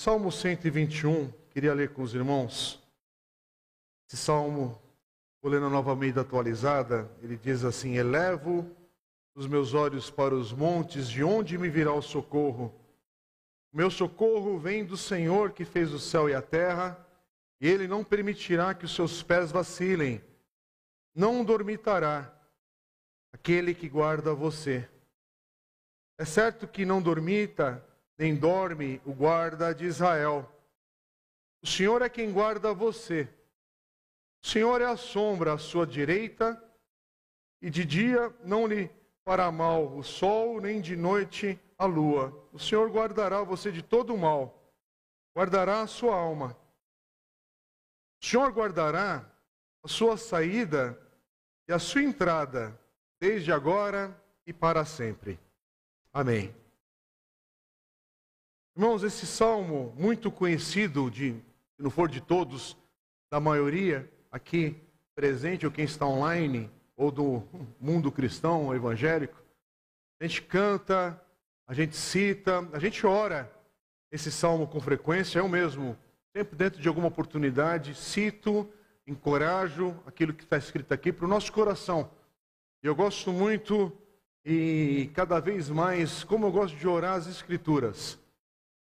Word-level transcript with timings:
Salmo 0.00 0.30
121, 0.30 1.28
queria 1.50 1.74
ler 1.74 1.92
com 1.92 2.02
os 2.02 2.14
irmãos. 2.14 2.80
Esse 4.06 4.16
salmo, 4.16 4.80
vou 5.42 5.50
ler 5.50 5.60
na 5.60 5.68
nova 5.68 5.90
Almeida 5.90 6.20
atualizada, 6.20 7.10
ele 7.20 7.36
diz 7.36 7.64
assim: 7.64 7.96
Elevo 7.96 8.70
os 9.34 9.48
meus 9.48 9.74
olhos 9.74 10.08
para 10.08 10.36
os 10.36 10.52
montes, 10.52 11.08
de 11.08 11.24
onde 11.24 11.58
me 11.58 11.68
virá 11.68 11.92
o 11.92 12.00
socorro? 12.00 12.72
O 13.72 13.76
meu 13.76 13.90
socorro 13.90 14.56
vem 14.56 14.84
do 14.84 14.96
Senhor 14.96 15.50
que 15.50 15.64
fez 15.64 15.92
o 15.92 15.98
céu 15.98 16.28
e 16.28 16.32
a 16.32 16.40
terra, 16.40 17.04
e 17.60 17.68
ele 17.68 17.88
não 17.88 18.04
permitirá 18.04 18.74
que 18.74 18.84
os 18.84 18.94
seus 18.94 19.20
pés 19.20 19.50
vacilem. 19.50 20.22
Não 21.12 21.44
dormitará 21.44 22.32
aquele 23.32 23.74
que 23.74 23.88
guarda 23.88 24.32
você. 24.32 24.88
É 26.16 26.24
certo 26.24 26.68
que 26.68 26.86
não 26.86 27.02
dormita, 27.02 27.84
nem 28.18 28.34
dorme 28.34 29.00
o 29.06 29.12
guarda 29.14 29.72
de 29.72 29.86
Israel. 29.86 30.50
O 31.62 31.66
Senhor 31.66 32.02
é 32.02 32.08
quem 32.08 32.32
guarda 32.32 32.74
você. 32.74 33.28
O 34.42 34.46
Senhor 34.46 34.80
é 34.80 34.86
a 34.86 34.96
sombra 34.96 35.54
à 35.54 35.58
sua 35.58 35.86
direita, 35.86 36.62
e 37.62 37.70
de 37.70 37.84
dia 37.84 38.34
não 38.44 38.66
lhe 38.66 38.90
fará 39.24 39.50
mal 39.50 39.96
o 39.96 40.02
sol, 40.02 40.60
nem 40.60 40.80
de 40.80 40.96
noite 40.96 41.58
a 41.76 41.84
lua. 41.84 42.48
O 42.52 42.58
Senhor 42.58 42.90
guardará 42.90 43.42
você 43.42 43.70
de 43.70 43.82
todo 43.82 44.14
o 44.14 44.18
mal, 44.18 44.72
guardará 45.36 45.82
a 45.82 45.86
sua 45.86 46.16
alma. 46.16 46.56
O 48.20 48.26
Senhor 48.26 48.50
guardará 48.52 49.24
a 49.82 49.88
sua 49.88 50.16
saída 50.16 50.98
e 51.68 51.72
a 51.72 51.78
sua 51.78 52.02
entrada, 52.02 52.78
desde 53.20 53.52
agora 53.52 54.16
e 54.46 54.52
para 54.52 54.84
sempre. 54.84 55.38
Amém. 56.12 56.57
Irmãos, 58.78 59.02
esse 59.02 59.26
salmo 59.26 59.92
muito 59.98 60.30
conhecido, 60.30 61.10
de, 61.10 61.32
se 61.32 61.82
não 61.82 61.90
for 61.90 62.08
de 62.08 62.20
todos, 62.20 62.76
da 63.28 63.40
maioria 63.40 64.08
aqui 64.30 64.80
presente 65.16 65.66
ou 65.66 65.72
quem 65.72 65.84
está 65.84 66.06
online, 66.06 66.70
ou 66.96 67.10
do 67.10 67.42
mundo 67.80 68.12
cristão 68.12 68.66
ou 68.66 68.76
evangélico, 68.76 69.36
a 70.20 70.24
gente 70.24 70.42
canta, 70.42 71.20
a 71.66 71.74
gente 71.74 71.96
cita, 71.96 72.68
a 72.72 72.78
gente 72.78 73.04
ora 73.04 73.52
esse 74.12 74.30
salmo 74.30 74.64
com 74.68 74.80
frequência, 74.80 75.40
eu 75.40 75.48
mesmo, 75.48 75.98
sempre 76.32 76.54
dentro 76.54 76.80
de 76.80 76.86
alguma 76.86 77.08
oportunidade, 77.08 77.96
cito, 77.96 78.72
encorajo 79.08 80.00
aquilo 80.06 80.32
que 80.32 80.44
está 80.44 80.56
escrito 80.56 80.94
aqui 80.94 81.12
para 81.12 81.26
o 81.26 81.28
nosso 81.28 81.52
coração. 81.52 82.08
E 82.80 82.86
eu 82.86 82.94
gosto 82.94 83.32
muito 83.32 83.92
e 84.44 85.10
cada 85.14 85.40
vez 85.40 85.68
mais, 85.68 86.22
como 86.22 86.46
eu 86.46 86.52
gosto 86.52 86.76
de 86.76 86.86
orar 86.86 87.14
as 87.14 87.26
Escrituras, 87.26 88.20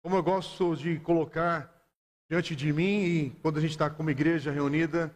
como 0.04 0.16
eu 0.16 0.22
gosto 0.22 0.76
de 0.76 0.98
colocar 0.98 1.74
diante 2.28 2.54
de 2.54 2.70
mim 2.74 3.04
e 3.04 3.30
quando 3.40 3.56
a 3.56 3.60
gente 3.62 3.70
está 3.70 3.88
como 3.88 4.10
igreja 4.10 4.52
reunida, 4.52 5.10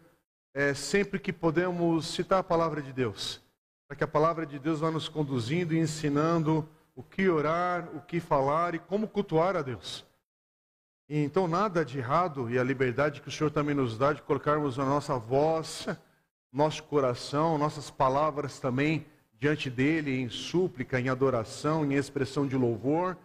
é, 0.54 0.72
sempre 0.72 1.18
que 1.18 1.30
podemos 1.30 2.06
citar 2.06 2.38
a 2.38 2.42
palavra 2.42 2.80
de 2.80 2.90
Deus, 2.90 3.38
para 3.86 3.94
que 3.94 4.02
a 4.02 4.08
palavra 4.08 4.46
de 4.46 4.58
Deus 4.58 4.80
vá 4.80 4.90
nos 4.90 5.06
conduzindo 5.06 5.74
e 5.74 5.78
ensinando 5.78 6.66
o 6.96 7.02
que 7.02 7.28
orar, 7.28 7.94
o 7.94 8.00
que 8.00 8.18
falar 8.18 8.74
e 8.74 8.78
como 8.78 9.06
cultuar 9.06 9.56
a 9.56 9.60
Deus. 9.60 10.06
E, 11.06 11.22
então, 11.22 11.46
nada 11.46 11.84
de 11.84 11.98
errado 11.98 12.48
e 12.48 12.58
a 12.58 12.64
liberdade 12.64 13.20
que 13.20 13.28
o 13.28 13.30
Senhor 13.30 13.50
também 13.50 13.74
nos 13.74 13.98
dá 13.98 14.14
de 14.14 14.22
colocarmos 14.22 14.78
a 14.78 14.86
nossa 14.86 15.18
voz, 15.18 15.86
nosso 16.50 16.82
coração, 16.84 17.58
nossas 17.58 17.90
palavras 17.90 18.58
também 18.58 19.04
diante 19.38 19.68
dele 19.68 20.18
em 20.18 20.30
súplica, 20.30 20.98
em 20.98 21.10
adoração, 21.10 21.84
em 21.84 21.92
expressão 21.92 22.46
de 22.46 22.56
louvor. 22.56 23.18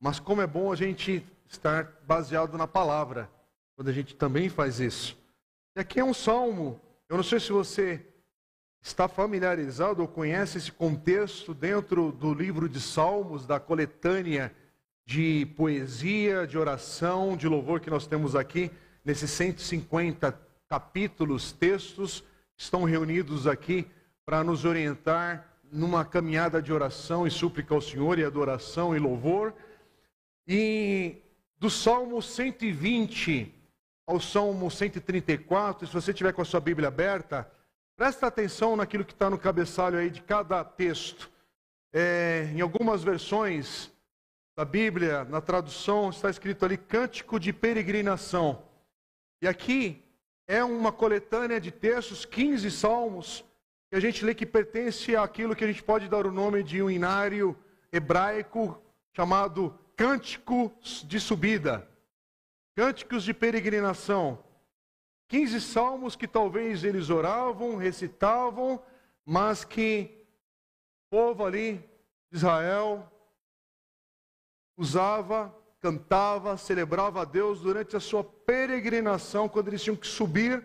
Mas 0.00 0.20
como 0.20 0.40
é 0.40 0.46
bom 0.46 0.72
a 0.72 0.76
gente 0.76 1.24
estar 1.48 1.92
baseado 2.06 2.56
na 2.56 2.66
palavra, 2.66 3.30
quando 3.74 3.88
a 3.88 3.92
gente 3.92 4.14
também 4.14 4.48
faz 4.48 4.80
isso. 4.80 5.18
E 5.76 5.80
aqui 5.80 6.00
é 6.00 6.04
um 6.04 6.14
salmo, 6.14 6.80
eu 7.08 7.16
não 7.16 7.24
sei 7.24 7.40
se 7.40 7.52
você 7.52 8.04
está 8.80 9.08
familiarizado 9.08 10.02
ou 10.02 10.08
conhece 10.08 10.58
esse 10.58 10.70
contexto 10.72 11.52
dentro 11.52 12.12
do 12.12 12.32
livro 12.32 12.68
de 12.68 12.80
Salmos, 12.80 13.46
da 13.46 13.58
coletânea 13.58 14.54
de 15.04 15.46
poesia, 15.56 16.46
de 16.46 16.58
oração, 16.58 17.36
de 17.36 17.48
louvor 17.48 17.80
que 17.80 17.90
nós 17.90 18.06
temos 18.06 18.36
aqui, 18.36 18.70
nesses 19.04 19.30
150 19.30 20.38
capítulos, 20.68 21.50
textos, 21.50 22.22
estão 22.56 22.84
reunidos 22.84 23.46
aqui 23.46 23.86
para 24.26 24.44
nos 24.44 24.64
orientar 24.66 25.46
numa 25.72 26.04
caminhada 26.04 26.60
de 26.60 26.72
oração 26.72 27.26
e 27.26 27.30
súplica 27.30 27.74
ao 27.74 27.80
Senhor, 27.80 28.18
e 28.18 28.24
adoração 28.24 28.94
e 28.94 28.98
louvor. 28.98 29.54
E 30.48 31.22
do 31.58 31.68
Salmo 31.68 32.22
120 32.22 33.54
ao 34.06 34.18
Salmo 34.18 34.70
134, 34.70 35.86
se 35.86 35.92
você 35.92 36.14
tiver 36.14 36.32
com 36.32 36.40
a 36.40 36.44
sua 36.44 36.60
Bíblia 36.60 36.88
aberta, 36.88 37.48
Presta 37.98 38.28
atenção 38.28 38.76
naquilo 38.76 39.04
que 39.04 39.12
está 39.12 39.28
no 39.28 39.36
cabeçalho 39.36 39.98
aí 39.98 40.08
de 40.08 40.22
cada 40.22 40.62
texto. 40.62 41.28
É, 41.92 42.48
em 42.54 42.60
algumas 42.60 43.02
versões 43.02 43.90
da 44.56 44.64
Bíblia, 44.64 45.24
na 45.24 45.40
tradução, 45.40 46.08
está 46.08 46.30
escrito 46.30 46.64
ali 46.64 46.76
cântico 46.76 47.40
de 47.40 47.52
peregrinação. 47.52 48.62
E 49.42 49.48
aqui 49.48 50.00
é 50.46 50.62
uma 50.62 50.92
coletânea 50.92 51.60
de 51.60 51.72
textos, 51.72 52.24
15 52.24 52.70
salmos, 52.70 53.44
que 53.90 53.96
a 53.96 54.00
gente 54.00 54.24
lê 54.24 54.32
que 54.32 54.46
pertence 54.46 55.16
àquilo 55.16 55.56
que 55.56 55.64
a 55.64 55.66
gente 55.66 55.82
pode 55.82 56.08
dar 56.08 56.24
o 56.24 56.30
nome 56.30 56.62
de 56.62 56.80
um 56.80 56.88
inário 56.88 57.58
hebraico 57.92 58.80
chamado 59.12 59.76
Cânticos 59.98 61.04
de 61.08 61.18
Subida. 61.18 61.84
Cânticos 62.76 63.24
de 63.24 63.34
peregrinação. 63.34 64.38
15 65.26 65.60
salmos 65.60 66.14
que 66.14 66.28
talvez 66.28 66.84
eles 66.84 67.10
oravam, 67.10 67.74
recitavam, 67.74 68.80
mas 69.26 69.64
que 69.64 70.24
o 71.02 71.16
povo 71.16 71.44
ali 71.44 71.84
Israel 72.30 73.10
usava, 74.76 75.52
cantava, 75.80 76.56
celebrava 76.56 77.22
a 77.22 77.24
Deus 77.24 77.60
durante 77.60 77.96
a 77.96 78.00
sua 78.00 78.22
peregrinação, 78.22 79.48
quando 79.48 79.66
eles 79.66 79.82
tinham 79.82 79.96
que 79.96 80.06
subir 80.06 80.64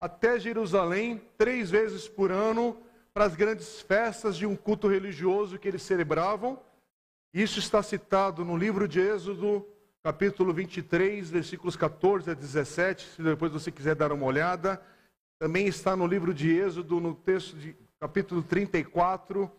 até 0.00 0.38
Jerusalém 0.38 1.20
três 1.36 1.68
vezes 1.68 2.06
por 2.06 2.30
ano 2.30 2.80
para 3.12 3.24
as 3.24 3.34
grandes 3.34 3.82
festas 3.82 4.36
de 4.36 4.46
um 4.46 4.54
culto 4.54 4.86
religioso 4.86 5.58
que 5.58 5.66
eles 5.66 5.82
celebravam. 5.82 6.62
Isso 7.32 7.58
está 7.58 7.82
citado 7.82 8.42
no 8.42 8.56
livro 8.56 8.88
de 8.88 9.00
Êxodo, 9.00 9.66
capítulo 10.02 10.50
23, 10.54 11.28
versículos 11.28 11.76
14 11.76 12.30
a 12.30 12.34
17, 12.34 13.04
se 13.04 13.22
depois 13.22 13.52
você 13.52 13.70
quiser 13.70 13.94
dar 13.94 14.12
uma 14.12 14.24
olhada. 14.24 14.80
Também 15.38 15.66
está 15.66 15.94
no 15.94 16.06
livro 16.06 16.32
de 16.32 16.50
Êxodo, 16.50 16.98
no 16.98 17.14
texto 17.14 17.54
de 17.58 17.76
capítulo 18.00 18.42
34, 18.42 19.50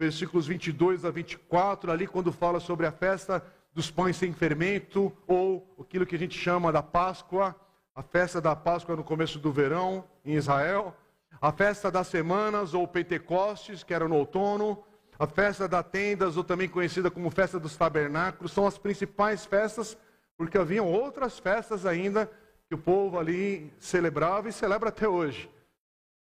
versículos 0.00 0.48
22 0.48 1.04
a 1.04 1.12
24, 1.12 1.92
ali 1.92 2.08
quando 2.08 2.32
fala 2.32 2.58
sobre 2.58 2.86
a 2.86 2.92
festa 2.92 3.40
dos 3.72 3.88
pães 3.88 4.16
sem 4.16 4.32
fermento, 4.32 5.16
ou 5.24 5.76
aquilo 5.80 6.04
que 6.04 6.16
a 6.16 6.18
gente 6.18 6.36
chama 6.36 6.72
da 6.72 6.82
Páscoa, 6.82 7.54
a 7.94 8.02
festa 8.02 8.40
da 8.40 8.56
Páscoa 8.56 8.96
no 8.96 9.04
começo 9.04 9.38
do 9.38 9.52
verão 9.52 10.04
em 10.24 10.34
Israel, 10.34 10.92
a 11.40 11.52
festa 11.52 11.88
das 11.88 12.08
semanas, 12.08 12.74
ou 12.74 12.88
Pentecostes, 12.88 13.84
que 13.84 13.94
era 13.94 14.08
no 14.08 14.16
outono, 14.16 14.82
a 15.22 15.26
festa 15.28 15.68
das 15.68 15.86
tendas, 15.86 16.36
ou 16.36 16.42
também 16.42 16.68
conhecida 16.68 17.08
como 17.08 17.30
festa 17.30 17.56
dos 17.60 17.76
tabernáculos, 17.76 18.50
são 18.50 18.66
as 18.66 18.76
principais 18.76 19.46
festas, 19.46 19.96
porque 20.36 20.58
haviam 20.58 20.90
outras 20.90 21.38
festas 21.38 21.86
ainda 21.86 22.28
que 22.66 22.74
o 22.74 22.78
povo 22.78 23.16
ali 23.16 23.72
celebrava 23.78 24.48
e 24.48 24.52
celebra 24.52 24.88
até 24.88 25.08
hoje. 25.08 25.48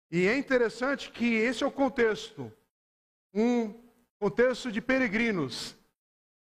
E 0.09 0.27
é 0.27 0.35
interessante 0.35 1.11
que 1.11 1.35
esse 1.35 1.63
é 1.63 1.67
o 1.67 1.71
contexto. 1.71 2.51
Um 3.31 3.75
contexto 4.19 4.71
de 4.71 4.81
peregrinos, 4.81 5.77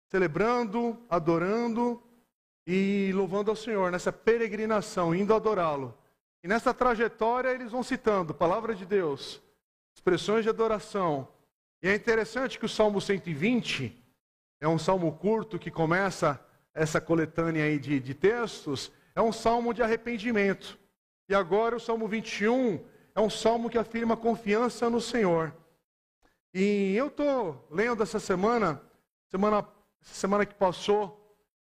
celebrando, 0.09 0.99
adorando 1.11 2.03
e 2.67 3.13
louvando 3.15 3.51
ao 3.51 3.57
Senhor 3.57 3.93
nessa 3.93 4.11
peregrinação, 4.11 5.15
indo 5.15 5.35
adorá-lo. 5.35 5.95
E 6.43 6.49
nessa 6.49 6.73
trajetória 6.73 7.51
eles 7.51 7.71
vão 7.71 7.83
citando 7.83 8.33
palavra 8.33 8.75
de 8.75 8.87
Deus, 8.87 9.43
expressões 9.95 10.43
de 10.43 10.49
adoração, 10.49 11.29
e 11.83 11.89
é 11.89 11.95
interessante 11.95 12.59
que 12.59 12.67
o 12.67 12.69
Salmo 12.69 13.01
120 13.01 13.97
é 14.61 14.69
um 14.69 14.79
salmo 14.79 15.11
curto 15.13 15.59
que 15.59 15.71
começa 15.71 16.39
essa 16.75 17.01
coletânea 17.01 17.65
aí 17.65 17.79
de, 17.79 17.99
de 17.99 18.15
textos, 18.15 18.93
é 19.15 19.23
um 19.23 19.33
salmo 19.33 19.73
de 19.73 19.83
arrependimento. 19.83 20.79
E 21.29 21.35
agora 21.35 21.77
o 21.77 21.81
Salmo 21.81 22.07
21 22.07 22.85
é 23.15 23.21
um 23.21 23.31
salmo 23.31 23.71
que 23.71 23.79
afirma 23.79 24.17
confiança 24.17 24.91
no 24.91 25.01
Senhor. 25.01 25.55
E 26.53 26.95
eu 26.97 27.07
estou 27.07 27.67
lendo 27.71 28.03
essa 28.03 28.21
semana, 28.21 28.83
semana, 29.29 29.67
semana 30.03 30.45
que 30.45 30.55
passou, 30.55 31.17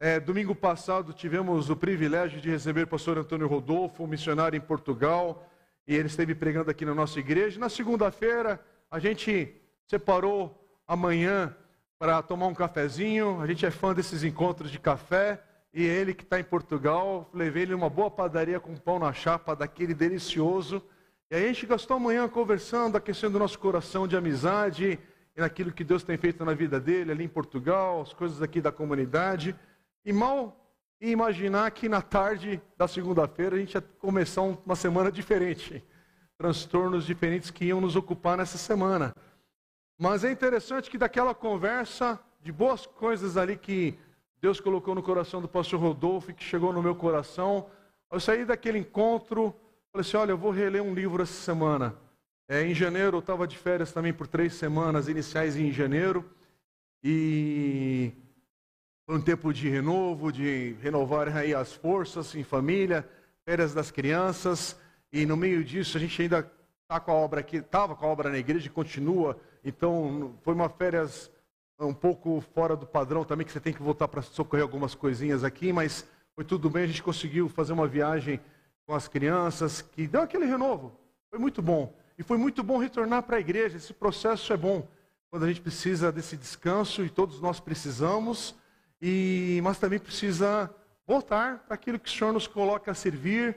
é, 0.00 0.20
domingo 0.20 0.54
passado 0.54 1.12
tivemos 1.12 1.70
o 1.70 1.76
privilégio 1.76 2.40
de 2.40 2.50
receber 2.50 2.82
o 2.82 2.88
pastor 2.88 3.16
Antônio 3.16 3.46
Rodolfo, 3.46 4.04
um 4.04 4.06
missionário 4.08 4.56
em 4.56 4.60
Portugal, 4.60 5.48
e 5.86 5.94
ele 5.94 6.08
esteve 6.08 6.34
pregando 6.34 6.70
aqui 6.70 6.84
na 6.84 6.94
nossa 6.94 7.18
igreja. 7.18 7.58
Na 7.58 7.68
segunda-feira, 7.68 8.60
a 8.90 8.98
gente 8.98 9.54
separou 9.86 10.66
amanhã 10.86 11.54
para 11.98 12.22
tomar 12.22 12.46
um 12.46 12.54
cafezinho. 12.54 13.40
A 13.40 13.46
gente 13.46 13.64
é 13.64 13.70
fã 13.70 13.94
desses 13.94 14.22
encontros 14.22 14.70
de 14.70 14.78
café 14.78 15.42
e 15.72 15.82
ele 15.82 16.14
que 16.14 16.22
está 16.22 16.38
em 16.38 16.44
Portugal, 16.44 17.28
levei 17.34 17.62
ele 17.62 17.72
numa 17.72 17.90
boa 17.90 18.10
padaria 18.10 18.60
com 18.60 18.76
pão 18.76 18.98
na 18.98 19.12
chapa, 19.12 19.56
daquele 19.56 19.92
delicioso. 19.92 20.82
E 21.30 21.34
aí 21.34 21.44
a 21.44 21.48
gente 21.48 21.66
gastou 21.66 21.96
a 21.96 22.00
manhã 22.00 22.28
conversando, 22.28 22.96
aquecendo 22.96 23.36
o 23.36 23.40
nosso 23.40 23.58
coração 23.58 24.06
de 24.06 24.16
amizade 24.16 24.98
e 25.36 25.40
naquilo 25.40 25.72
que 25.72 25.82
Deus 25.82 26.04
tem 26.04 26.16
feito 26.16 26.44
na 26.44 26.54
vida 26.54 26.78
dele 26.78 27.10
ali 27.10 27.24
em 27.24 27.28
Portugal, 27.28 28.02
as 28.02 28.12
coisas 28.12 28.40
aqui 28.40 28.60
da 28.60 28.70
comunidade. 28.70 29.54
E 30.04 30.12
mal 30.12 30.64
imaginar 31.00 31.70
que 31.72 31.88
na 31.88 32.00
tarde 32.00 32.62
da 32.76 32.86
segunda-feira 32.86 33.56
a 33.56 33.58
gente 33.58 33.74
ia 33.74 33.80
começar 33.80 34.42
uma 34.42 34.76
semana 34.76 35.10
diferente. 35.10 35.82
Transtornos 36.38 37.04
diferentes 37.04 37.50
que 37.50 37.64
iam 37.64 37.80
nos 37.80 37.96
ocupar 37.96 38.36
nessa 38.36 38.58
semana. 38.58 39.14
Mas 39.98 40.24
é 40.24 40.32
interessante 40.32 40.90
que 40.90 40.98
daquela 40.98 41.34
conversa, 41.34 42.18
de 42.42 42.50
boas 42.50 42.84
coisas 42.84 43.36
ali 43.36 43.56
que 43.56 43.96
Deus 44.40 44.60
colocou 44.60 44.94
no 44.94 45.02
coração 45.02 45.40
do 45.40 45.48
pastor 45.48 45.80
Rodolfo 45.80 46.30
e 46.30 46.34
que 46.34 46.44
chegou 46.44 46.72
no 46.72 46.82
meu 46.82 46.94
coração. 46.94 47.66
Eu 48.10 48.20
saí 48.20 48.44
daquele 48.44 48.78
encontro, 48.78 49.54
falei 49.90 50.06
assim: 50.06 50.16
olha, 50.16 50.32
eu 50.32 50.38
vou 50.38 50.50
reler 50.50 50.82
um 50.82 50.92
livro 50.92 51.22
essa 51.22 51.32
semana. 51.32 51.96
É, 52.46 52.62
em 52.62 52.74
janeiro, 52.74 53.16
eu 53.16 53.20
estava 53.20 53.46
de 53.46 53.56
férias 53.56 53.92
também 53.92 54.12
por 54.12 54.26
três 54.26 54.54
semanas 54.54 55.08
iniciais 55.08 55.56
em 55.56 55.72
janeiro. 55.72 56.28
E 57.02 58.12
foi 59.06 59.16
um 59.16 59.22
tempo 59.22 59.52
de 59.52 59.68
renovo, 59.68 60.30
de 60.30 60.76
renovar 60.82 61.34
aí 61.34 61.54
as 61.54 61.72
forças 61.72 62.34
em 62.34 62.42
família, 62.42 63.08
férias 63.46 63.72
das 63.72 63.90
crianças. 63.90 64.76
E 65.12 65.24
no 65.24 65.36
meio 65.36 65.64
disso, 65.64 65.96
a 65.96 66.00
gente 66.00 66.20
ainda 66.20 66.50
está 66.82 67.00
com 67.00 67.12
a 67.12 67.14
obra 67.14 67.40
aqui, 67.40 67.58
estava 67.58 67.94
com 67.94 68.04
a 68.04 68.08
obra 68.08 68.28
na 68.28 68.38
igreja 68.38 68.66
e 68.66 68.70
continua. 68.70 69.40
Então, 69.64 70.34
foi 70.42 70.54
uma 70.54 70.68
férias 70.68 71.30
um 71.80 71.94
pouco 71.94 72.40
fora 72.54 72.76
do 72.76 72.86
padrão 72.86 73.24
também, 73.24 73.46
que 73.46 73.52
você 73.52 73.60
tem 73.60 73.72
que 73.72 73.82
voltar 73.82 74.06
para 74.08 74.22
socorrer 74.22 74.62
algumas 74.62 74.94
coisinhas 74.94 75.42
aqui, 75.42 75.72
mas 75.72 76.06
foi 76.34 76.44
tudo 76.44 76.68
bem, 76.70 76.84
a 76.84 76.86
gente 76.86 77.02
conseguiu 77.02 77.48
fazer 77.48 77.72
uma 77.72 77.86
viagem 77.86 78.40
com 78.86 78.94
as 78.94 79.08
crianças, 79.08 79.82
que 79.82 80.06
deu 80.06 80.20
aquele 80.20 80.44
renovo. 80.44 80.92
Foi 81.30 81.38
muito 81.38 81.62
bom. 81.62 81.92
E 82.18 82.22
foi 82.22 82.36
muito 82.36 82.62
bom 82.62 82.78
retornar 82.78 83.22
para 83.22 83.38
a 83.38 83.40
igreja. 83.40 83.76
Esse 83.76 83.92
processo 83.92 84.52
é 84.52 84.56
bom 84.56 84.86
quando 85.30 85.44
a 85.44 85.48
gente 85.48 85.60
precisa 85.60 86.12
desse 86.12 86.36
descanso 86.36 87.04
e 87.04 87.10
todos 87.10 87.40
nós 87.40 87.58
precisamos, 87.58 88.54
e 89.02 89.58
mas 89.64 89.78
também 89.78 89.98
precisa 89.98 90.72
voltar 91.06 91.64
para 91.66 91.74
aquilo 91.74 91.98
que 91.98 92.08
o 92.08 92.12
Senhor 92.12 92.32
nos 92.32 92.46
coloca 92.46 92.92
a 92.92 92.94
servir, 92.94 93.56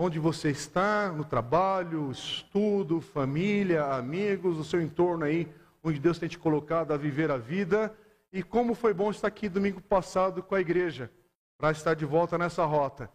onde 0.00 0.20
você 0.20 0.50
está, 0.50 1.10
no 1.10 1.24
trabalho, 1.24 2.10
estudo, 2.12 3.00
família, 3.00 3.84
amigos, 3.84 4.56
o 4.56 4.64
seu 4.64 4.80
entorno 4.80 5.24
aí, 5.24 5.52
onde 5.82 5.98
Deus 5.98 6.20
tem 6.20 6.28
te 6.28 6.38
colocado 6.38 6.92
a 6.92 6.96
viver 6.96 7.32
a 7.32 7.36
vida. 7.36 7.92
E 8.32 8.40
como 8.40 8.76
foi 8.76 8.94
bom 8.94 9.10
estar 9.10 9.26
aqui 9.26 9.48
domingo 9.48 9.80
passado 9.80 10.40
com 10.40 10.54
a 10.54 10.60
igreja, 10.60 11.10
para 11.58 11.72
estar 11.72 11.94
de 11.94 12.04
volta 12.04 12.38
nessa 12.38 12.64
rota 12.64 13.10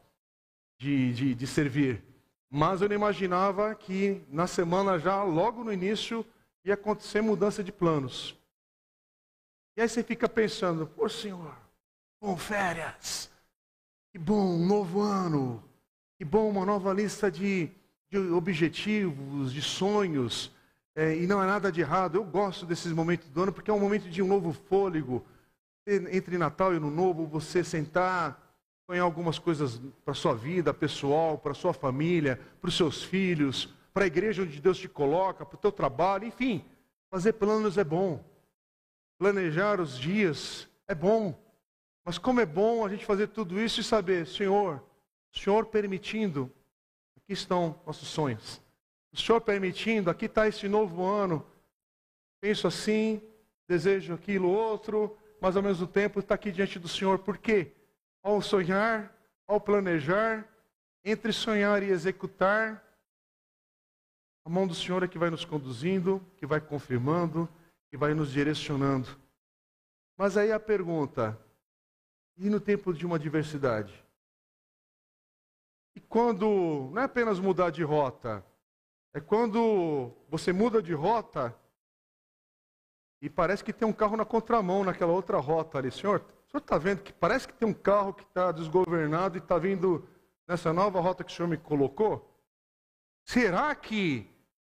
de, 0.77 1.13
de, 1.13 1.35
de 1.35 1.47
servir. 1.47 2.03
Mas 2.49 2.81
eu 2.81 2.89
não 2.89 2.95
imaginava 2.95 3.73
que 3.73 4.21
na 4.27 4.45
semana 4.45 4.99
já, 4.99 5.23
logo 5.23 5.63
no 5.63 5.71
início, 5.71 6.25
ia 6.65 6.73
acontecer 6.73 7.21
mudança 7.21 7.63
de 7.63 7.71
planos. 7.71 8.37
E 9.77 9.81
aí 9.81 9.87
você 9.87 10.03
fica 10.03 10.27
pensando, 10.27 10.85
pô 10.85 11.07
Senhor, 11.07 11.55
bom 12.21 12.35
férias, 12.35 13.31
que 14.11 14.19
bom, 14.19 14.57
novo 14.57 15.01
ano, 15.01 15.63
que 16.23 16.29
bom 16.29 16.49
uma 16.49 16.65
nova 16.65 16.93
lista 16.93 17.29
de, 17.29 17.69
de 18.09 18.17
objetivos, 18.17 19.51
de 19.51 19.61
sonhos. 19.61 20.49
É, 20.95 21.17
e 21.17 21.27
não 21.27 21.43
é 21.43 21.45
nada 21.45 21.69
de 21.69 21.81
errado. 21.81 22.15
Eu 22.15 22.23
gosto 22.23 22.65
desses 22.65 22.93
momentos 22.93 23.27
do 23.27 23.43
ano 23.43 23.51
porque 23.51 23.69
é 23.69 23.73
um 23.73 23.79
momento 23.79 24.09
de 24.09 24.21
um 24.21 24.27
novo 24.27 24.53
fôlego. 24.53 25.21
Entre 25.85 26.37
Natal 26.37 26.73
e 26.73 26.77
Ano 26.77 26.89
Novo, 26.89 27.27
você 27.27 27.61
sentar, 27.61 28.41
sonhar 28.89 29.03
algumas 29.03 29.37
coisas 29.37 29.81
para 30.05 30.13
a 30.13 30.15
sua 30.15 30.33
vida 30.33 30.73
pessoal, 30.73 31.37
para 31.37 31.51
a 31.51 31.55
sua 31.55 31.73
família, 31.73 32.39
para 32.61 32.69
os 32.69 32.77
seus 32.77 33.03
filhos, 33.03 33.67
para 33.93 34.05
a 34.05 34.07
igreja 34.07 34.43
onde 34.43 34.61
Deus 34.61 34.77
te 34.77 34.87
coloca, 34.87 35.45
para 35.45 35.57
o 35.57 35.59
teu 35.59 35.73
trabalho, 35.73 36.25
enfim. 36.25 36.63
Fazer 37.11 37.33
planos 37.33 37.77
é 37.77 37.83
bom. 37.83 38.23
Planejar 39.19 39.81
os 39.81 39.99
dias 39.99 40.69
é 40.87 40.95
bom. 40.95 41.37
Mas 42.05 42.17
como 42.17 42.39
é 42.39 42.45
bom 42.45 42.85
a 42.85 42.87
gente 42.87 43.05
fazer 43.05 43.27
tudo 43.27 43.59
isso 43.59 43.81
e 43.81 43.83
saber, 43.83 44.25
Senhor, 44.25 44.81
Senhor 45.33 45.65
permitindo, 45.65 46.51
aqui 47.17 47.33
estão 47.33 47.79
nossos 47.85 48.07
sonhos. 48.07 48.61
O 49.11 49.17
Senhor 49.17 49.41
permitindo, 49.41 50.09
aqui 50.09 50.25
está 50.25 50.47
esse 50.47 50.67
novo 50.67 51.03
ano. 51.03 51.45
Penso 52.41 52.67
assim, 52.67 53.21
desejo 53.67 54.13
aquilo 54.13 54.49
outro, 54.49 55.17
mas 55.39 55.55
ao 55.55 55.63
mesmo 55.63 55.87
tempo 55.87 56.19
está 56.19 56.35
aqui 56.35 56.51
diante 56.51 56.79
do 56.79 56.87
Senhor. 56.87 57.19
Por 57.19 57.37
quê? 57.37 57.71
Ao 58.21 58.41
sonhar, 58.41 59.15
ao 59.47 59.59
planejar, 59.59 60.47
entre 61.03 61.33
sonhar 61.33 61.83
e 61.83 61.89
executar, 61.89 62.83
a 64.45 64.49
mão 64.49 64.67
do 64.67 64.75
Senhor 64.75 65.03
é 65.03 65.07
que 65.07 65.17
vai 65.17 65.29
nos 65.29 65.45
conduzindo, 65.45 66.25
que 66.37 66.45
vai 66.45 66.59
confirmando, 66.59 67.47
que 67.89 67.97
vai 67.97 68.13
nos 68.13 68.31
direcionando. 68.31 69.09
Mas 70.17 70.35
aí 70.35 70.51
a 70.51 70.59
pergunta: 70.59 71.39
e 72.37 72.49
no 72.49 72.59
tempo 72.59 72.93
de 72.93 73.05
uma 73.05 73.15
adversidade? 73.15 74.02
E 75.95 75.99
quando 76.01 76.89
não 76.91 77.01
é 77.01 77.05
apenas 77.05 77.39
mudar 77.39 77.69
de 77.69 77.83
rota, 77.83 78.43
é 79.13 79.19
quando 79.19 80.11
você 80.29 80.51
muda 80.51 80.81
de 80.81 80.93
rota 80.93 81.55
e 83.21 83.29
parece 83.29 83.63
que 83.63 83.71
tem 83.71 83.87
um 83.87 83.93
carro 83.93 84.17
na 84.17 84.25
contramão 84.25 84.83
naquela 84.83 85.13
outra 85.13 85.37
rota 85.37 85.77
ali. 85.77 85.91
Senhor, 85.91 86.19
o 86.19 86.51
senhor 86.51 86.61
está 86.61 86.77
vendo 86.77 87.03
que 87.03 87.13
parece 87.13 87.47
que 87.47 87.53
tem 87.53 87.67
um 87.67 87.73
carro 87.73 88.13
que 88.13 88.23
está 88.23 88.51
desgovernado 88.51 89.37
e 89.37 89.39
está 89.39 89.57
vindo 89.57 90.05
nessa 90.47 90.73
nova 90.73 90.99
rota 90.99 91.23
que 91.23 91.31
o 91.31 91.35
senhor 91.35 91.47
me 91.47 91.57
colocou? 91.57 92.29
Será 93.25 93.73
que 93.75 94.29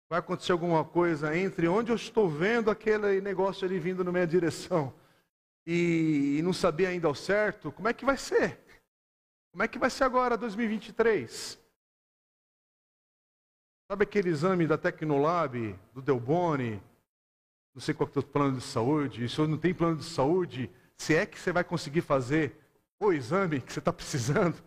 vai 0.09 0.19
acontecer 0.19 0.51
alguma 0.51 0.85
coisa 0.85 1.37
entre 1.37 1.69
onde 1.69 1.93
eu 1.93 1.97
estou 1.97 2.29
vendo 2.29 2.71
aquele 2.71 3.21
negócio 3.21 3.65
ali 3.65 3.79
vindo 3.79 4.03
na 4.03 4.11
minha 4.11 4.27
direção 4.27 4.93
e, 5.65 6.41
não 6.43 6.53
saber 6.53 6.87
ainda 6.87 7.07
ao 7.07 7.15
certo? 7.15 7.71
Como 7.71 7.87
é 7.87 7.93
que 7.93 8.05
vai 8.05 8.17
ser? 8.17 8.59
Como 9.51 9.63
é 9.63 9.69
que 9.69 9.79
vai 9.79 9.91
ser 9.91 10.05
agora 10.05 10.37
2023? 10.37 11.59
Sabe 13.91 14.05
aquele 14.05 14.29
exame 14.29 14.67
da 14.67 14.79
Tecnolab, 14.79 15.79
do 15.93 16.01
Delboni? 16.01 16.81
Não 17.75 17.81
sei 17.81 17.93
qual 17.93 18.09
é 18.15 18.19
o 18.19 18.23
plano 18.23 18.57
de 18.59 18.63
saúde. 18.63 19.25
E 19.25 19.29
se 19.29 19.41
não 19.41 19.59
tem 19.59 19.75
plano 19.75 19.97
de 19.97 20.05
saúde, 20.05 20.71
se 20.97 21.15
é 21.15 21.27
que 21.27 21.39
você 21.39 21.53
vai 21.53 21.65
conseguir 21.65 22.03
fazer 22.03 22.57
o 23.01 23.13
exame 23.13 23.61
que 23.61 23.73
você 23.73 23.79
está 23.79 23.93
precisando, 23.93 24.63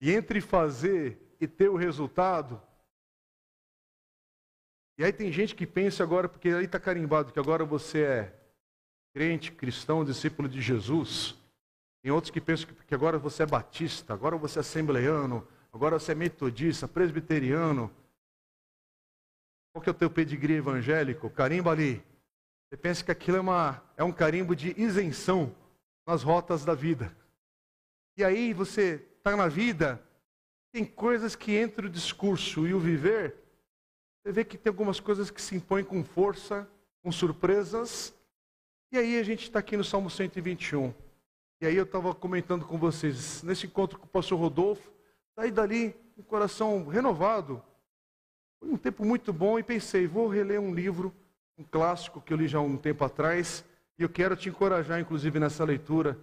e 0.00 0.12
entre 0.12 0.40
fazer 0.40 1.18
e 1.40 1.48
ter 1.48 1.68
o 1.68 1.76
resultado. 1.76 2.62
E 4.98 5.04
aí 5.04 5.12
tem 5.12 5.32
gente 5.32 5.54
que 5.54 5.66
pensa 5.66 6.02
agora, 6.02 6.28
porque 6.28 6.48
aí 6.50 6.64
está 6.64 6.78
carimbado, 6.78 7.32
que 7.32 7.38
agora 7.38 7.64
você 7.64 8.02
é 8.02 8.40
crente, 9.14 9.50
cristão, 9.52 10.04
discípulo 10.04 10.48
de 10.48 10.60
Jesus. 10.60 11.34
Tem 12.06 12.12
outros 12.12 12.30
que 12.30 12.40
pensam 12.40 12.68
que 12.86 12.94
agora 12.94 13.18
você 13.18 13.42
é 13.42 13.46
batista, 13.46 14.14
agora 14.14 14.36
você 14.36 14.60
é 14.60 14.60
assembleiano, 14.60 15.44
agora 15.72 15.98
você 15.98 16.12
é 16.12 16.14
metodista, 16.14 16.86
presbiteriano. 16.86 17.90
Qual 19.72 19.82
que 19.82 19.88
é 19.88 19.90
o 19.90 19.94
teu 19.94 20.08
pedigree 20.08 20.54
evangélico? 20.54 21.28
Carimba 21.28 21.72
ali. 21.72 22.00
Você 22.70 22.76
pensa 22.76 23.04
que 23.04 23.10
aquilo 23.10 23.38
é, 23.38 23.40
uma, 23.40 23.82
é 23.96 24.04
um 24.04 24.12
carimbo 24.12 24.54
de 24.54 24.72
isenção 24.80 25.52
nas 26.06 26.22
rotas 26.22 26.64
da 26.64 26.76
vida. 26.76 27.12
E 28.16 28.22
aí 28.22 28.52
você 28.52 29.04
está 29.18 29.36
na 29.36 29.48
vida, 29.48 30.00
tem 30.70 30.84
coisas 30.84 31.34
que 31.34 31.56
entre 31.56 31.88
o 31.88 31.90
discurso 31.90 32.68
e 32.68 32.72
o 32.72 32.78
viver, 32.78 33.34
você 34.22 34.30
vê 34.30 34.44
que 34.44 34.56
tem 34.56 34.70
algumas 34.70 35.00
coisas 35.00 35.28
que 35.28 35.42
se 35.42 35.56
impõem 35.56 35.82
com 35.82 36.04
força, 36.04 36.70
com 37.02 37.10
surpresas. 37.10 38.14
E 38.92 38.96
aí 38.96 39.18
a 39.18 39.24
gente 39.24 39.42
está 39.42 39.58
aqui 39.58 39.76
no 39.76 39.82
Salmo 39.82 40.08
121. 40.08 40.94
E 41.58 41.66
aí 41.66 41.76
eu 41.76 41.84
estava 41.84 42.14
comentando 42.14 42.66
com 42.66 42.76
vocês, 42.76 43.42
nesse 43.42 43.66
encontro 43.66 43.98
com 43.98 44.04
o 44.04 44.08
pastor 44.08 44.38
Rodolfo, 44.38 44.90
saí 45.34 45.50
dali 45.50 45.94
com 46.14 46.20
o 46.20 46.24
coração 46.24 46.86
renovado, 46.86 47.62
foi 48.60 48.70
um 48.70 48.76
tempo 48.76 49.06
muito 49.06 49.32
bom 49.32 49.58
e 49.58 49.62
pensei, 49.62 50.06
vou 50.06 50.28
reler 50.28 50.60
um 50.60 50.74
livro, 50.74 51.14
um 51.56 51.64
clássico 51.64 52.20
que 52.20 52.30
eu 52.32 52.36
li 52.36 52.46
já 52.46 52.58
há 52.58 52.62
um 52.62 52.76
tempo 52.76 53.04
atrás, 53.04 53.64
e 53.98 54.02
eu 54.02 54.08
quero 54.08 54.36
te 54.36 54.50
encorajar, 54.50 55.00
inclusive, 55.00 55.40
nessa 55.40 55.64
leitura. 55.64 56.18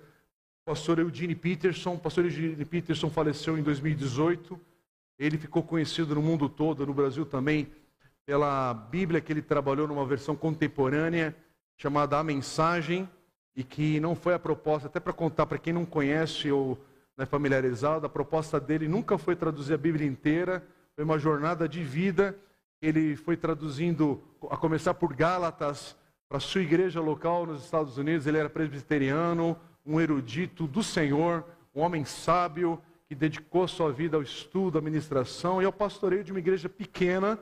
O 0.62 0.72
pastor 0.72 1.00
Eugene 1.00 1.34
Peterson, 1.34 1.96
o 1.96 2.00
pastor 2.00 2.26
Eugene 2.26 2.64
Peterson 2.64 3.10
faleceu 3.10 3.58
em 3.58 3.64
2018. 3.64 4.60
Ele 5.18 5.38
ficou 5.40 5.64
conhecido 5.64 6.14
no 6.14 6.22
mundo 6.22 6.48
todo, 6.48 6.86
no 6.86 6.94
Brasil 6.94 7.26
também, 7.26 7.72
pela 8.24 8.72
Bíblia 8.74 9.20
que 9.20 9.34
ele 9.34 9.42
trabalhou 9.42 9.88
numa 9.88 10.06
versão 10.06 10.36
contemporânea, 10.36 11.36
chamada 11.76 12.20
A 12.20 12.24
Mensagem, 12.24 13.10
e 13.56 13.64
que 13.64 14.00
não 14.00 14.16
foi 14.16 14.34
a 14.34 14.40
proposta, 14.40 14.88
até 14.88 15.00
para 15.00 15.14
contar 15.14 15.46
para 15.46 15.58
quem 15.58 15.74
não 15.74 15.86
conhece 15.86 16.52
ou 16.52 16.78
não 17.16 17.24
é 17.24 17.26
familiarizado, 17.26 18.06
a 18.06 18.10
proposta 18.10 18.60
dele 18.60 18.88
nunca 18.88 19.18
foi 19.18 19.36
traduzir 19.36 19.74
a 19.74 19.78
Bíblia 19.78 20.08
inteira, 20.08 20.64
foi 20.96 21.04
uma 21.04 21.20
jornada 21.20 21.68
de 21.68 21.84
vida. 21.84 22.36
Ele 22.82 23.16
foi 23.16 23.38
traduzindo, 23.38 24.22
a 24.50 24.58
começar 24.58 24.94
por 24.96 25.14
Gálatas, 25.14 25.96
para 26.28 26.38
a 26.38 26.42
sua 26.42 26.62
igreja 26.62 27.00
local 27.00 27.46
nos 27.46 27.64
Estados 27.64 27.98
Unidos. 27.98 28.26
Ele 28.26 28.40
era 28.40 28.50
presbiteriano, 28.50 29.56
um 29.86 30.02
erudito 30.02 30.66
do 30.66 30.82
Senhor, 30.82 31.46
um 31.76 31.82
homem 31.82 32.04
sábio 32.04 32.82
que 33.08 33.14
dedicou 33.14 33.68
sua 33.68 33.92
vida 33.92 34.18
ao 34.18 34.24
estudo, 34.24 34.78
à 34.80 34.82
ministração 34.82 35.62
e 35.62 35.66
ao 35.66 35.72
pastoreio 35.72 36.24
de 36.24 36.32
uma 36.32 36.40
igreja 36.40 36.68
pequena. 36.68 37.38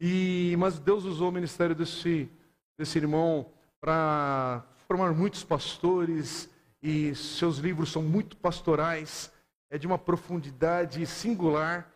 E 0.00 0.54
mas 0.58 0.78
Deus 0.78 1.04
usou 1.04 1.28
o 1.28 1.32
ministério 1.32 1.74
desse 1.74 2.30
desse 2.78 2.98
irmão 2.98 3.46
para 3.80 4.64
formar 4.92 5.14
muitos 5.14 5.42
pastores 5.42 6.50
e 6.82 7.14
seus 7.14 7.56
livros 7.56 7.90
são 7.90 8.02
muito 8.02 8.36
pastorais, 8.36 9.32
é 9.70 9.78
de 9.78 9.86
uma 9.86 9.96
profundidade 9.96 11.06
singular. 11.06 11.90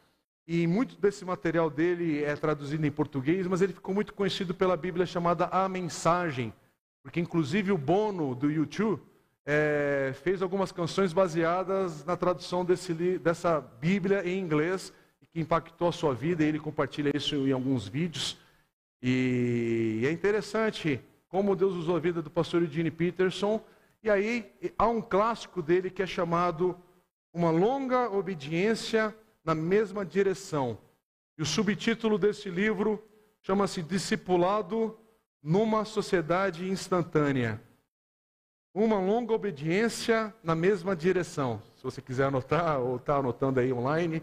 E 0.49 0.67
muito 0.67 0.99
desse 0.99 1.23
material 1.23 1.69
dele 1.69 2.25
é 2.25 2.35
traduzido 2.35 2.87
em 2.87 2.91
português, 2.91 3.47
mas 3.47 3.61
ele 3.61 3.75
ficou 3.75 3.95
muito 3.95 4.15
conhecido 4.15 4.55
pela 4.55 4.79
Bíblia 4.79 5.05
chamada 5.05 5.45
A 5.53 5.69
Mensagem, 5.69 6.55
porque 7.03 7.21
inclusive 7.21 7.71
o 7.71 7.77
Bono 7.77 8.35
do 8.35 8.51
YouTube 8.51 9.03
é, 9.45 10.15
fez 10.23 10.41
algumas 10.41 10.73
canções 10.73 11.13
baseadas 11.13 12.03
na 12.03 12.17
tradução 12.17 12.65
desse, 12.65 12.95
dessa 13.19 13.61
Bíblia 13.61 14.27
em 14.27 14.39
inglês, 14.39 14.91
que 15.31 15.39
impactou 15.39 15.89
a 15.89 15.93
sua 15.93 16.15
vida, 16.15 16.43
e 16.43 16.47
ele 16.47 16.59
compartilha 16.59 17.15
isso 17.15 17.35
em 17.47 17.53
alguns 17.53 17.87
vídeos. 17.87 18.39
E 19.03 20.01
é 20.03 20.11
interessante 20.11 20.99
como 21.29 21.57
Deus 21.57 21.75
usou 21.75 21.97
a 21.97 22.01
vida 22.01 22.23
do 22.23 22.31
pastor 22.31 22.63
Eugene 22.63 22.91
Peterson. 22.91 23.61
E 24.03 24.11
aí 24.11 24.53
há 24.79 24.87
um 24.89 25.03
clássico 25.03 25.63
dele 25.63 25.91
que 25.91 26.03
é 26.03 26.07
chamado 26.07 26.77
Uma 27.33 27.51
Longa 27.51 28.11
Obediência 28.11 29.15
na 29.45 29.55
mesma 29.55 30.05
direção. 30.05 30.79
E 31.39 31.43
o 31.43 31.47
subtítulo 31.47 32.19
desse 32.19 32.49
livro 32.49 33.03
chama-se 33.43 33.83
Discipulado 33.83 34.99
numa 35.43 35.85
Sociedade 35.85 36.69
Instantânea. 36.69 37.63
Uma 38.75 38.99
longa 38.99 39.33
obediência 39.33 40.35
na 40.43 40.55
mesma 40.55 40.97
direção. 40.97 41.63
Se 41.77 41.85
você 41.85 42.03
quiser 42.03 42.25
anotar 42.25 42.81
ou 42.81 42.97
está 42.97 43.17
anotando 43.17 43.61
aí 43.61 43.73
online, 43.73 44.23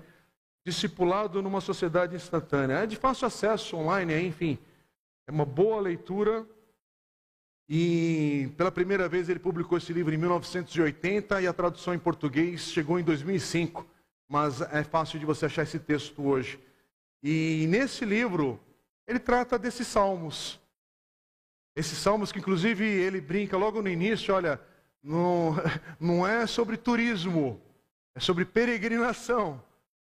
Discipulado 0.66 1.42
numa 1.42 1.62
Sociedade 1.62 2.16
Instantânea. 2.16 2.80
É 2.80 2.86
de 2.86 2.96
fácil 2.96 3.28
acesso 3.28 3.78
online, 3.78 4.28
enfim. 4.28 4.58
É 5.28 5.32
uma 5.32 5.46
boa 5.46 5.80
leitura. 5.82 6.46
E 7.70 8.50
pela 8.58 8.72
primeira 8.72 9.08
vez 9.08 9.30
ele 9.30 9.40
publicou 9.40 9.78
esse 9.78 9.94
livro 9.94 10.14
em 10.14 10.18
1980 10.18 11.42
e 11.42 11.48
a 11.48 11.54
tradução 11.54 11.94
em 11.94 12.00
português 12.00 12.62
chegou 12.62 13.00
em 13.00 13.04
2005 13.04 13.94
mas 14.34 14.62
é 14.62 14.84
fácil 14.84 15.20
de 15.20 15.28
você 15.28 15.46
achar 15.46 15.62
esse 15.62 15.78
texto 15.78 16.26
hoje. 16.26 16.60
E 17.22 17.68
nesse 17.70 18.04
livro, 18.04 18.60
ele 19.08 19.20
trata 19.20 19.60
desses 19.60 19.86
salmos. 19.86 20.60
Esses 21.76 22.00
salmos 22.00 22.32
que, 22.32 22.40
inclusive, 22.40 22.84
ele 22.84 23.22
brinca 23.22 23.56
logo 23.56 23.80
no 23.80 23.90
início: 23.90 24.34
olha, 24.34 24.60
não, 25.04 25.56
não 26.00 26.28
é 26.28 26.48
sobre 26.48 26.78
turismo, 26.78 27.62
é 28.16 28.20
sobre 28.20 28.44
peregrinação. 28.44 29.62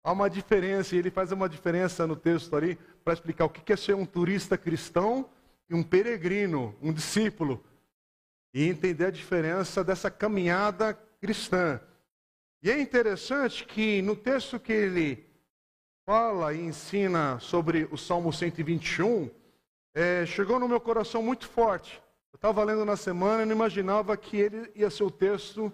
Há 0.02 0.14
uma 0.14 0.30
diferença, 0.30 0.96
e 0.96 1.00
ele 1.00 1.12
faz 1.12 1.34
uma 1.34 1.50
diferença 1.50 2.08
no 2.08 2.16
texto 2.16 2.56
ali 2.56 2.78
para 3.04 3.14
explicar 3.14 3.44
o 3.44 3.50
que 3.50 3.74
é 3.74 3.76
ser 3.76 3.94
um 3.94 4.06
turista 4.06 4.58
cristão 4.58 5.30
um 5.76 5.84
peregrino, 5.84 6.76
um 6.82 6.92
discípulo. 6.92 7.64
E 8.54 8.68
entender 8.68 9.06
a 9.06 9.12
diferença 9.12 9.84
dessa 9.84 10.12
caminhada 10.12 10.94
cristã. 11.20 11.82
E 12.62 12.70
é 12.70 12.80
interessante 12.80 13.66
que 13.66 14.02
no 14.02 14.16
texto 14.16 14.60
que 14.60 14.72
ele 14.72 15.26
fala 16.06 16.54
e 16.54 16.62
ensina 16.62 17.40
sobre 17.40 17.88
o 17.92 17.98
Salmo 17.98 18.32
121, 18.32 19.30
é, 19.94 20.26
chegou 20.26 20.60
no 20.60 20.68
meu 20.68 20.80
coração 20.80 21.22
muito 21.22 21.48
forte. 21.48 22.02
Eu 22.32 22.38
estava 22.38 22.64
lendo 22.64 22.84
na 22.84 22.98
semana 22.98 23.44
e 23.44 23.46
não 23.46 23.56
imaginava 23.56 24.16
que 24.18 24.38
ele 24.38 24.72
ia 24.76 24.90
ser 24.90 25.04
o 25.04 25.12
texto 25.12 25.72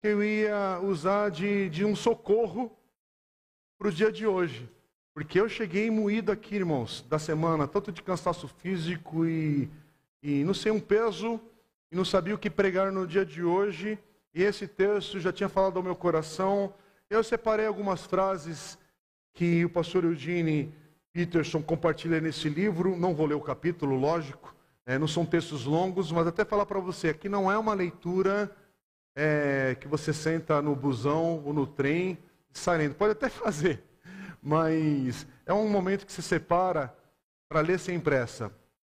que 0.00 0.08
eu 0.08 0.22
ia 0.22 0.80
usar 0.80 1.30
de, 1.30 1.68
de 1.68 1.84
um 1.84 1.94
socorro 1.94 2.76
para 3.78 3.88
o 3.88 3.92
dia 3.92 4.10
de 4.10 4.26
hoje. 4.26 4.68
Porque 5.20 5.38
eu 5.38 5.50
cheguei 5.50 5.90
moído 5.90 6.32
aqui, 6.32 6.54
irmãos, 6.54 7.04
da 7.06 7.18
semana, 7.18 7.68
tanto 7.68 7.92
de 7.92 8.02
cansaço 8.02 8.48
físico 8.48 9.26
e, 9.26 9.68
e 10.22 10.42
não 10.44 10.54
sei, 10.54 10.72
um 10.72 10.80
peso, 10.80 11.38
e 11.92 11.94
não 11.94 12.06
sabia 12.06 12.34
o 12.34 12.38
que 12.38 12.48
pregar 12.48 12.90
no 12.90 13.06
dia 13.06 13.22
de 13.22 13.44
hoje. 13.44 13.98
E 14.32 14.42
esse 14.42 14.66
texto 14.66 15.20
já 15.20 15.30
tinha 15.30 15.50
falado 15.50 15.76
ao 15.76 15.82
meu 15.82 15.94
coração. 15.94 16.72
Eu 17.10 17.22
separei 17.22 17.66
algumas 17.66 18.06
frases 18.06 18.78
que 19.34 19.62
o 19.62 19.68
pastor 19.68 20.04
Eugene 20.04 20.72
Peterson 21.12 21.60
compartilha 21.60 22.18
nesse 22.18 22.48
livro. 22.48 22.96
Não 22.96 23.14
vou 23.14 23.26
ler 23.26 23.34
o 23.34 23.42
capítulo, 23.42 23.96
lógico. 23.96 24.56
É, 24.86 24.98
não 24.98 25.06
são 25.06 25.26
textos 25.26 25.66
longos, 25.66 26.10
mas 26.10 26.26
até 26.26 26.46
falar 26.46 26.64
para 26.64 26.80
você, 26.80 27.10
aqui 27.10 27.28
não 27.28 27.52
é 27.52 27.58
uma 27.58 27.74
leitura 27.74 28.50
é, 29.14 29.76
que 29.78 29.86
você 29.86 30.14
senta 30.14 30.62
no 30.62 30.74
busão 30.74 31.42
ou 31.44 31.52
no 31.52 31.66
trem 31.66 32.16
saindo. 32.54 32.94
Pode 32.94 33.12
até 33.12 33.28
fazer, 33.28 33.82
mas 34.42 35.26
é 35.44 35.52
um 35.52 35.68
momento 35.68 36.06
que 36.06 36.12
se 36.12 36.22
separa 36.22 36.94
para 37.48 37.60
ler 37.60 37.78
sem 37.78 37.98
pressa, 37.98 38.52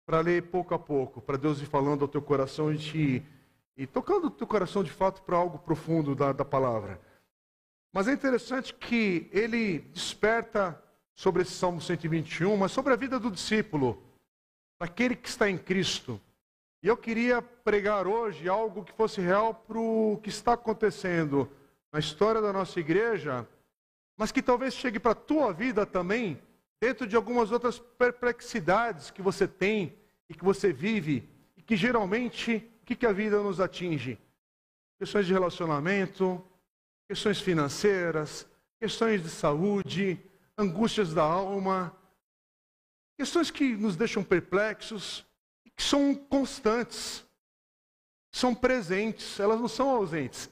para 0.05 0.19
ler 0.19 0.43
pouco 0.43 0.73
a 0.73 0.79
pouco, 0.79 1.21
para 1.21 1.37
Deus 1.37 1.61
ir 1.61 1.65
falando 1.65 2.03
ao 2.03 2.07
teu 2.07 2.21
coração 2.21 2.73
e 2.73 2.77
te 2.77 3.25
e 3.77 3.87
tocando 3.87 4.27
o 4.27 4.31
teu 4.31 4.45
coração 4.45 4.83
de 4.83 4.91
fato 4.91 5.23
para 5.23 5.37
algo 5.37 5.57
profundo 5.57 6.13
da, 6.13 6.33
da 6.33 6.45
palavra. 6.45 6.99
Mas 7.93 8.07
é 8.07 8.13
interessante 8.13 8.73
que 8.73 9.29
ele 9.31 9.79
desperta 9.79 10.81
sobre 11.15 11.41
esse 11.41 11.53
Salmo 11.53 11.81
121, 11.81 12.55
mas 12.57 12.71
sobre 12.71 12.93
a 12.93 12.95
vida 12.95 13.19
do 13.19 13.31
discípulo, 13.31 14.01
daquele 14.79 15.15
que 15.15 15.27
está 15.27 15.49
em 15.49 15.57
Cristo. 15.57 16.19
E 16.83 16.87
eu 16.87 16.97
queria 16.97 17.41
pregar 17.41 18.07
hoje 18.07 18.47
algo 18.47 18.83
que 18.83 18.93
fosse 18.93 19.21
real 19.21 19.53
para 19.53 19.79
o 19.79 20.19
que 20.21 20.29
está 20.29 20.53
acontecendo 20.53 21.49
na 21.91 21.99
história 21.99 22.41
da 22.41 22.53
nossa 22.53 22.79
igreja, 22.79 23.47
mas 24.21 24.31
que 24.31 24.43
talvez 24.43 24.75
chegue 24.75 24.99
para 24.99 25.13
a 25.13 25.15
tua 25.15 25.51
vida 25.51 25.83
também, 25.83 26.39
dentro 26.79 27.07
de 27.07 27.15
algumas 27.15 27.51
outras 27.51 27.79
perplexidades 27.79 29.09
que 29.09 29.19
você 29.19 29.47
tem 29.47 29.97
e 30.29 30.35
que 30.35 30.43
você 30.43 30.71
vive, 30.71 31.27
e 31.57 31.61
que 31.63 31.75
geralmente 31.75 32.71
que, 32.85 32.95
que 32.95 33.07
a 33.07 33.11
vida 33.11 33.41
nos 33.41 33.59
atinge? 33.59 34.19
Questões 34.99 35.25
de 35.25 35.33
relacionamento, 35.33 36.39
questões 37.07 37.41
financeiras, 37.41 38.45
questões 38.79 39.23
de 39.23 39.29
saúde, 39.29 40.23
angústias 40.55 41.15
da 41.15 41.23
alma, 41.23 41.91
questões 43.17 43.49
que 43.49 43.75
nos 43.75 43.95
deixam 43.95 44.23
perplexos 44.23 45.25
e 45.65 45.71
que 45.71 45.81
são 45.81 46.13
constantes, 46.13 47.25
são 48.31 48.53
presentes, 48.53 49.39
elas 49.39 49.59
não 49.59 49.67
são 49.67 49.89
ausentes. 49.89 50.47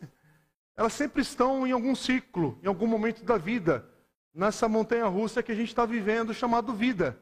Elas 0.80 0.94
sempre 0.94 1.22
estão 1.22 1.68
em 1.68 1.74
algum 1.74 1.94
ciclo, 1.94 2.58
em 2.64 2.68
algum 2.68 2.88
momento 2.88 3.22
da 3.26 3.38
vida, 3.38 3.86
nessa 4.34 4.66
montanha 4.66 5.06
russa 5.08 5.44
que 5.44 5.52
a 5.52 5.56
gente 5.56 5.68
está 5.68 5.86
vivendo, 5.86 6.34
chamado 6.34 6.74
vida. 6.74 7.22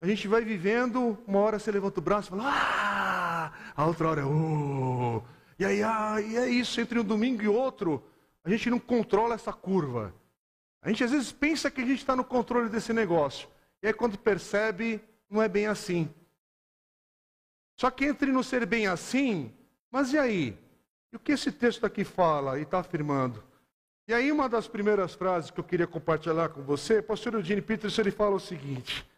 A 0.00 0.06
gente 0.06 0.26
vai 0.26 0.42
vivendo, 0.42 1.18
uma 1.26 1.38
hora 1.40 1.58
você 1.58 1.70
levanta 1.70 2.00
o 2.00 2.02
braço 2.02 2.28
e 2.28 2.30
fala, 2.30 2.44
ah! 2.46 3.52
a 3.76 3.84
outra 3.84 4.08
hora 4.08 4.22
é, 4.22 4.24
oh. 4.24 5.22
E 5.58 5.66
aí, 5.66 5.82
ah, 5.82 6.18
e 6.18 6.38
é 6.38 6.48
isso, 6.48 6.80
entre 6.80 6.98
um 6.98 7.04
domingo 7.04 7.42
e 7.42 7.48
outro, 7.48 8.02
a 8.42 8.48
gente 8.48 8.70
não 8.70 8.78
controla 8.78 9.34
essa 9.34 9.52
curva. 9.52 10.14
A 10.80 10.88
gente 10.88 11.04
às 11.04 11.10
vezes 11.10 11.30
pensa 11.30 11.70
que 11.70 11.82
a 11.82 11.86
gente 11.86 11.98
está 11.98 12.16
no 12.16 12.24
controle 12.24 12.70
desse 12.70 12.94
negócio. 12.94 13.50
E 13.82 13.86
aí 13.86 13.92
quando 13.92 14.16
percebe, 14.16 14.98
não 15.28 15.42
é 15.42 15.48
bem 15.48 15.66
assim. 15.66 16.08
Só 17.78 17.90
que 17.90 18.06
entre 18.06 18.32
não 18.32 18.42
ser 18.42 18.64
bem 18.64 18.86
assim, 18.86 19.52
mas 19.90 20.14
e 20.14 20.18
aí? 20.18 20.69
E 21.12 21.16
o 21.16 21.18
que 21.18 21.32
esse 21.32 21.50
texto 21.50 21.84
aqui 21.84 22.04
fala 22.04 22.58
e 22.58 22.62
está 22.62 22.78
afirmando? 22.78 23.42
E 24.06 24.14
aí 24.14 24.32
uma 24.32 24.48
das 24.48 24.66
primeiras 24.66 25.14
frases 25.14 25.50
que 25.50 25.60
eu 25.60 25.64
queria 25.64 25.86
compartilhar 25.86 26.48
com 26.48 26.62
você, 26.62 27.00
pastor 27.00 27.34
Eugene 27.34 27.62
Peterson, 27.62 28.00
ele 28.02 28.10
fala 28.10 28.36
o 28.36 28.40
seguinte. 28.40 29.08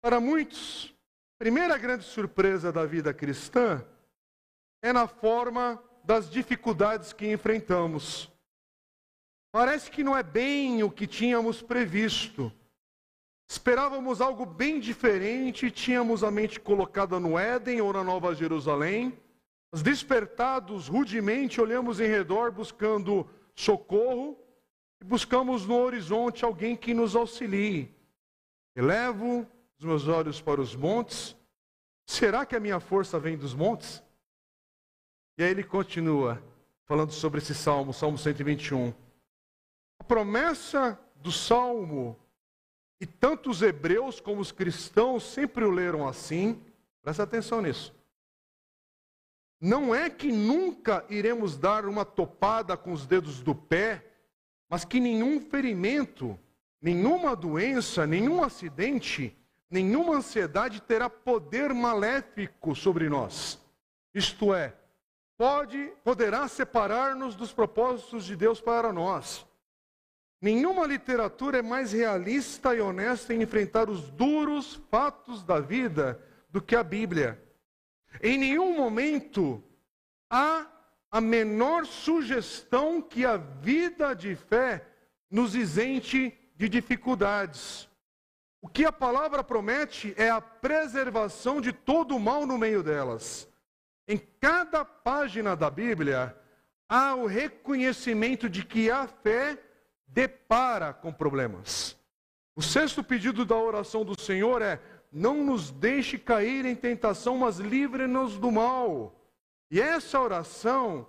Para 0.00 0.20
muitos, 0.20 0.94
primeira 1.38 1.76
grande 1.76 2.04
surpresa 2.04 2.72
da 2.72 2.86
vida 2.86 3.12
cristã 3.12 3.84
é 4.82 4.92
na 4.92 5.06
forma 5.06 5.82
das 6.04 6.30
dificuldades 6.30 7.12
que 7.12 7.30
enfrentamos. 7.30 8.30
Parece 9.52 9.90
que 9.90 10.04
não 10.04 10.16
é 10.16 10.22
bem 10.22 10.82
o 10.82 10.90
que 10.90 11.06
tínhamos 11.06 11.60
previsto. 11.60 12.52
Esperávamos 13.50 14.20
algo 14.20 14.44
bem 14.44 14.78
diferente, 14.78 15.70
tínhamos 15.70 16.22
a 16.22 16.30
mente 16.30 16.60
colocada 16.60 17.18
no 17.18 17.38
Éden 17.38 17.80
ou 17.80 17.92
na 17.92 18.04
Nova 18.04 18.34
Jerusalém. 18.34 19.18
Despertados 19.72 20.88
rudemente, 20.88 21.60
olhamos 21.60 22.00
em 22.00 22.06
redor 22.06 22.50
buscando 22.50 23.28
socorro 23.54 24.38
e 25.00 25.04
buscamos 25.04 25.66
no 25.66 25.76
horizonte 25.76 26.44
alguém 26.44 26.76
que 26.76 26.94
nos 26.94 27.14
auxilie. 27.14 27.94
Elevo 28.74 29.46
os 29.78 29.84
meus 29.84 30.08
olhos 30.08 30.40
para 30.40 30.60
os 30.60 30.74
montes. 30.74 31.36
Será 32.06 32.46
que 32.46 32.56
a 32.56 32.60
minha 32.60 32.80
força 32.80 33.18
vem 33.18 33.36
dos 33.36 33.54
montes? 33.54 34.02
E 35.36 35.42
aí 35.42 35.50
ele 35.50 35.62
continua 35.62 36.42
falando 36.84 37.12
sobre 37.12 37.38
esse 37.38 37.54
salmo, 37.54 37.92
Salmo 37.92 38.16
121. 38.16 38.94
A 40.00 40.04
promessa 40.04 40.98
do 41.16 41.30
salmo, 41.30 42.18
e 43.00 43.06
tanto 43.06 43.50
os 43.50 43.60
hebreus 43.60 44.20
como 44.20 44.40
os 44.40 44.50
cristãos 44.50 45.22
sempre 45.22 45.64
o 45.64 45.70
leram 45.70 46.08
assim, 46.08 46.60
presta 47.02 47.22
atenção 47.22 47.60
nisso. 47.60 47.97
Não 49.60 49.94
é 49.94 50.08
que 50.08 50.30
nunca 50.30 51.04
iremos 51.08 51.56
dar 51.56 51.84
uma 51.86 52.04
topada 52.04 52.76
com 52.76 52.92
os 52.92 53.06
dedos 53.06 53.40
do 53.40 53.54
pé, 53.54 54.04
mas 54.68 54.84
que 54.84 55.00
nenhum 55.00 55.40
ferimento, 55.40 56.38
nenhuma 56.80 57.34
doença, 57.34 58.06
nenhum 58.06 58.42
acidente, 58.42 59.36
nenhuma 59.68 60.16
ansiedade 60.16 60.80
terá 60.80 61.10
poder 61.10 61.74
maléfico 61.74 62.74
sobre 62.74 63.08
nós. 63.08 63.58
Isto 64.14 64.54
é, 64.54 64.74
pode, 65.36 65.92
poderá 66.04 66.46
separar-nos 66.46 67.34
dos 67.34 67.52
propósitos 67.52 68.24
de 68.24 68.36
Deus 68.36 68.60
para 68.60 68.92
nós. 68.92 69.44
Nenhuma 70.40 70.86
literatura 70.86 71.58
é 71.58 71.62
mais 71.62 71.92
realista 71.92 72.74
e 72.74 72.80
honesta 72.80 73.34
em 73.34 73.42
enfrentar 73.42 73.90
os 73.90 74.08
duros 74.10 74.80
fatos 74.88 75.42
da 75.42 75.58
vida 75.58 76.22
do 76.48 76.62
que 76.62 76.76
a 76.76 76.82
Bíblia. 76.84 77.42
Em 78.22 78.38
nenhum 78.38 78.76
momento 78.76 79.62
há 80.30 80.66
a 81.10 81.20
menor 81.20 81.86
sugestão 81.86 83.00
que 83.00 83.24
a 83.24 83.36
vida 83.36 84.14
de 84.14 84.34
fé 84.34 84.86
nos 85.30 85.54
isente 85.54 86.36
de 86.56 86.68
dificuldades. 86.68 87.88
O 88.60 88.68
que 88.68 88.84
a 88.84 88.92
palavra 88.92 89.44
promete 89.44 90.12
é 90.16 90.28
a 90.28 90.40
preservação 90.40 91.60
de 91.60 91.72
todo 91.72 92.16
o 92.16 92.20
mal 92.20 92.46
no 92.46 92.58
meio 92.58 92.82
delas. 92.82 93.48
Em 94.06 94.18
cada 94.40 94.84
página 94.84 95.54
da 95.54 95.70
Bíblia 95.70 96.36
há 96.88 97.14
o 97.14 97.26
reconhecimento 97.26 98.48
de 98.48 98.64
que 98.64 98.90
a 98.90 99.06
fé 99.06 99.58
depara 100.06 100.92
com 100.92 101.12
problemas. 101.12 101.96
O 102.56 102.62
sexto 102.62 103.04
pedido 103.04 103.44
da 103.44 103.54
oração 103.54 104.04
do 104.04 104.20
Senhor 104.20 104.62
é: 104.62 104.80
não 105.10 105.44
nos 105.44 105.70
deixe 105.70 106.18
cair 106.18 106.64
em 106.64 106.74
tentação, 106.74 107.38
mas 107.38 107.58
livre-nos 107.58 108.38
do 108.38 108.50
mal. 108.50 109.14
E 109.70 109.80
essa 109.80 110.20
oração 110.20 111.06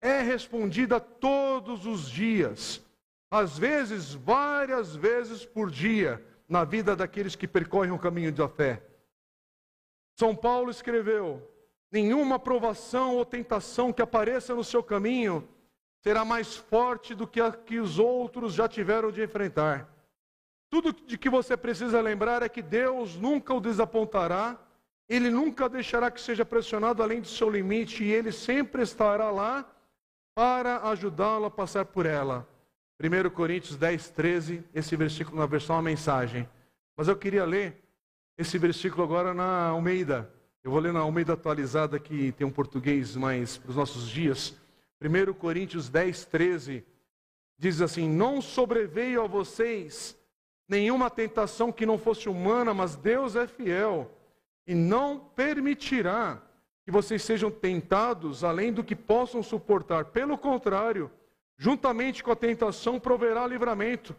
é 0.00 0.20
respondida 0.20 1.00
todos 1.00 1.86
os 1.86 2.08
dias, 2.08 2.82
às 3.30 3.58
vezes 3.58 4.14
várias 4.14 4.94
vezes 4.94 5.44
por 5.44 5.70
dia, 5.70 6.24
na 6.48 6.64
vida 6.64 6.94
daqueles 6.94 7.34
que 7.34 7.48
percorrem 7.48 7.92
o 7.92 7.98
caminho 7.98 8.32
da 8.32 8.48
fé. 8.48 8.82
São 10.14 10.34
Paulo 10.34 10.70
escreveu: 10.70 11.42
nenhuma 11.90 12.38
provação 12.38 13.16
ou 13.16 13.24
tentação 13.24 13.92
que 13.92 14.02
apareça 14.02 14.54
no 14.54 14.64
seu 14.64 14.82
caminho 14.82 15.48
será 16.02 16.24
mais 16.24 16.54
forte 16.56 17.14
do 17.14 17.26
que 17.26 17.40
a 17.40 17.50
que 17.50 17.78
os 17.78 17.98
outros 17.98 18.54
já 18.54 18.68
tiveram 18.68 19.10
de 19.10 19.22
enfrentar. 19.22 19.95
Tudo 20.68 20.92
de 20.92 21.16
que 21.16 21.30
você 21.30 21.56
precisa 21.56 22.00
lembrar 22.00 22.42
é 22.42 22.48
que 22.48 22.62
Deus 22.62 23.16
nunca 23.16 23.54
o 23.54 23.60
desapontará, 23.60 24.58
Ele 25.08 25.30
nunca 25.30 25.68
deixará 25.68 26.10
que 26.10 26.20
seja 26.20 26.44
pressionado 26.44 27.02
além 27.02 27.20
do 27.20 27.28
seu 27.28 27.48
limite 27.48 28.02
e 28.02 28.12
Ele 28.12 28.32
sempre 28.32 28.82
estará 28.82 29.30
lá 29.30 29.64
para 30.34 30.88
ajudá-lo 30.90 31.46
a 31.46 31.50
passar 31.50 31.84
por 31.86 32.04
ela. 32.04 32.46
1 33.00 33.30
Coríntios 33.30 33.76
10, 33.76 34.10
13, 34.10 34.64
esse 34.74 34.96
versículo 34.96 35.38
na 35.38 35.46
versão 35.46 35.76
a 35.76 35.82
mensagem. 35.82 36.48
Mas 36.96 37.08
eu 37.08 37.16
queria 37.16 37.44
ler 37.44 37.82
esse 38.38 38.58
versículo 38.58 39.02
agora 39.02 39.32
na 39.32 39.68
Almeida. 39.68 40.30
Eu 40.64 40.70
vou 40.70 40.80
ler 40.80 40.92
na 40.92 41.00
Almeida 41.00 41.34
atualizada, 41.34 41.98
que 41.98 42.32
tem 42.32 42.46
um 42.46 42.50
português 42.50 43.14
mais 43.14 43.56
para 43.56 43.70
os 43.70 43.76
nossos 43.76 44.08
dias. 44.08 44.56
1 45.00 45.32
Coríntios 45.34 45.88
10, 45.88 46.24
13, 46.24 46.84
diz 47.58 47.80
assim: 47.80 48.08
Não 48.08 48.40
sobreveio 48.40 49.22
a 49.22 49.26
vocês 49.26 50.15
nenhuma 50.68 51.10
tentação 51.10 51.70
que 51.72 51.86
não 51.86 51.98
fosse 51.98 52.28
humana, 52.28 52.74
mas 52.74 52.96
Deus 52.96 53.36
é 53.36 53.46
fiel 53.46 54.10
e 54.66 54.74
não 54.74 55.18
permitirá 55.18 56.42
que 56.84 56.90
vocês 56.90 57.22
sejam 57.22 57.50
tentados 57.50 58.44
além 58.44 58.72
do 58.72 58.84
que 58.84 58.96
possam 58.96 59.42
suportar. 59.42 60.06
Pelo 60.06 60.36
contrário, 60.38 61.10
juntamente 61.56 62.22
com 62.22 62.30
a 62.30 62.36
tentação 62.36 62.98
proverá 62.98 63.46
livramento, 63.46 64.14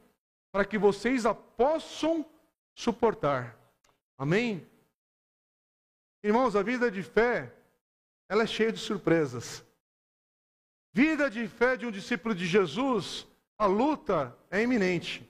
para 0.52 0.66
que 0.66 0.78
vocês 0.78 1.26
a 1.26 1.34
possam 1.34 2.26
suportar. 2.74 3.58
Amém? 4.18 4.66
Irmãos, 6.24 6.56
a 6.56 6.64
vida 6.64 6.90
de 6.90 7.04
fé, 7.04 7.54
ela 8.28 8.44
é 8.44 8.48
cheia 8.48 8.72
de 8.72 8.80
surpresas. 8.80 9.64
Vida 10.92 11.30
de 11.30 11.48
fé 11.48 11.78
de 11.78 11.86
um 11.86 11.92
discípulo 11.92 12.34
de 12.34 12.46
Jesus, 12.46 13.28
a 13.58 13.66
luta 13.66 14.36
é 14.50 14.62
iminente. 14.62 15.30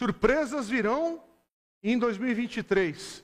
Surpresas 0.00 0.66
virão 0.66 1.22
em 1.82 1.98
2023. 1.98 3.22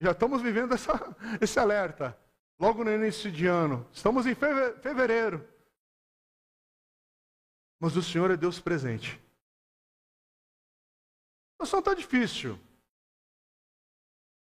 Já 0.00 0.12
estamos 0.12 0.40
vivendo 0.40 0.72
essa, 0.72 0.94
esse 1.42 1.60
alerta, 1.60 2.18
logo 2.58 2.82
no 2.82 2.90
início 2.90 3.30
de 3.30 3.46
ano. 3.46 3.86
Estamos 3.92 4.24
em 4.24 4.34
fevereiro. 4.34 5.46
Mas 7.78 7.96
o 7.96 8.02
Senhor 8.02 8.30
é 8.30 8.36
Deus 8.38 8.58
presente. 8.58 9.20
A 11.60 11.66
situação 11.66 11.80
está 11.80 11.92
difícil. 11.92 12.58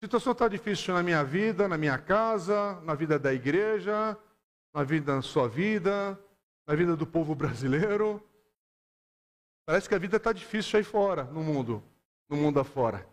A 0.01 0.05
situação 0.07 0.33
está 0.33 0.49
difícil 0.49 0.93
na 0.93 1.01
minha 1.01 1.23
vida, 1.23 1.65
na 1.65 1.77
minha 1.77 1.97
casa, 1.97 2.81
na 2.81 2.93
vida 2.93 3.17
da 3.17 3.33
igreja, 3.33 4.17
na 4.73 4.83
vida, 4.83 5.15
na 5.15 5.21
sua 5.21 5.47
vida, 5.47 6.19
na 6.67 6.75
vida 6.75 6.93
do 6.93 7.07
povo 7.07 7.33
brasileiro. 7.33 8.21
Parece 9.65 9.89
que 9.89 9.95
a 9.95 9.99
vida 9.99 10.17
está 10.17 10.31
difícil 10.31 10.77
aí 10.77 10.83
fora, 10.83 11.23
no 11.23 11.43
mundo, 11.43 11.83
no 12.29 12.37
mundo 12.37 12.59
afora. 12.59 13.07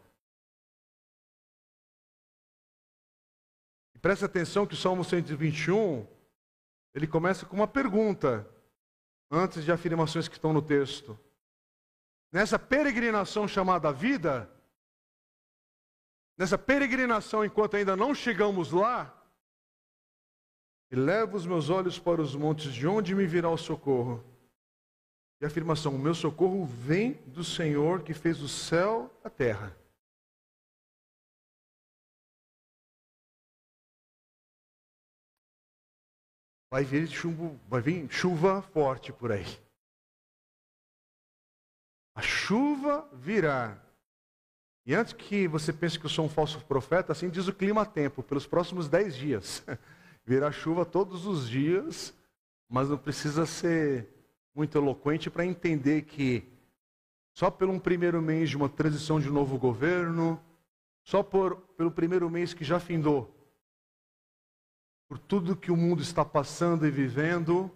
E 3.94 3.98
preste 3.98 4.24
atenção 4.24 4.66
que 4.66 4.74
o 4.74 4.76
Salmo 4.76 5.02
121, 5.02 6.06
ele 6.94 7.06
começa 7.06 7.46
com 7.46 7.56
uma 7.56 7.66
pergunta, 7.66 8.46
antes 9.30 9.64
de 9.64 9.72
afirmações 9.72 10.28
que 10.28 10.34
estão 10.34 10.52
no 10.52 10.60
texto. 10.60 11.18
Nessa 12.30 12.58
peregrinação 12.58 13.48
chamada 13.48 13.90
vida, 13.90 14.50
nessa 16.36 16.58
peregrinação 16.58 17.42
enquanto 17.42 17.76
ainda 17.76 17.96
não 17.96 18.14
chegamos 18.14 18.72
lá, 18.72 19.18
elevo 20.90 21.34
os 21.34 21.46
meus 21.46 21.70
olhos 21.70 21.98
para 21.98 22.20
os 22.20 22.36
montes, 22.36 22.74
de 22.74 22.86
onde 22.86 23.14
me 23.14 23.26
virá 23.26 23.48
o 23.48 23.56
socorro? 23.56 24.31
E 25.42 25.44
a 25.44 25.48
afirmação: 25.48 25.96
o 25.96 25.98
meu 25.98 26.14
socorro 26.14 26.64
vem 26.64 27.14
do 27.26 27.42
Senhor 27.42 28.04
que 28.04 28.14
fez 28.14 28.40
o 28.40 28.48
céu 28.48 29.12
e 29.24 29.26
a 29.26 29.30
terra. 29.30 29.76
Vai 36.70 36.84
vir, 36.84 37.08
chuva, 37.08 37.58
vai 37.68 37.80
vir 37.82 38.08
chuva 38.08 38.62
forte 38.62 39.12
por 39.12 39.32
aí. 39.32 39.44
A 42.14 42.22
chuva 42.22 43.08
virá. 43.12 43.82
E 44.86 44.94
antes 44.94 45.12
que 45.12 45.48
você 45.48 45.72
pense 45.72 45.98
que 45.98 46.06
eu 46.06 46.10
sou 46.10 46.24
um 46.24 46.28
falso 46.28 46.64
profeta, 46.66 47.10
assim 47.10 47.28
diz 47.28 47.48
o 47.48 47.52
clima-tempo, 47.52 48.22
pelos 48.22 48.46
próximos 48.46 48.88
dez 48.88 49.16
dias. 49.16 49.64
Virá 50.24 50.52
chuva 50.52 50.84
todos 50.84 51.26
os 51.26 51.48
dias, 51.48 52.14
mas 52.68 52.88
não 52.88 52.96
precisa 52.96 53.44
ser 53.44 54.21
muito 54.54 54.76
eloquente 54.76 55.30
para 55.30 55.46
entender 55.46 56.02
que 56.02 56.46
só 57.34 57.50
pelo 57.50 57.72
um 57.72 57.78
primeiro 57.78 58.20
mês 58.20 58.50
de 58.50 58.56
uma 58.56 58.68
transição 58.68 59.18
de 59.18 59.28
um 59.28 59.32
novo 59.32 59.58
governo, 59.58 60.42
só 61.02 61.22
por, 61.22 61.56
pelo 61.76 61.90
primeiro 61.90 62.28
mês 62.28 62.52
que 62.52 62.64
já 62.64 62.78
findou, 62.78 63.34
por 65.08 65.18
tudo 65.18 65.56
que 65.56 65.70
o 65.70 65.76
mundo 65.76 66.02
está 66.02 66.24
passando 66.24 66.86
e 66.86 66.90
vivendo, 66.90 67.70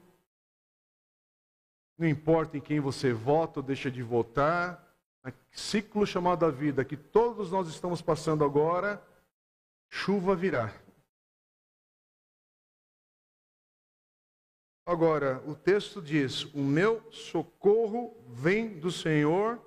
não 1.98 2.06
importa 2.06 2.58
em 2.58 2.60
quem 2.60 2.78
você 2.80 3.12
vota 3.12 3.60
ou 3.60 3.66
deixa 3.66 3.90
de 3.90 4.02
votar, 4.02 4.84
ciclo 5.50 6.06
chamado 6.06 6.44
a 6.44 6.50
vida 6.50 6.84
que 6.84 6.96
todos 6.96 7.50
nós 7.50 7.68
estamos 7.68 8.02
passando 8.02 8.44
agora, 8.44 9.02
chuva 9.88 10.36
virá. 10.36 10.72
Agora, 14.86 15.42
o 15.44 15.56
texto 15.56 16.00
diz: 16.00 16.44
O 16.54 16.60
meu 16.60 17.02
socorro 17.10 18.16
vem 18.28 18.78
do 18.78 18.92
Senhor 18.92 19.60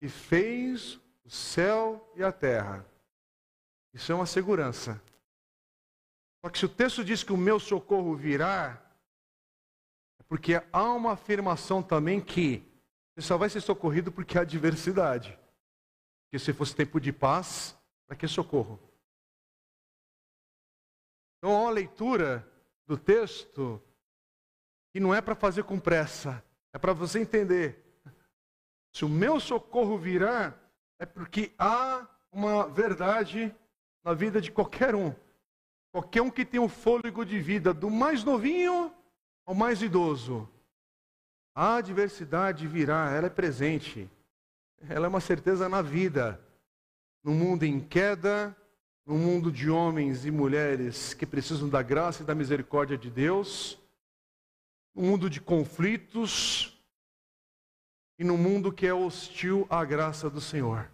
que 0.00 0.08
fez 0.08 1.00
o 1.24 1.30
céu 1.30 2.12
e 2.14 2.22
a 2.22 2.30
terra. 2.30 2.86
Isso 3.92 4.12
é 4.12 4.14
uma 4.14 4.24
segurança. 4.24 5.02
Só 6.40 6.50
que 6.50 6.58
se 6.58 6.64
o 6.64 6.68
texto 6.68 7.04
diz 7.04 7.24
que 7.24 7.32
o 7.32 7.36
meu 7.36 7.58
socorro 7.58 8.16
virá, 8.16 8.80
é 10.20 10.22
porque 10.28 10.62
há 10.72 10.92
uma 10.92 11.12
afirmação 11.12 11.82
também 11.82 12.20
que 12.20 12.64
você 13.14 13.26
só 13.26 13.36
vai 13.36 13.50
ser 13.50 13.60
socorrido 13.60 14.10
porque 14.10 14.38
há 14.38 14.42
adversidade. 14.42 15.38
Porque 16.24 16.38
se 16.38 16.52
fosse 16.52 16.74
tempo 16.74 17.00
de 17.00 17.12
paz, 17.12 17.76
para 18.06 18.16
que 18.16 18.26
socorro? 18.26 18.80
Então, 21.38 21.66
a 21.66 21.70
leitura 21.70 22.48
do 22.86 22.96
texto 22.96 23.82
e 24.94 25.00
não 25.00 25.14
é 25.14 25.20
para 25.20 25.34
fazer 25.34 25.64
com 25.64 25.78
pressa, 25.78 26.42
é 26.72 26.78
para 26.78 26.92
você 26.92 27.20
entender. 27.20 27.82
Se 28.92 29.04
o 29.04 29.08
meu 29.08 29.40
socorro 29.40 29.96
virá, 29.96 30.54
é 30.98 31.06
porque 31.06 31.52
há 31.58 32.06
uma 32.30 32.68
verdade 32.68 33.54
na 34.04 34.12
vida 34.14 34.40
de 34.40 34.50
qualquer 34.50 34.94
um. 34.94 35.14
Qualquer 35.90 36.22
um 36.22 36.30
que 36.30 36.44
tem 36.44 36.60
um 36.60 36.68
fôlego 36.68 37.24
de 37.24 37.40
vida, 37.40 37.72
do 37.72 37.90
mais 37.90 38.24
novinho 38.24 38.92
ao 39.44 39.54
mais 39.54 39.82
idoso, 39.82 40.48
a 41.54 41.76
adversidade 41.76 42.66
virá, 42.66 43.10
ela 43.10 43.26
é 43.26 43.30
presente. 43.30 44.08
Ela 44.88 45.06
é 45.06 45.08
uma 45.08 45.20
certeza 45.20 45.68
na 45.68 45.82
vida. 45.82 46.40
No 47.22 47.32
mundo 47.32 47.64
em 47.64 47.78
queda, 47.78 48.56
no 49.04 49.14
mundo 49.16 49.52
de 49.52 49.68
homens 49.70 50.24
e 50.24 50.30
mulheres 50.30 51.12
que 51.12 51.26
precisam 51.26 51.68
da 51.68 51.82
graça 51.82 52.22
e 52.22 52.26
da 52.26 52.34
misericórdia 52.34 52.96
de 52.96 53.10
Deus, 53.10 53.78
no 54.94 55.02
mundo 55.02 55.30
de 55.30 55.40
conflitos 55.40 56.80
e 58.18 58.24
no 58.24 58.36
mundo 58.36 58.72
que 58.72 58.86
é 58.86 58.94
hostil 58.94 59.66
à 59.70 59.84
graça 59.84 60.28
do 60.28 60.40
Senhor. 60.40 60.90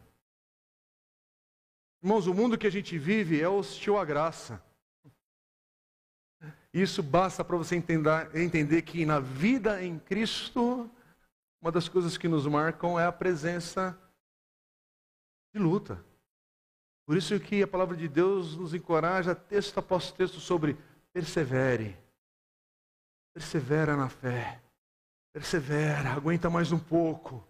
Irmãos, 2.03 2.27
o 2.27 2.35
mundo 2.35 2.57
que 2.57 2.67
a 2.67 2.71
gente 2.71 2.97
vive 2.97 3.41
é 3.41 3.49
hostil 3.49 3.99
à 3.99 4.05
graça. 4.05 4.63
Isso 6.73 7.03
basta 7.03 7.45
para 7.45 7.57
você 7.57 7.75
entender, 7.75 8.37
entender 8.37 8.83
que 8.83 9.05
na 9.05 9.19
vida 9.19 9.83
em 9.83 9.99
Cristo, 9.99 10.89
uma 11.61 11.73
das 11.73 11.89
coisas 11.89 12.17
que 12.17 12.29
nos 12.29 12.47
marcam 12.47 12.99
é 12.99 13.07
a 13.07 13.13
presença 13.13 13.99
de 15.53 15.59
luta. 15.59 16.05
Por 17.05 17.17
isso 17.17 17.41
que 17.41 17.63
a 17.63 17.67
palavra 17.67 17.97
de 17.97 18.07
Deus 18.07 18.55
nos 18.55 18.75
encoraja 18.75 19.35
texto 19.35 19.79
após 19.79 20.13
texto 20.13 20.39
sobre 20.39 20.77
persevere. 21.13 21.97
Persevera 23.35 23.97
na 23.97 24.09
fé. 24.09 24.61
Persevera, 25.33 26.11
aguenta 26.11 26.51
mais 26.51 26.73
um 26.73 26.79
pouco. 26.79 27.47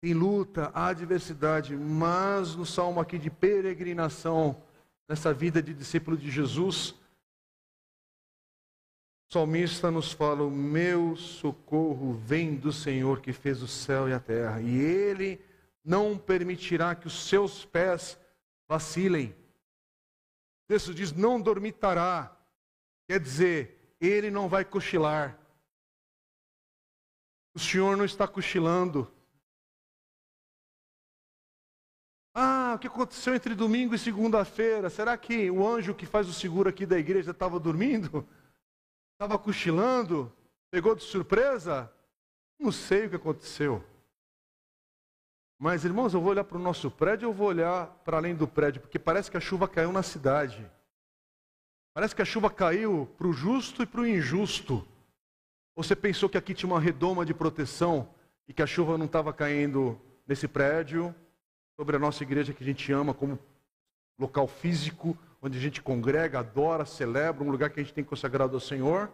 Tem 0.00 0.14
luta, 0.14 0.70
há 0.72 0.86
adversidade, 0.86 1.76
mas 1.76 2.54
no 2.54 2.64
salmo 2.64 3.00
aqui 3.00 3.18
de 3.18 3.28
peregrinação, 3.28 4.62
nessa 5.08 5.34
vida 5.34 5.62
de 5.62 5.74
discípulo 5.74 6.16
de 6.16 6.30
Jesus, 6.30 6.94
o 9.28 9.32
salmista 9.32 9.90
nos 9.90 10.10
fala: 10.10 10.42
O 10.42 10.50
meu 10.50 11.16
socorro 11.16 12.14
vem 12.14 12.56
do 12.56 12.72
Senhor 12.72 13.20
que 13.20 13.32
fez 13.32 13.62
o 13.62 13.68
céu 13.68 14.08
e 14.08 14.12
a 14.12 14.20
terra, 14.20 14.60
e 14.62 14.78
Ele 14.78 15.40
não 15.84 16.16
permitirá 16.16 16.94
que 16.94 17.06
os 17.06 17.28
seus 17.28 17.64
pés 17.64 18.18
vacilem. 18.68 19.30
O 19.30 20.68
texto 20.68 20.94
diz: 20.94 21.12
Não 21.12 21.40
dormitará, 21.40 22.34
quer 23.06 23.20
dizer, 23.20 23.79
Ele 24.00 24.30
não 24.30 24.48
vai 24.48 24.64
cochilar. 24.64 25.38
O 27.54 27.58
Senhor 27.58 27.96
não 27.96 28.04
está 28.04 28.26
cochilando. 28.26 29.12
Ah, 32.34 32.74
o 32.76 32.78
que 32.78 32.86
aconteceu 32.86 33.34
entre 33.34 33.54
domingo 33.54 33.94
e 33.94 33.98
segunda-feira? 33.98 34.88
Será 34.88 35.18
que 35.18 35.50
o 35.50 35.66
anjo 35.66 35.94
que 35.94 36.06
faz 36.06 36.28
o 36.28 36.32
seguro 36.32 36.68
aqui 36.68 36.86
da 36.86 36.98
igreja 36.98 37.32
estava 37.32 37.58
dormindo? 37.58 38.26
Estava 39.14 39.38
cochilando? 39.38 40.32
Pegou 40.70 40.94
de 40.94 41.02
surpresa? 41.02 41.92
Não 42.58 42.70
sei 42.70 43.06
o 43.06 43.10
que 43.10 43.16
aconteceu. 43.16 43.84
Mas, 45.58 45.84
irmãos, 45.84 46.14
eu 46.14 46.20
vou 46.20 46.30
olhar 46.30 46.44
para 46.44 46.56
o 46.56 46.62
nosso 46.62 46.90
prédio 46.90 47.28
ou 47.28 47.34
vou 47.34 47.48
olhar 47.48 47.86
para 48.04 48.16
além 48.16 48.34
do 48.34 48.48
prédio? 48.48 48.80
Porque 48.80 48.98
parece 48.98 49.30
que 49.30 49.36
a 49.36 49.40
chuva 49.40 49.68
caiu 49.68 49.92
na 49.92 50.02
cidade. 50.02 50.70
Parece 51.92 52.14
que 52.14 52.22
a 52.22 52.24
chuva 52.24 52.48
caiu 52.48 53.08
para 53.18 53.26
o 53.26 53.32
justo 53.32 53.82
e 53.82 53.86
para 53.86 54.00
o 54.00 54.06
injusto. 54.06 54.86
Você 55.74 55.96
pensou 55.96 56.28
que 56.28 56.38
aqui 56.38 56.54
tinha 56.54 56.70
uma 56.70 56.80
redoma 56.80 57.24
de 57.24 57.34
proteção 57.34 58.08
e 58.46 58.52
que 58.52 58.62
a 58.62 58.66
chuva 58.66 58.96
não 58.96 59.06
estava 59.06 59.32
caindo 59.32 60.00
nesse 60.26 60.46
prédio, 60.46 61.14
sobre 61.76 61.96
a 61.96 61.98
nossa 61.98 62.22
igreja 62.22 62.52
que 62.52 62.62
a 62.62 62.66
gente 62.66 62.92
ama 62.92 63.14
como 63.14 63.38
local 64.18 64.46
físico, 64.46 65.16
onde 65.40 65.56
a 65.56 65.60
gente 65.60 65.80
congrega, 65.80 66.40
adora, 66.40 66.84
celebra, 66.84 67.42
um 67.42 67.50
lugar 67.50 67.70
que 67.70 67.80
a 67.80 67.82
gente 67.82 67.94
tem 67.94 68.04
consagrado 68.04 68.54
ao 68.54 68.60
Senhor. 68.60 69.10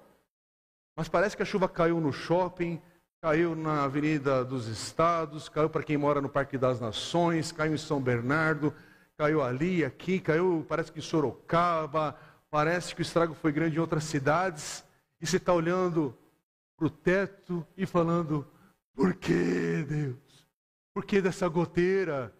Mas 0.96 1.08
parece 1.08 1.36
que 1.36 1.42
a 1.42 1.46
chuva 1.46 1.68
caiu 1.68 2.00
no 2.00 2.12
shopping, 2.12 2.82
caiu 3.22 3.54
na 3.54 3.84
Avenida 3.84 4.44
dos 4.44 4.66
Estados, 4.66 5.48
caiu 5.48 5.70
para 5.70 5.84
quem 5.84 5.96
mora 5.96 6.20
no 6.20 6.28
Parque 6.28 6.58
das 6.58 6.80
Nações, 6.80 7.52
caiu 7.52 7.74
em 7.74 7.78
São 7.78 8.00
Bernardo, 8.00 8.74
caiu 9.16 9.42
ali, 9.42 9.84
aqui, 9.84 10.18
caiu, 10.18 10.66
parece 10.68 10.90
que 10.90 10.98
em 10.98 11.02
Sorocaba, 11.02 12.18
parece 12.50 12.94
que 12.94 13.00
o 13.00 13.02
estrago 13.02 13.34
foi 13.34 13.52
grande 13.52 13.76
em 13.76 13.80
outras 13.80 14.04
cidades, 14.04 14.84
e 15.20 15.26
você 15.26 15.36
está 15.36 15.52
olhando 15.52 16.16
para 16.76 16.86
o 16.86 16.90
teto 16.90 17.66
e 17.76 17.86
falando: 17.86 18.46
por 18.94 19.14
que, 19.14 19.84
Deus? 19.88 20.46
Por 20.94 21.04
que 21.04 21.20
dessa 21.20 21.48
goteira? 21.48 22.34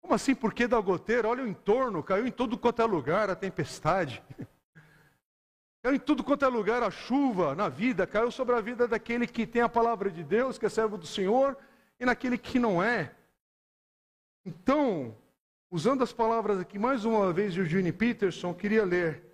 Como 0.00 0.14
assim, 0.14 0.34
por 0.34 0.54
que 0.54 0.66
da 0.66 0.80
goteira? 0.80 1.28
Olha 1.28 1.44
o 1.44 1.48
entorno, 1.48 2.02
caiu 2.02 2.26
em 2.26 2.32
todo 2.32 2.58
quanto 2.58 2.82
é 2.82 2.84
lugar 2.84 3.28
a 3.30 3.36
tempestade. 3.36 4.22
Caiu 5.82 5.96
em 5.96 5.98
tudo 5.98 6.22
quanto 6.22 6.44
é 6.44 6.48
lugar 6.48 6.82
a 6.82 6.90
chuva 6.90 7.54
na 7.54 7.70
vida, 7.70 8.06
caiu 8.06 8.30
sobre 8.30 8.54
a 8.54 8.60
vida 8.60 8.86
daquele 8.86 9.26
que 9.26 9.46
tem 9.46 9.62
a 9.62 9.68
palavra 9.68 10.10
de 10.10 10.22
Deus, 10.22 10.58
que 10.58 10.66
é 10.66 10.68
servo 10.68 10.98
do 10.98 11.06
Senhor, 11.06 11.56
e 11.98 12.04
naquele 12.04 12.36
que 12.36 12.58
não 12.58 12.82
é. 12.82 13.14
Então, 14.44 15.16
usando 15.70 16.02
as 16.02 16.12
palavras 16.12 16.58
aqui 16.58 16.78
mais 16.78 17.04
uma 17.04 17.32
vez 17.32 17.54
de 17.54 17.60
Eugene 17.60 17.92
Peterson, 17.92 18.52
queria 18.54 18.84
ler. 18.84 19.24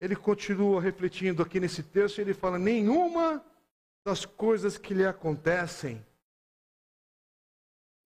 Ele 0.00 0.16
continua 0.16 0.80
refletindo 0.80 1.42
aqui 1.42 1.60
nesse 1.60 1.82
texto, 1.82 2.18
e 2.18 2.20
ele 2.22 2.34
fala: 2.34 2.58
nenhuma 2.58 3.44
das 4.04 4.24
coisas 4.24 4.78
que 4.78 4.94
lhe 4.94 5.04
acontecem 5.04 6.04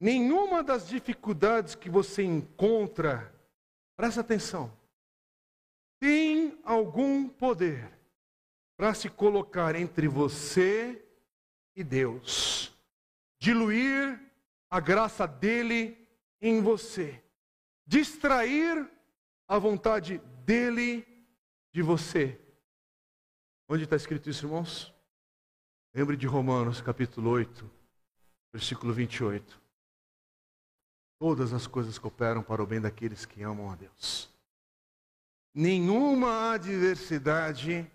Nenhuma 0.04 0.62
das 0.62 0.86
dificuldades 0.86 1.74
que 1.74 1.88
você 1.88 2.22
encontra, 2.22 3.34
presta 3.96 4.20
atenção, 4.20 4.70
tem 5.98 6.60
algum 6.62 7.26
poder 7.26 7.90
para 8.76 8.92
se 8.92 9.08
colocar 9.08 9.74
entre 9.74 10.06
você 10.06 11.02
e 11.74 11.82
Deus, 11.82 12.70
diluir 13.38 14.20
a 14.68 14.78
graça 14.78 15.26
dele 15.26 15.96
em 16.38 16.60
você, 16.60 17.23
distrair 17.86 18.90
a 19.46 19.58
vontade 19.58 20.18
dele 20.44 21.06
de 21.72 21.82
você. 21.82 22.40
Onde 23.68 23.84
está 23.84 23.96
escrito 23.96 24.28
isso, 24.28 24.46
irmãos? 24.46 24.92
Lembre 25.94 26.16
de 26.16 26.26
Romanos 26.26 26.80
capítulo 26.80 27.30
8, 27.30 27.70
versículo 28.52 28.92
28. 28.92 29.60
Todas 31.18 31.52
as 31.52 31.66
coisas 31.66 31.98
cooperam 31.98 32.42
para 32.42 32.62
o 32.62 32.66
bem 32.66 32.80
daqueles 32.80 33.24
que 33.24 33.42
amam 33.42 33.70
a 33.70 33.76
Deus. 33.76 34.28
Nenhuma 35.54 36.52
adversidade, 36.52 37.90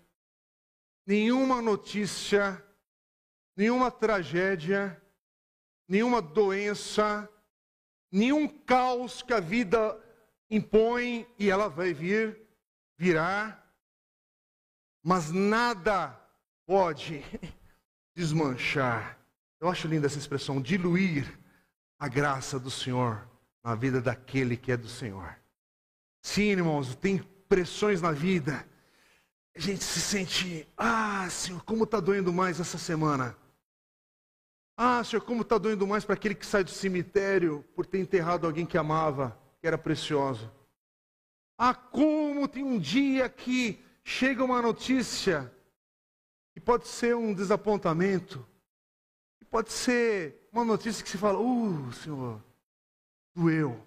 nenhuma 1.06 1.60
notícia, 1.60 2.64
nenhuma 3.54 3.90
tragédia, 3.90 5.00
nenhuma 5.86 6.22
doença, 6.22 7.28
nenhum 8.10 8.48
caos 8.48 9.22
que 9.22 9.32
a 9.32 9.40
vida 9.40 9.98
impõe 10.50 11.26
e 11.38 11.48
ela 11.48 11.68
vai 11.68 11.92
vir, 11.94 12.40
virá, 12.98 13.62
mas 15.02 15.30
nada 15.30 16.18
pode 16.66 17.24
desmanchar. 18.14 19.18
Eu 19.60 19.68
acho 19.68 19.86
linda 19.86 20.06
essa 20.06 20.18
expressão, 20.18 20.60
diluir 20.60 21.38
a 21.98 22.08
graça 22.08 22.58
do 22.58 22.70
Senhor 22.70 23.28
na 23.62 23.74
vida 23.74 24.00
daquele 24.00 24.56
que 24.56 24.72
é 24.72 24.76
do 24.76 24.88
Senhor. 24.88 25.36
Sim, 26.22 26.50
irmãos, 26.50 26.94
tem 26.94 27.18
pressões 27.48 28.00
na 28.00 28.12
vida. 28.12 28.66
A 29.54 29.60
gente 29.60 29.84
se 29.84 30.00
sente, 30.00 30.66
ah, 30.76 31.28
Senhor, 31.30 31.62
como 31.64 31.84
está 31.84 32.00
doendo 32.00 32.32
mais 32.32 32.60
essa 32.60 32.78
semana. 32.78 33.36
Ah, 34.82 35.04
Senhor, 35.04 35.20
como 35.22 35.42
está 35.42 35.58
doendo 35.58 35.86
mais 35.86 36.06
para 36.06 36.14
aquele 36.14 36.34
que 36.34 36.46
sai 36.46 36.64
do 36.64 36.70
cemitério 36.70 37.62
por 37.74 37.84
ter 37.84 37.98
enterrado 37.98 38.46
alguém 38.46 38.64
que 38.64 38.78
amava, 38.78 39.38
que 39.60 39.66
era 39.66 39.76
precioso. 39.76 40.50
Ah, 41.58 41.74
como 41.74 42.48
tem 42.48 42.64
um 42.64 42.78
dia 42.78 43.28
que 43.28 43.78
chega 44.02 44.42
uma 44.42 44.62
notícia 44.62 45.52
que 46.54 46.60
pode 46.60 46.88
ser 46.88 47.14
um 47.14 47.34
desapontamento, 47.34 48.42
que 49.38 49.44
pode 49.44 49.70
ser 49.70 50.48
uma 50.50 50.64
notícia 50.64 51.04
que 51.04 51.10
se 51.10 51.18
fala, 51.18 51.38
uh, 51.38 51.92
Senhor, 51.92 52.42
doeu. 53.34 53.84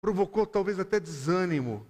Provocou 0.00 0.46
talvez 0.46 0.80
até 0.80 0.98
desânimo. 0.98 1.86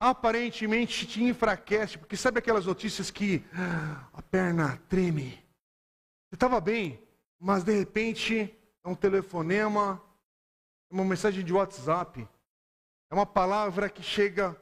Aparentemente 0.00 1.06
te 1.06 1.22
enfraquece, 1.22 1.98
porque 1.98 2.16
sabe 2.16 2.40
aquelas 2.40 2.66
notícias 2.66 3.12
que 3.12 3.44
ah, 3.54 4.08
a 4.12 4.20
perna 4.20 4.76
treme? 4.88 5.39
Você 6.30 6.36
estava 6.36 6.60
bem, 6.60 7.02
mas 7.40 7.64
de 7.64 7.76
repente 7.76 8.56
é 8.84 8.88
um 8.88 8.94
telefonema, 8.94 10.00
é 10.88 10.94
uma 10.94 11.04
mensagem 11.04 11.44
de 11.44 11.52
WhatsApp, 11.52 12.28
é 13.10 13.14
uma 13.14 13.26
palavra 13.26 13.90
que 13.90 14.00
chega 14.00 14.56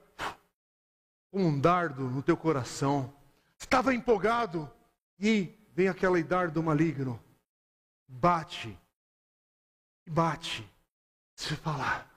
como 1.30 1.46
um 1.46 1.60
dardo 1.60 2.04
no 2.04 2.22
teu 2.22 2.38
coração. 2.38 3.14
Você 3.58 3.66
estava 3.66 3.92
empolgado 3.92 4.70
e 5.18 5.54
vem 5.74 5.88
aquele 5.88 6.22
dardo 6.22 6.62
maligno. 6.62 7.22
Bate, 8.08 8.74
bate. 10.08 10.66
Você 11.34 11.54
fala, 11.54 12.10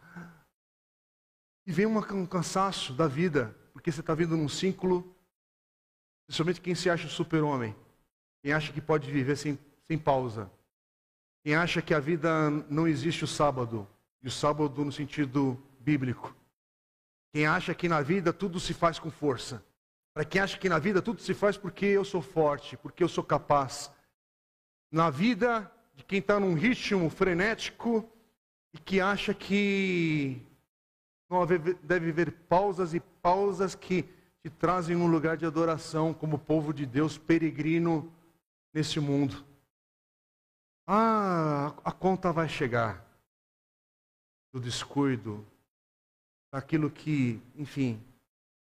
E 1.66 1.74
vem 1.74 1.86
um 1.86 2.26
cansaço 2.26 2.94
da 2.94 3.06
vida, 3.06 3.54
porque 3.74 3.92
você 3.92 4.00
está 4.00 4.16
vindo 4.16 4.38
num 4.38 4.48
ciclo, 4.48 5.14
principalmente 6.26 6.62
quem 6.62 6.74
se 6.74 6.90
acha 6.90 7.10
super-homem, 7.10 7.76
quem 8.42 8.54
acha 8.54 8.74
que 8.74 8.82
pode 8.82 9.12
viver 9.12 9.36
sem, 9.36 9.58
sem 9.88 9.98
pausa, 9.98 10.52
quem 11.44 11.56
acha 11.56 11.82
que 11.82 11.94
a 11.94 12.00
vida 12.00 12.50
não 12.70 12.88
existe 12.88 13.24
o 13.24 13.28
sábado, 13.28 13.88
e 14.22 14.28
o 14.28 14.32
sábado 14.32 14.86
no 14.86 14.92
sentido 14.92 15.62
bíblico. 15.80 16.36
Quem 17.34 17.48
acha 17.48 17.74
que 17.74 17.88
na 17.88 18.02
vida 18.02 18.32
tudo 18.32 18.60
se 18.60 18.74
faz 18.74 19.00
com 19.00 19.10
força. 19.10 19.64
Para 20.14 20.26
quem 20.26 20.42
acha 20.42 20.58
que 20.58 20.70
na 20.70 20.78
vida 20.78 21.02
tudo 21.02 21.22
se 21.22 21.34
faz 21.34 21.58
porque 21.58 21.86
eu 21.86 22.04
sou 22.04 22.22
forte, 22.22 22.78
porque 22.78 23.04
eu 23.04 23.08
sou 23.08 23.24
capaz. 23.24 23.92
Na 24.92 25.10
vida 25.10 25.72
de 25.96 26.04
quem 26.04 26.20
está 26.20 26.40
num 26.40 26.54
ritmo 26.54 27.10
frenético 27.10 28.08
e 28.74 28.78
que 28.78 29.00
acha 29.00 29.34
que 29.34 30.42
não 31.30 31.46
deve 31.46 32.10
haver 32.10 32.32
pausas 32.32 32.94
e 32.94 33.00
pausas 33.00 33.74
que 33.74 34.04
te 34.44 34.50
trazem 34.50 34.96
um 34.96 35.08
lugar 35.08 35.38
de 35.38 35.46
adoração 35.46 36.14
como 36.14 36.38
povo 36.38 36.74
de 36.74 36.86
Deus 36.86 37.18
peregrino 37.18 38.12
nesse 38.74 39.00
mundo. 39.00 39.46
Ah, 40.88 41.68
a 41.84 41.92
conta 41.92 42.32
vai 42.32 42.50
chegar 42.50 43.06
do 44.52 44.60
descuido, 44.60 45.46
daquilo 46.52 46.92
que, 46.92 47.42
enfim, 47.56 48.04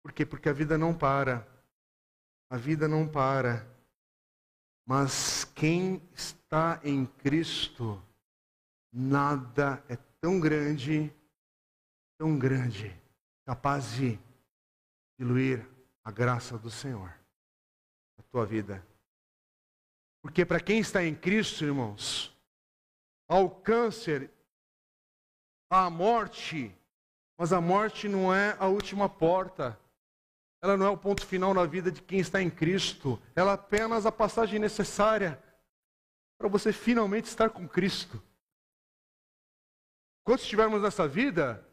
por 0.02 0.12
quê? 0.12 0.24
Porque 0.24 0.48
a 0.48 0.52
vida 0.52 0.76
não 0.78 0.96
para. 0.96 1.46
A 2.50 2.56
vida 2.56 2.86
não 2.88 3.06
para. 3.06 3.66
Mas 4.86 5.44
quem 5.44 6.02
está 6.14 6.80
em 6.82 7.04
Cristo, 7.04 8.02
nada 8.92 9.82
é 9.88 9.96
tão 10.20 10.40
grande, 10.40 11.12
tão 12.16 12.38
grande, 12.38 12.98
capaz 13.44 13.92
de 13.92 14.18
diluir 15.18 15.66
a 16.02 16.10
graça 16.10 16.56
do 16.56 16.70
Senhor 16.70 17.14
na 18.16 18.24
tua 18.30 18.46
vida. 18.46 18.82
Porque 20.28 20.44
para 20.44 20.60
quem 20.60 20.78
está 20.78 21.02
em 21.02 21.14
Cristo, 21.14 21.64
irmãos, 21.64 22.36
ao 23.26 23.48
câncer, 23.48 24.30
à 25.70 25.88
morte, 25.88 26.70
mas 27.38 27.50
a 27.50 27.62
morte 27.62 28.10
não 28.10 28.34
é 28.34 28.54
a 28.58 28.66
última 28.66 29.08
porta. 29.08 29.80
Ela 30.62 30.76
não 30.76 30.84
é 30.84 30.90
o 30.90 30.98
ponto 30.98 31.24
final 31.24 31.54
na 31.54 31.64
vida 31.64 31.90
de 31.90 32.02
quem 32.02 32.20
está 32.20 32.42
em 32.42 32.50
Cristo. 32.50 33.18
Ela 33.34 33.52
é 33.52 33.54
apenas 33.54 34.04
a 34.04 34.12
passagem 34.12 34.58
necessária 34.58 35.42
para 36.36 36.46
você 36.46 36.74
finalmente 36.74 37.24
estar 37.24 37.48
com 37.48 37.66
Cristo. 37.66 38.22
Quando 40.24 40.40
estivermos 40.40 40.82
nessa 40.82 41.08
vida, 41.08 41.66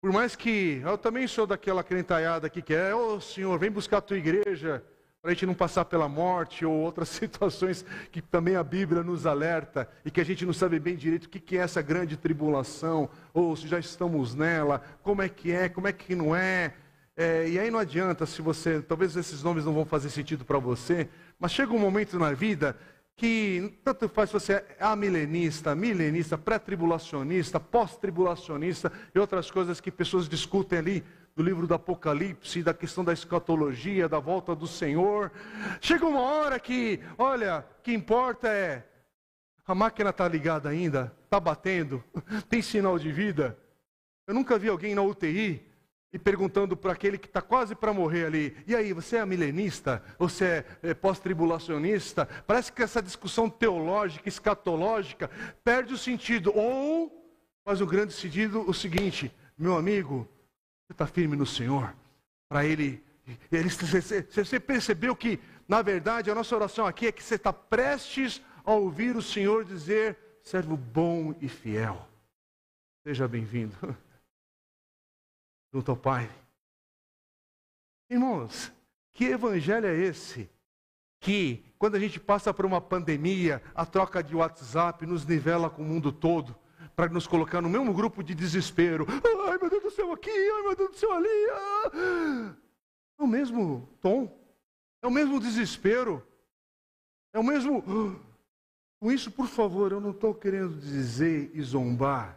por 0.00 0.12
mais 0.12 0.36
que 0.36 0.80
eu 0.84 0.96
também 0.96 1.26
sou 1.26 1.48
daquela 1.48 1.82
crentalhada 1.82 2.46
aqui 2.46 2.62
que 2.62 2.74
é, 2.74 2.94
ô 2.94 3.16
oh, 3.16 3.20
Senhor, 3.20 3.58
vem 3.58 3.72
buscar 3.72 3.96
a 3.96 4.02
tua 4.02 4.18
igreja, 4.18 4.86
para 5.28 5.32
a 5.32 5.34
gente 5.34 5.44
não 5.44 5.54
passar 5.54 5.84
pela 5.84 6.08
morte 6.08 6.64
ou 6.64 6.72
outras 6.72 7.10
situações 7.12 7.84
que 8.10 8.22
também 8.22 8.56
a 8.56 8.64
Bíblia 8.64 9.02
nos 9.02 9.26
alerta 9.26 9.86
e 10.02 10.10
que 10.10 10.22
a 10.22 10.24
gente 10.24 10.46
não 10.46 10.54
sabe 10.54 10.78
bem 10.78 10.96
direito 10.96 11.26
o 11.26 11.28
que 11.28 11.58
é 11.58 11.60
essa 11.60 11.82
grande 11.82 12.16
tribulação, 12.16 13.10
ou 13.34 13.54
se 13.54 13.68
já 13.68 13.78
estamos 13.78 14.34
nela, 14.34 14.82
como 15.02 15.20
é 15.20 15.28
que 15.28 15.52
é, 15.52 15.68
como 15.68 15.86
é 15.86 15.92
que 15.92 16.14
não 16.14 16.34
é. 16.34 16.72
é 17.14 17.46
e 17.46 17.58
aí 17.58 17.70
não 17.70 17.78
adianta 17.78 18.24
se 18.24 18.40
você, 18.40 18.80
talvez 18.80 19.14
esses 19.16 19.42
nomes 19.42 19.66
não 19.66 19.74
vão 19.74 19.84
fazer 19.84 20.08
sentido 20.08 20.46
para 20.46 20.58
você, 20.58 21.10
mas 21.38 21.52
chega 21.52 21.74
um 21.74 21.78
momento 21.78 22.18
na 22.18 22.32
vida 22.32 22.74
que 23.14 23.78
tanto 23.84 24.08
faz 24.08 24.30
se 24.30 24.32
você 24.32 24.52
é 24.54 24.76
amilenista, 24.80 25.74
milenista, 25.74 26.38
pré-tribulacionista, 26.38 27.60
pós-tribulacionista 27.60 28.90
e 29.14 29.18
outras 29.18 29.50
coisas 29.50 29.78
que 29.78 29.90
pessoas 29.90 30.26
discutem 30.26 30.78
ali 30.78 31.04
do 31.38 31.44
livro 31.44 31.68
do 31.68 31.74
Apocalipse, 31.74 32.64
da 32.64 32.74
questão 32.74 33.04
da 33.04 33.12
escatologia, 33.12 34.08
da 34.08 34.18
volta 34.18 34.56
do 34.56 34.66
Senhor. 34.66 35.30
Chega 35.80 36.04
uma 36.04 36.20
hora 36.20 36.58
que, 36.58 36.98
olha, 37.16 37.64
o 37.78 37.82
que 37.84 37.92
importa 37.92 38.48
é 38.48 38.84
a 39.64 39.72
máquina 39.72 40.10
está 40.10 40.26
ligada 40.26 40.68
ainda, 40.68 41.14
está 41.22 41.38
batendo, 41.38 42.02
tem 42.50 42.60
sinal 42.60 42.98
de 42.98 43.12
vida. 43.12 43.56
Eu 44.26 44.34
nunca 44.34 44.58
vi 44.58 44.68
alguém 44.68 44.96
na 44.96 45.02
UTI 45.02 45.64
e 46.12 46.18
perguntando 46.18 46.76
para 46.76 46.92
aquele 46.92 47.16
que 47.16 47.28
está 47.28 47.40
quase 47.40 47.76
para 47.76 47.92
morrer 47.92 48.24
ali: 48.24 48.56
e 48.66 48.74
aí, 48.74 48.92
você 48.92 49.18
é 49.18 49.24
milenista? 49.24 50.02
Você 50.18 50.44
é, 50.44 50.64
é 50.82 50.92
pós-tribulacionista? 50.94 52.26
Parece 52.48 52.72
que 52.72 52.82
essa 52.82 53.00
discussão 53.00 53.48
teológica, 53.48 54.28
escatológica, 54.28 55.30
perde 55.62 55.94
o 55.94 55.98
sentido. 55.98 56.50
Ou 56.52 57.32
faz 57.64 57.80
o 57.80 57.86
grande 57.86 58.12
sentido 58.12 58.68
o 58.68 58.74
seguinte: 58.74 59.32
meu 59.56 59.76
amigo, 59.76 60.28
você 60.88 60.92
está 60.92 61.06
firme 61.06 61.36
no 61.36 61.44
Senhor? 61.44 61.94
Para 62.48 62.64
Ele. 62.64 63.04
ele 63.52 63.68
você 63.68 64.58
percebeu 64.58 65.14
que, 65.14 65.38
na 65.68 65.82
verdade, 65.82 66.30
a 66.30 66.34
nossa 66.34 66.56
oração 66.56 66.86
aqui 66.86 67.06
é 67.06 67.12
que 67.12 67.22
você 67.22 67.34
está 67.34 67.52
prestes 67.52 68.40
a 68.64 68.72
ouvir 68.72 69.14
o 69.14 69.20
Senhor 69.20 69.66
dizer: 69.66 70.16
servo 70.42 70.78
bom 70.78 71.34
e 71.42 71.48
fiel. 71.48 72.08
Seja 73.06 73.28
bem-vindo. 73.28 73.76
Junto 75.74 75.90
ao 75.90 75.96
Pai. 75.96 76.30
Irmãos, 78.10 78.72
que 79.12 79.26
evangelho 79.26 79.86
é 79.86 79.94
esse? 79.94 80.48
Que, 81.20 81.62
quando 81.78 81.96
a 81.96 82.00
gente 82.00 82.18
passa 82.18 82.54
por 82.54 82.64
uma 82.64 82.80
pandemia, 82.80 83.62
a 83.74 83.84
troca 83.84 84.22
de 84.22 84.34
WhatsApp 84.34 85.04
nos 85.04 85.26
nivela 85.26 85.68
com 85.68 85.82
o 85.82 85.84
mundo 85.84 86.10
todo 86.10 86.56
para 86.98 87.12
nos 87.12 87.28
colocar 87.28 87.62
no 87.62 87.68
mesmo 87.68 87.94
grupo 87.94 88.24
de 88.24 88.34
desespero. 88.34 89.06
Ai, 89.46 89.56
meu 89.56 89.70
Deus 89.70 89.84
do 89.84 89.90
céu, 89.92 90.10
aqui, 90.10 90.28
ai, 90.32 90.62
meu 90.62 90.74
Deus 90.74 90.90
do 90.90 90.96
céu, 90.96 91.12
ali. 91.12 91.28
Ah. 91.52 92.56
É 93.20 93.22
o 93.22 93.26
mesmo 93.28 93.88
tom, 94.00 94.36
é 95.00 95.06
o 95.06 95.10
mesmo 95.10 95.38
desespero, 95.38 96.26
é 97.32 97.38
o 97.38 97.44
mesmo. 97.44 97.84
Com 98.98 99.12
isso, 99.12 99.30
por 99.30 99.46
favor, 99.46 99.92
eu 99.92 100.00
não 100.00 100.10
estou 100.10 100.34
querendo 100.34 100.74
dizer 100.74 101.52
e 101.54 101.62
zombar 101.62 102.36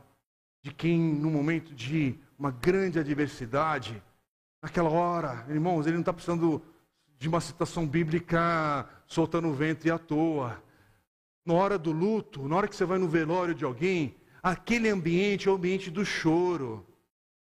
de 0.62 0.72
quem, 0.72 1.00
no 1.00 1.32
momento 1.32 1.74
de 1.74 2.20
uma 2.38 2.52
grande 2.52 3.00
adversidade, 3.00 4.00
naquela 4.62 4.92
hora, 4.92 5.44
irmãos, 5.50 5.88
ele 5.88 5.96
não 5.96 6.02
está 6.02 6.14
precisando 6.14 6.62
de 7.18 7.28
uma 7.28 7.42
citação 7.42 7.88
bíblica 7.88 8.88
soltando 9.08 9.48
o 9.48 9.54
ventre 9.54 9.90
à 9.90 9.98
toa. 9.98 10.62
Na 11.44 11.56
hora 11.56 11.80
do 11.80 11.92
luto, 11.92 12.48
na 12.48 12.58
hora 12.58 12.68
que 12.68 12.76
você 12.76 12.86
vai 12.86 13.00
no 13.00 13.08
velório 13.08 13.56
de 13.56 13.66
alguém, 13.66 14.21
Aquele 14.42 14.90
ambiente 14.90 15.48
é 15.48 15.52
o 15.52 15.56
ambiente 15.56 15.92
do 15.92 16.04
choro. 16.04 16.86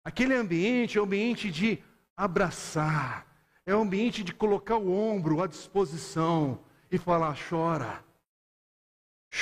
Aquele 0.04 0.34
ambiente 0.34 0.98
é 0.98 1.00
o 1.00 1.04
ambiente 1.04 1.50
de 1.50 1.82
abraçar. 2.14 3.26
É 3.64 3.74
o 3.74 3.80
ambiente 3.80 4.22
de 4.22 4.34
colocar 4.34 4.76
o 4.76 4.92
ombro 4.92 5.42
à 5.42 5.46
disposição 5.46 6.60
e 6.90 6.98
falar: 6.98 7.36
chora, 7.48 8.04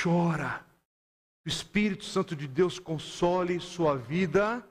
chora. 0.01 0.65
O 1.45 1.49
Espírito 1.49 2.05
Santo 2.05 2.33
de 2.33 2.47
Deus 2.47 2.79
console 2.79 3.59
sua 3.59 3.97
vida 3.97 4.65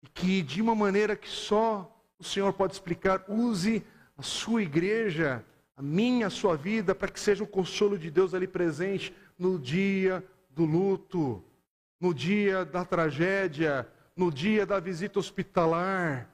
e 0.00 0.06
que, 0.06 0.40
de 0.40 0.62
uma 0.62 0.76
maneira 0.76 1.16
que 1.16 1.28
só 1.28 1.92
o 2.16 2.22
Senhor 2.22 2.52
pode 2.52 2.74
explicar, 2.74 3.24
use 3.28 3.84
a 4.16 4.22
sua 4.22 4.62
igreja, 4.62 5.44
a 5.76 5.82
minha, 5.82 6.28
a 6.28 6.30
sua 6.30 6.56
vida, 6.56 6.94
para 6.94 7.08
que 7.08 7.18
seja 7.18 7.42
o 7.42 7.48
consolo 7.48 7.98
de 7.98 8.12
Deus 8.12 8.32
ali 8.32 8.46
presente 8.46 9.12
no 9.36 9.58
dia 9.58 10.24
do 10.50 10.64
luto 10.64 11.42
no 12.02 12.12
dia 12.12 12.64
da 12.64 12.84
tragédia, 12.84 13.88
no 14.16 14.32
dia 14.32 14.66
da 14.66 14.80
visita 14.80 15.20
hospitalar. 15.20 16.28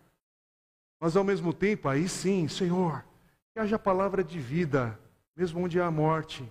Mas 0.98 1.14
ao 1.14 1.22
mesmo 1.22 1.52
tempo, 1.52 1.90
aí 1.90 2.08
sim, 2.08 2.48
Senhor, 2.48 3.04
que 3.52 3.60
haja 3.60 3.78
palavra 3.78 4.24
de 4.24 4.40
vida, 4.40 4.98
mesmo 5.36 5.62
onde 5.62 5.78
há 5.78 5.84
a 5.84 5.90
morte 5.90 6.50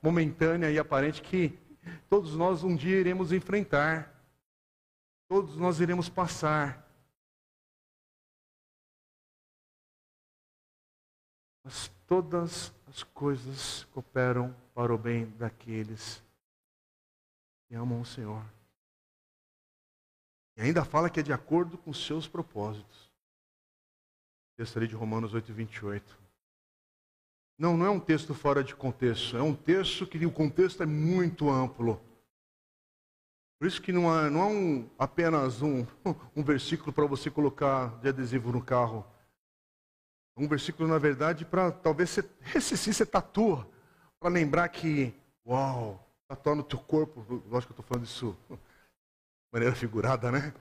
momentânea 0.00 0.70
e 0.70 0.78
aparente 0.78 1.20
que 1.20 1.58
todos 2.08 2.34
nós 2.34 2.64
um 2.64 2.74
dia 2.74 2.98
iremos 2.98 3.30
enfrentar. 3.30 4.10
Todos 5.28 5.56
nós 5.56 5.78
iremos 5.78 6.08
passar. 6.08 6.82
Mas 11.62 11.92
todas 12.06 12.72
as 12.86 13.02
coisas 13.02 13.84
cooperam 13.92 14.56
para 14.74 14.94
o 14.94 14.98
bem 14.98 15.26
daqueles 15.36 16.23
amam 17.74 18.00
o 18.00 18.06
Senhor. 18.06 18.44
E 20.56 20.62
ainda 20.62 20.84
fala 20.84 21.10
que 21.10 21.20
é 21.20 21.22
de 21.22 21.32
acordo 21.32 21.76
com 21.76 21.90
os 21.90 22.06
seus 22.06 22.28
propósitos. 22.28 23.12
Texto 24.56 24.76
ali 24.76 24.86
de 24.86 24.94
Romanos 24.94 25.34
8, 25.34 25.52
28. 25.52 26.18
Não, 27.58 27.76
não 27.76 27.86
é 27.86 27.90
um 27.90 28.00
texto 28.00 28.34
fora 28.34 28.62
de 28.62 28.74
contexto. 28.74 29.36
É 29.36 29.42
um 29.42 29.54
texto 29.54 30.06
que 30.06 30.24
o 30.24 30.32
contexto 30.32 30.82
é 30.82 30.86
muito 30.86 31.50
amplo. 31.50 32.00
Por 33.58 33.66
isso 33.66 33.80
que 33.80 33.92
não 33.92 34.16
é, 34.16 34.28
não 34.28 34.42
é 34.42 34.46
um, 34.46 34.90
apenas 34.98 35.62
um, 35.62 35.86
um 36.36 36.42
versículo 36.42 36.92
para 36.92 37.06
você 37.06 37.30
colocar 37.30 37.98
de 38.00 38.08
adesivo 38.08 38.52
no 38.52 38.62
carro. 38.62 39.06
É 40.36 40.42
um 40.42 40.48
versículo, 40.48 40.88
na 40.88 40.98
verdade, 40.98 41.44
para 41.44 41.70
talvez 41.70 42.10
você, 42.10 42.28
esse 42.54 42.76
sim 42.76 42.92
você 42.92 43.06
tatua, 43.06 43.68
para 44.18 44.28
lembrar 44.28 44.68
que, 44.68 45.14
uau, 45.46 46.03
tatuar 46.28 46.56
no 46.56 46.62
teu 46.62 46.78
corpo, 46.78 47.20
lógico 47.48 47.72
que 47.72 47.80
eu 47.80 47.82
estou 47.82 47.84
falando 47.84 48.04
isso 48.04 48.36
de 48.50 48.58
maneira 49.52 49.74
figurada, 49.74 50.30
né? 50.30 50.54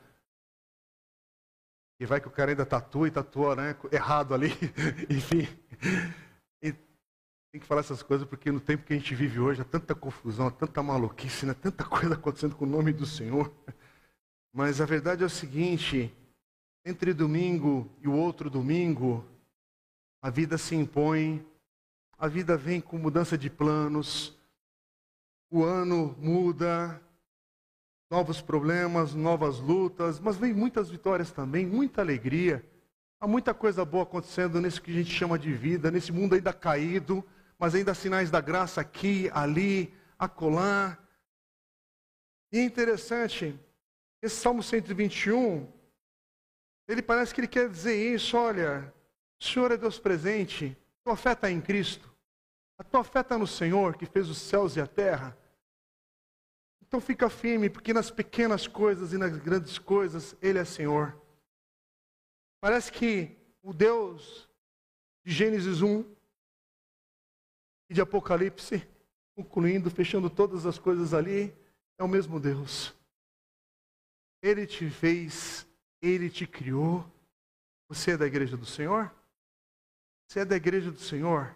E 1.99 2.05
vai 2.05 2.19
que 2.19 2.27
o 2.27 2.31
cara 2.31 2.51
ainda 2.51 2.65
tatua 2.65 3.07
e 3.07 3.11
tatua 3.11 3.55
né, 3.55 3.75
errado 3.91 4.33
ali. 4.33 4.49
Enfim. 5.09 5.47
E 6.61 6.73
tem 7.51 7.61
que 7.61 7.65
falar 7.65 7.81
essas 7.81 8.03
coisas 8.03 8.27
porque 8.27 8.51
no 8.51 8.59
tempo 8.59 8.83
que 8.83 8.93
a 8.93 8.97
gente 8.97 9.15
vive 9.15 9.39
hoje 9.39 9.61
há 9.61 9.65
tanta 9.65 9.95
confusão, 9.95 10.47
há 10.47 10.51
tanta 10.51 10.83
maluquice, 10.83 11.45
né, 11.45 11.53
tanta 11.53 11.85
coisa 11.85 12.15
acontecendo 12.15 12.55
com 12.55 12.65
o 12.65 12.69
nome 12.69 12.91
do 12.91 13.05
Senhor. 13.05 13.53
Mas 14.51 14.81
a 14.81 14.85
verdade 14.85 15.23
é 15.23 15.25
o 15.25 15.29
seguinte: 15.29 16.13
entre 16.85 17.13
domingo 17.13 17.89
e 18.01 18.07
o 18.07 18.13
outro 18.13 18.49
domingo, 18.49 19.25
a 20.21 20.29
vida 20.29 20.57
se 20.57 20.75
impõe, 20.75 21.45
a 22.17 22.27
vida 22.27 22.57
vem 22.57 22.81
com 22.81 22.97
mudança 22.97 23.37
de 23.37 23.49
planos, 23.49 24.37
o 25.53 25.63
ano 25.63 26.15
muda, 26.17 26.99
novos 28.09 28.41
problemas, 28.41 29.13
novas 29.13 29.59
lutas, 29.59 30.19
mas 30.19 30.35
vem 30.35 30.51
muitas 30.51 30.89
vitórias 30.89 31.31
também, 31.31 31.63
muita 31.63 32.01
alegria. 32.01 32.67
Há 33.21 33.27
muita 33.27 33.53
coisa 33.53 33.85
boa 33.85 34.01
acontecendo 34.01 34.59
nesse 34.59 34.81
que 34.81 34.89
a 34.89 34.95
gente 34.95 35.11
chama 35.11 35.37
de 35.37 35.53
vida, 35.53 35.91
nesse 35.91 36.11
mundo 36.11 36.33
ainda 36.33 36.51
caído, 36.51 37.23
mas 37.59 37.75
ainda 37.75 37.91
há 37.91 37.95
sinais 37.95 38.31
da 38.31 38.41
graça 38.41 38.81
aqui, 38.81 39.29
ali, 39.31 39.93
acolá. 40.17 40.97
E 42.51 42.57
é 42.57 42.63
interessante, 42.63 43.55
esse 44.23 44.37
Salmo 44.37 44.63
121, 44.63 45.71
ele 46.87 47.03
parece 47.03 47.31
que 47.31 47.41
ele 47.41 47.47
quer 47.47 47.69
dizer 47.69 47.95
isso, 47.95 48.35
olha, 48.35 48.91
o 49.39 49.45
Senhor 49.45 49.71
é 49.71 49.77
Deus 49.77 49.99
presente, 49.99 50.75
tua 51.03 51.15
fé 51.15 51.33
está 51.33 51.51
em 51.51 51.61
Cristo, 51.61 52.11
a 52.79 52.83
tua 52.83 53.03
fé 53.03 53.19
está 53.19 53.37
no 53.37 53.45
Senhor 53.45 53.95
que 53.95 54.07
fez 54.07 54.27
os 54.27 54.39
céus 54.39 54.75
e 54.75 54.81
a 54.81 54.87
terra. 54.87 55.37
Então 56.93 57.01
fica 57.01 57.27
firme, 57.27 57.71
porque 57.71 57.91
nas 57.91 58.11
pequenas 58.11 58.67
coisas 58.67 59.13
e 59.13 59.17
nas 59.17 59.35
grandes 59.37 59.79
coisas, 59.79 60.35
Ele 60.39 60.59
é 60.59 60.63
Senhor. 60.63 61.19
Parece 62.61 62.91
que 62.91 63.35
o 63.63 63.73
Deus 63.73 64.47
de 65.25 65.33
Gênesis 65.33 65.81
1 65.81 66.05
e 67.89 67.95
de 67.95 67.99
Apocalipse, 67.99 68.87
concluindo, 69.35 69.89
fechando 69.89 70.29
todas 70.29 70.67
as 70.67 70.77
coisas 70.77 71.15
ali, 71.15 71.51
é 71.97 72.03
o 72.03 72.07
mesmo 72.07 72.39
Deus. 72.39 72.93
Ele 74.39 74.67
te 74.67 74.87
fez, 74.87 75.65
Ele 75.99 76.29
te 76.29 76.45
criou. 76.45 77.03
Você 77.89 78.11
é 78.11 78.17
da 78.17 78.27
igreja 78.27 78.55
do 78.55 78.67
Senhor? 78.67 79.11
Você 80.27 80.41
é 80.41 80.45
da 80.45 80.55
igreja 80.55 80.91
do 80.91 80.99
Senhor? 80.99 81.55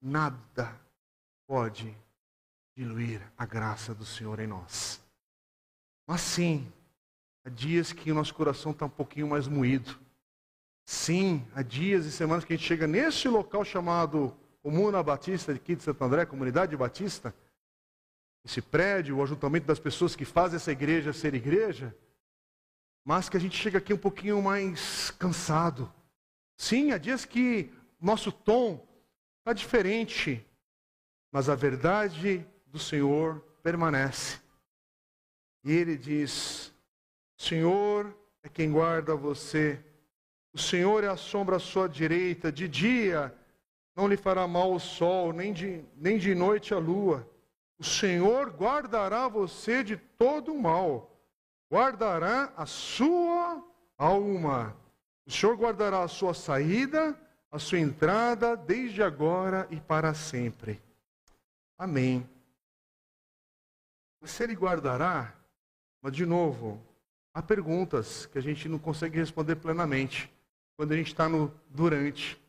Nada 0.00 0.80
pode 1.46 2.05
diluir 2.76 3.22
a 3.38 3.46
graça 3.46 3.94
do 3.94 4.04
Senhor 4.04 4.38
em 4.38 4.46
nós. 4.46 5.02
Mas 6.06 6.20
sim, 6.20 6.70
há 7.42 7.48
dias 7.48 7.90
que 7.90 8.12
o 8.12 8.14
nosso 8.14 8.34
coração 8.34 8.72
está 8.72 8.84
um 8.84 8.90
pouquinho 8.90 9.26
mais 9.26 9.48
moído. 9.48 9.98
Sim, 10.84 11.44
há 11.54 11.62
dias 11.62 12.04
e 12.04 12.12
semanas 12.12 12.44
que 12.44 12.52
a 12.52 12.56
gente 12.56 12.66
chega 12.66 12.86
nesse 12.86 13.28
local 13.28 13.64
chamado 13.64 14.36
Comuna 14.62 15.02
Batista 15.02 15.52
aqui 15.52 15.74
de 15.74 15.82
Santo 15.82 16.04
André, 16.04 16.26
Comunidade 16.26 16.76
Batista, 16.76 17.34
esse 18.44 18.60
prédio, 18.60 19.16
o 19.16 19.22
ajuntamento 19.22 19.66
das 19.66 19.80
pessoas 19.80 20.14
que 20.14 20.24
fazem 20.24 20.56
essa 20.56 20.70
igreja 20.70 21.12
ser 21.12 21.34
igreja, 21.34 21.96
mas 23.04 23.28
que 23.28 23.36
a 23.38 23.40
gente 23.40 23.56
chega 23.56 23.78
aqui 23.78 23.94
um 23.94 23.98
pouquinho 23.98 24.40
mais 24.42 25.10
cansado. 25.12 25.92
Sim, 26.58 26.92
há 26.92 26.98
dias 26.98 27.24
que 27.24 27.72
nosso 28.00 28.30
tom 28.30 28.86
está 29.38 29.52
diferente, 29.52 30.44
mas 31.32 31.48
a 31.48 31.54
verdade 31.54 32.46
do 32.76 32.78
Senhor 32.78 33.42
permanece. 33.62 34.38
E 35.64 35.72
ele 35.72 35.96
diz: 35.96 36.72
Senhor 37.38 38.14
é 38.42 38.48
quem 38.50 38.70
guarda 38.70 39.16
você. 39.16 39.82
O 40.52 40.58
Senhor 40.58 41.02
é 41.02 41.08
a 41.08 41.16
sombra 41.16 41.56
à 41.56 41.58
sua 41.58 41.88
direita. 41.88 42.52
De 42.52 42.68
dia 42.68 43.34
não 43.96 44.06
lhe 44.06 44.16
fará 44.16 44.46
mal 44.46 44.72
o 44.72 44.78
sol, 44.78 45.32
nem 45.32 45.54
de, 45.54 45.82
nem 45.96 46.18
de 46.18 46.34
noite 46.34 46.74
a 46.74 46.78
lua. 46.78 47.26
O 47.78 47.84
Senhor 47.84 48.50
guardará 48.50 49.26
você 49.26 49.82
de 49.82 49.96
todo 49.96 50.52
o 50.52 50.60
mal. 50.60 51.10
Guardará 51.72 52.52
a 52.56 52.66
sua 52.66 53.62
alma. 53.96 54.76
O 55.26 55.30
Senhor 55.30 55.56
guardará 55.56 56.02
a 56.02 56.08
sua 56.08 56.34
saída, 56.34 57.18
a 57.50 57.58
sua 57.58 57.78
entrada, 57.78 58.54
desde 58.54 59.02
agora 59.02 59.66
e 59.70 59.80
para 59.80 60.12
sempre. 60.12 60.80
Amém. 61.78 62.35
Se 64.24 64.42
ele 64.42 64.54
guardará, 64.54 65.34
mas 66.02 66.12
de 66.12 66.26
novo, 66.26 66.82
há 67.32 67.42
perguntas 67.42 68.26
que 68.26 68.38
a 68.38 68.40
gente 68.40 68.68
não 68.68 68.78
consegue 68.78 69.18
responder 69.18 69.56
plenamente 69.56 70.32
quando 70.76 70.92
a 70.92 70.96
gente 70.96 71.08
está 71.08 71.28
no 71.28 71.52
durante 71.68 72.40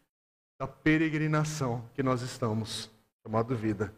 da 0.60 0.68
peregrinação 0.68 1.88
que 1.94 2.02
nós 2.02 2.22
estamos, 2.22 2.90
chamado 3.24 3.56
vida. 3.56 3.94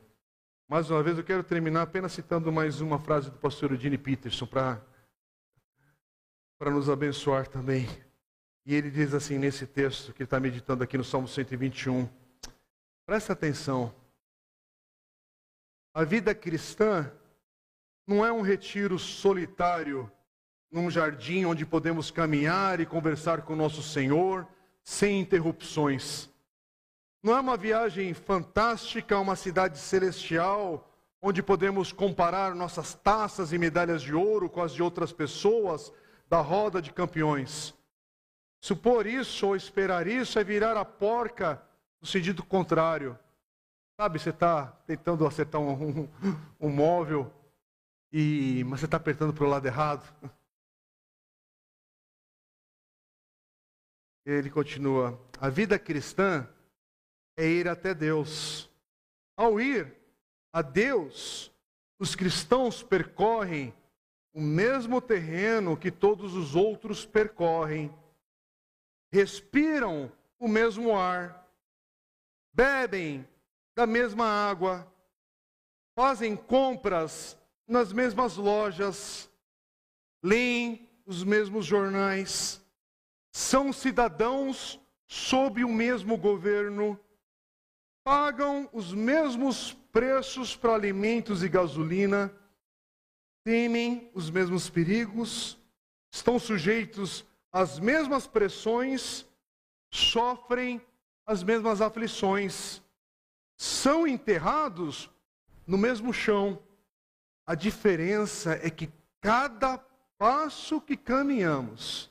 Mais 0.67 0.91
uma 0.91 1.01
vez, 1.01 1.17
eu 1.17 1.23
quero 1.23 1.43
terminar 1.43 1.83
apenas 1.83 2.11
citando 2.11 2.51
mais 2.51 2.81
uma 2.81 2.99
frase 2.99 3.31
do 3.31 3.37
pastor 3.37 3.71
Eugene 3.71 3.97
Peterson 3.97 4.45
para 4.45 4.81
para 6.59 6.69
nos 6.69 6.89
abençoar 6.89 7.47
também. 7.47 7.87
E 8.65 8.75
ele 8.75 8.91
diz 8.91 9.13
assim 9.13 9.39
nesse 9.39 9.65
texto 9.65 10.13
que 10.13 10.23
está 10.23 10.39
meditando 10.39 10.83
aqui 10.83 10.97
no 10.97 11.03
Salmo 11.05 11.27
121. 11.27 12.07
Presta 13.05 13.31
atenção. 13.31 13.95
A 15.93 16.03
vida 16.03 16.35
cristã 16.35 17.09
não 18.09 18.25
é 18.25 18.31
um 18.33 18.41
retiro 18.41 18.97
solitário 18.97 20.11
num 20.71 20.89
jardim 20.89 21.45
onde 21.45 21.63
podemos 21.63 22.09
caminhar 22.09 22.79
e 22.79 22.85
conversar 22.85 23.43
com 23.43 23.55
nosso 23.55 23.83
Senhor 23.83 24.47
sem 24.83 25.19
interrupções. 25.19 26.27
Não 27.21 27.37
é 27.37 27.39
uma 27.39 27.55
viagem 27.55 28.11
fantástica 28.15 29.13
a 29.13 29.19
uma 29.19 29.35
cidade 29.35 29.77
celestial 29.77 30.91
onde 31.21 31.43
podemos 31.43 31.91
comparar 31.91 32.55
nossas 32.55 32.95
taças 32.95 33.53
e 33.53 33.59
medalhas 33.59 34.01
de 34.01 34.15
ouro 34.15 34.49
com 34.49 34.63
as 34.63 34.73
de 34.73 34.81
outras 34.81 35.13
pessoas 35.13 35.93
da 36.27 36.41
roda 36.41 36.81
de 36.81 36.91
campeões. 36.91 37.75
Supor 38.59 39.05
isso 39.05 39.45
ou 39.45 39.55
esperar 39.55 40.07
isso 40.07 40.39
é 40.39 40.43
virar 40.43 40.75
a 40.77 40.83
porca 40.83 41.61
no 42.01 42.07
sentido 42.07 42.41
contrário. 42.41 43.15
Sabe, 44.01 44.17
você 44.17 44.31
está 44.31 44.65
tentando 44.87 45.27
acertar 45.27 45.61
um, 45.61 45.73
um, 46.09 46.09
um 46.59 46.69
móvel 46.69 47.31
e 48.11 48.63
mas 48.65 48.79
você 48.79 48.85
está 48.85 48.97
apertando 48.97 49.33
para 49.33 49.45
o 49.45 49.49
lado 49.49 49.65
errado. 49.65 50.03
Ele 54.25 54.49
continua: 54.49 55.19
a 55.39 55.49
vida 55.49 55.79
cristã 55.79 56.47
é 57.37 57.45
ir 57.45 57.67
até 57.67 57.93
Deus. 57.93 58.69
Ao 59.37 59.59
ir 59.59 59.95
a 60.51 60.61
Deus, 60.61 61.51
os 61.97 62.15
cristãos 62.15 62.83
percorrem 62.83 63.73
o 64.33 64.41
mesmo 64.41 65.01
terreno 65.01 65.77
que 65.77 65.89
todos 65.89 66.35
os 66.35 66.55
outros 66.55 67.05
percorrem, 67.05 67.95
respiram 69.11 70.11
o 70.37 70.47
mesmo 70.47 70.95
ar, 70.95 71.49
bebem 72.53 73.27
da 73.75 73.87
mesma 73.87 74.25
água, 74.25 74.91
fazem 75.95 76.35
compras 76.35 77.38
nas 77.69 77.93
mesmas 77.93 78.35
lojas, 78.35 79.29
leem 80.23 80.89
os 81.05 81.23
mesmos 81.23 81.67
jornais, 81.67 82.59
são 83.31 83.71
cidadãos 83.71 84.79
sob 85.07 85.63
o 85.63 85.69
mesmo 85.69 86.17
governo, 86.17 86.99
pagam 88.03 88.67
os 88.73 88.91
mesmos 88.91 89.71
preços 89.91 90.55
para 90.55 90.73
alimentos 90.73 91.43
e 91.43 91.47
gasolina, 91.47 92.33
temem 93.43 94.09
os 94.15 94.31
mesmos 94.31 94.67
perigos, 94.67 95.55
estão 96.11 96.39
sujeitos 96.39 97.23
às 97.51 97.77
mesmas 97.77 98.25
pressões, 98.25 99.27
sofrem 99.91 100.81
as 101.23 101.43
mesmas 101.43 101.81
aflições, 101.81 102.81
são 103.55 104.07
enterrados 104.07 105.07
no 105.67 105.77
mesmo 105.77 106.11
chão 106.11 106.59
a 107.49 107.55
diferença 107.55 108.59
é 108.61 108.69
que 108.69 108.91
cada 109.19 109.79
passo 110.19 110.79
que 110.79 110.95
caminhamos, 110.95 112.07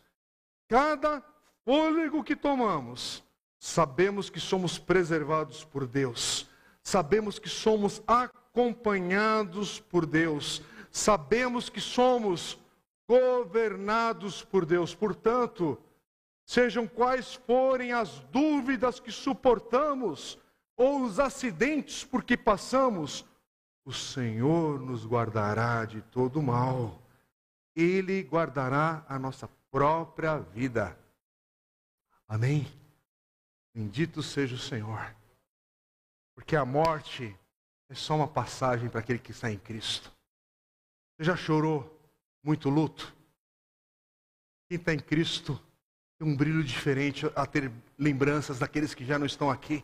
cada 0.67 1.23
fôlego 1.65 2.25
que 2.25 2.35
tomamos, 2.35 3.23
sabemos 3.57 4.29
que 4.29 4.41
somos 4.41 4.81
preservados 4.81 5.63
por 5.63 5.87
Deus, 5.87 6.51
sabemos 6.83 7.39
que 7.39 7.49
somos 7.49 8.03
acompanhados 8.05 9.79
por 9.79 10.07
Deus, 10.07 10.61
sabemos 10.91 11.71
que 11.71 11.81
somos 11.81 12.59
governados 13.09 14.43
por 14.43 14.67
Deus. 14.67 14.93
Portanto, 14.93 15.81
sejam 16.45 16.85
quais 16.89 17.37
forem 17.47 17.93
as 17.93 18.19
dúvidas 18.33 18.99
que 18.99 19.13
suportamos 19.13 20.37
ou 20.77 21.05
os 21.05 21.21
acidentes 21.21 22.03
por 22.03 22.25
que 22.25 22.37
passamos, 22.37 23.25
o 23.89 23.93
Senhor 23.95 24.79
nos 24.79 25.07
guardará 25.07 25.87
de 25.87 26.03
todo 26.03 26.43
mal. 26.43 27.01
Ele 27.75 28.21
guardará 28.21 29.03
a 29.09 29.19
nossa 29.19 29.49
própria 29.71 30.39
vida. 30.39 30.95
Amém? 32.29 32.71
Bendito 33.75 34.23
seja 34.23 34.57
o 34.57 34.59
Senhor. 34.59 35.17
Porque 36.35 36.55
a 36.55 36.67
morte 36.67 37.35
é 37.89 37.95
só 37.95 38.15
uma 38.15 38.29
passagem 38.29 38.91
para 38.91 39.01
aquele 39.01 39.19
que 39.19 39.31
está 39.31 39.51
em 39.51 39.59
Cristo. 39.59 40.13
Você 41.17 41.25
já 41.25 41.35
chorou 41.35 41.99
muito 42.45 42.69
luto? 42.69 43.17
Quem 44.69 44.77
está 44.77 44.93
em 44.93 45.01
Cristo 45.01 45.59
tem 46.19 46.29
um 46.29 46.37
brilho 46.37 46.63
diferente 46.63 47.25
a 47.35 47.47
ter 47.47 47.73
lembranças 47.97 48.59
daqueles 48.59 48.93
que 48.93 49.07
já 49.07 49.19
não 49.19 49.25
estão 49.25 49.51
aqui, 49.51 49.83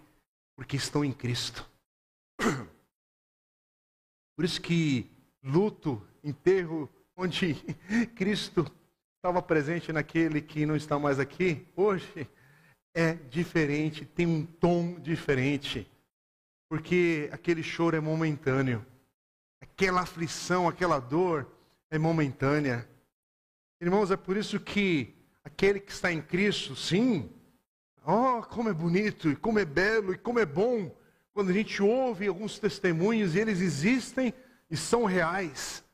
porque 0.54 0.76
estão 0.76 1.02
em 1.02 1.12
Cristo. 1.12 1.66
Por 4.36 4.44
isso 4.44 4.60
que 4.60 5.10
luto, 5.42 6.02
enterro, 6.22 6.90
onde 7.16 7.54
Cristo 8.16 8.66
estava 9.16 9.40
presente 9.40 9.92
naquele 9.92 10.40
que 10.40 10.66
não 10.66 10.74
está 10.74 10.98
mais 10.98 11.18
aqui, 11.18 11.66
hoje 11.76 12.28
é 12.94 13.14
diferente, 13.14 14.04
tem 14.04 14.26
um 14.26 14.44
tom 14.44 14.98
diferente. 15.00 15.90
Porque 16.68 17.28
aquele 17.32 17.62
choro 17.62 17.96
é 17.96 18.00
momentâneo. 18.00 18.84
Aquela 19.60 20.02
aflição, 20.02 20.68
aquela 20.68 20.98
dor 20.98 21.46
é 21.90 21.98
momentânea. 21.98 22.88
Irmãos, 23.80 24.10
é 24.10 24.16
por 24.16 24.36
isso 24.36 24.58
que 24.58 25.14
aquele 25.44 25.80
que 25.80 25.92
está 25.92 26.12
em 26.12 26.22
Cristo, 26.22 26.74
sim, 26.74 27.30
oh, 28.04 28.42
como 28.42 28.68
é 28.68 28.72
bonito, 28.72 29.30
e 29.30 29.36
como 29.36 29.58
é 29.58 29.64
belo, 29.64 30.12
e 30.12 30.18
como 30.18 30.38
é 30.38 30.46
bom 30.46 30.94
quando 31.34 31.50
a 31.50 31.52
gente 31.52 31.82
ouve 31.82 32.28
alguns 32.28 32.60
testemunhos 32.60 33.34
e 33.34 33.40
eles 33.40 33.60
existem 33.60 34.32
e 34.70 34.76
são 34.76 35.04
reais. 35.04 35.84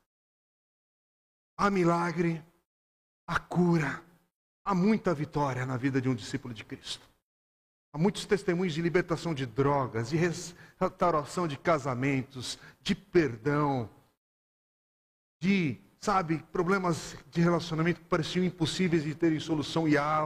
Há 1.56 1.70
milagre, 1.70 2.44
há 3.26 3.40
cura, 3.40 4.04
há 4.62 4.74
muita 4.74 5.14
vitória 5.14 5.64
na 5.64 5.78
vida 5.78 6.00
de 6.00 6.10
um 6.10 6.14
discípulo 6.14 6.52
de 6.52 6.62
Cristo. 6.62 7.08
Há 7.92 7.98
muitos 7.98 8.26
testemunhos 8.26 8.74
de 8.74 8.82
libertação 8.82 9.34
de 9.34 9.46
drogas, 9.46 10.10
de 10.10 10.16
restauração 10.16 11.48
de 11.48 11.56
casamentos, 11.56 12.58
de 12.82 12.94
perdão, 12.94 13.90
de, 15.40 15.80
sabe, 16.00 16.38
problemas 16.52 17.16
de 17.30 17.40
relacionamento 17.40 18.00
que 18.00 18.06
pareciam 18.06 18.44
impossíveis 18.44 19.02
de 19.02 19.14
terem 19.14 19.40
solução 19.40 19.88
e 19.88 19.96
há, 19.96 20.22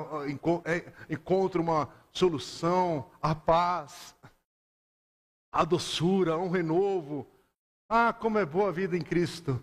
é, 0.64 0.92
encontra 1.08 1.60
uma 1.60 1.88
solução, 2.12 3.10
a 3.22 3.34
paz, 3.34 4.14
a 5.54 5.64
doçura, 5.64 6.36
um 6.36 6.50
renovo. 6.50 7.24
Ah, 7.88 8.12
como 8.12 8.38
é 8.38 8.44
boa 8.44 8.70
a 8.70 8.72
vida 8.72 8.96
em 8.96 9.00
Cristo. 9.00 9.62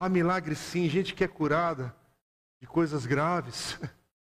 Há 0.00 0.08
milagres 0.08 0.58
sim, 0.58 0.88
gente 0.88 1.14
que 1.14 1.22
é 1.22 1.28
curada 1.28 1.94
de 2.58 2.66
coisas 2.66 3.04
graves. 3.04 3.78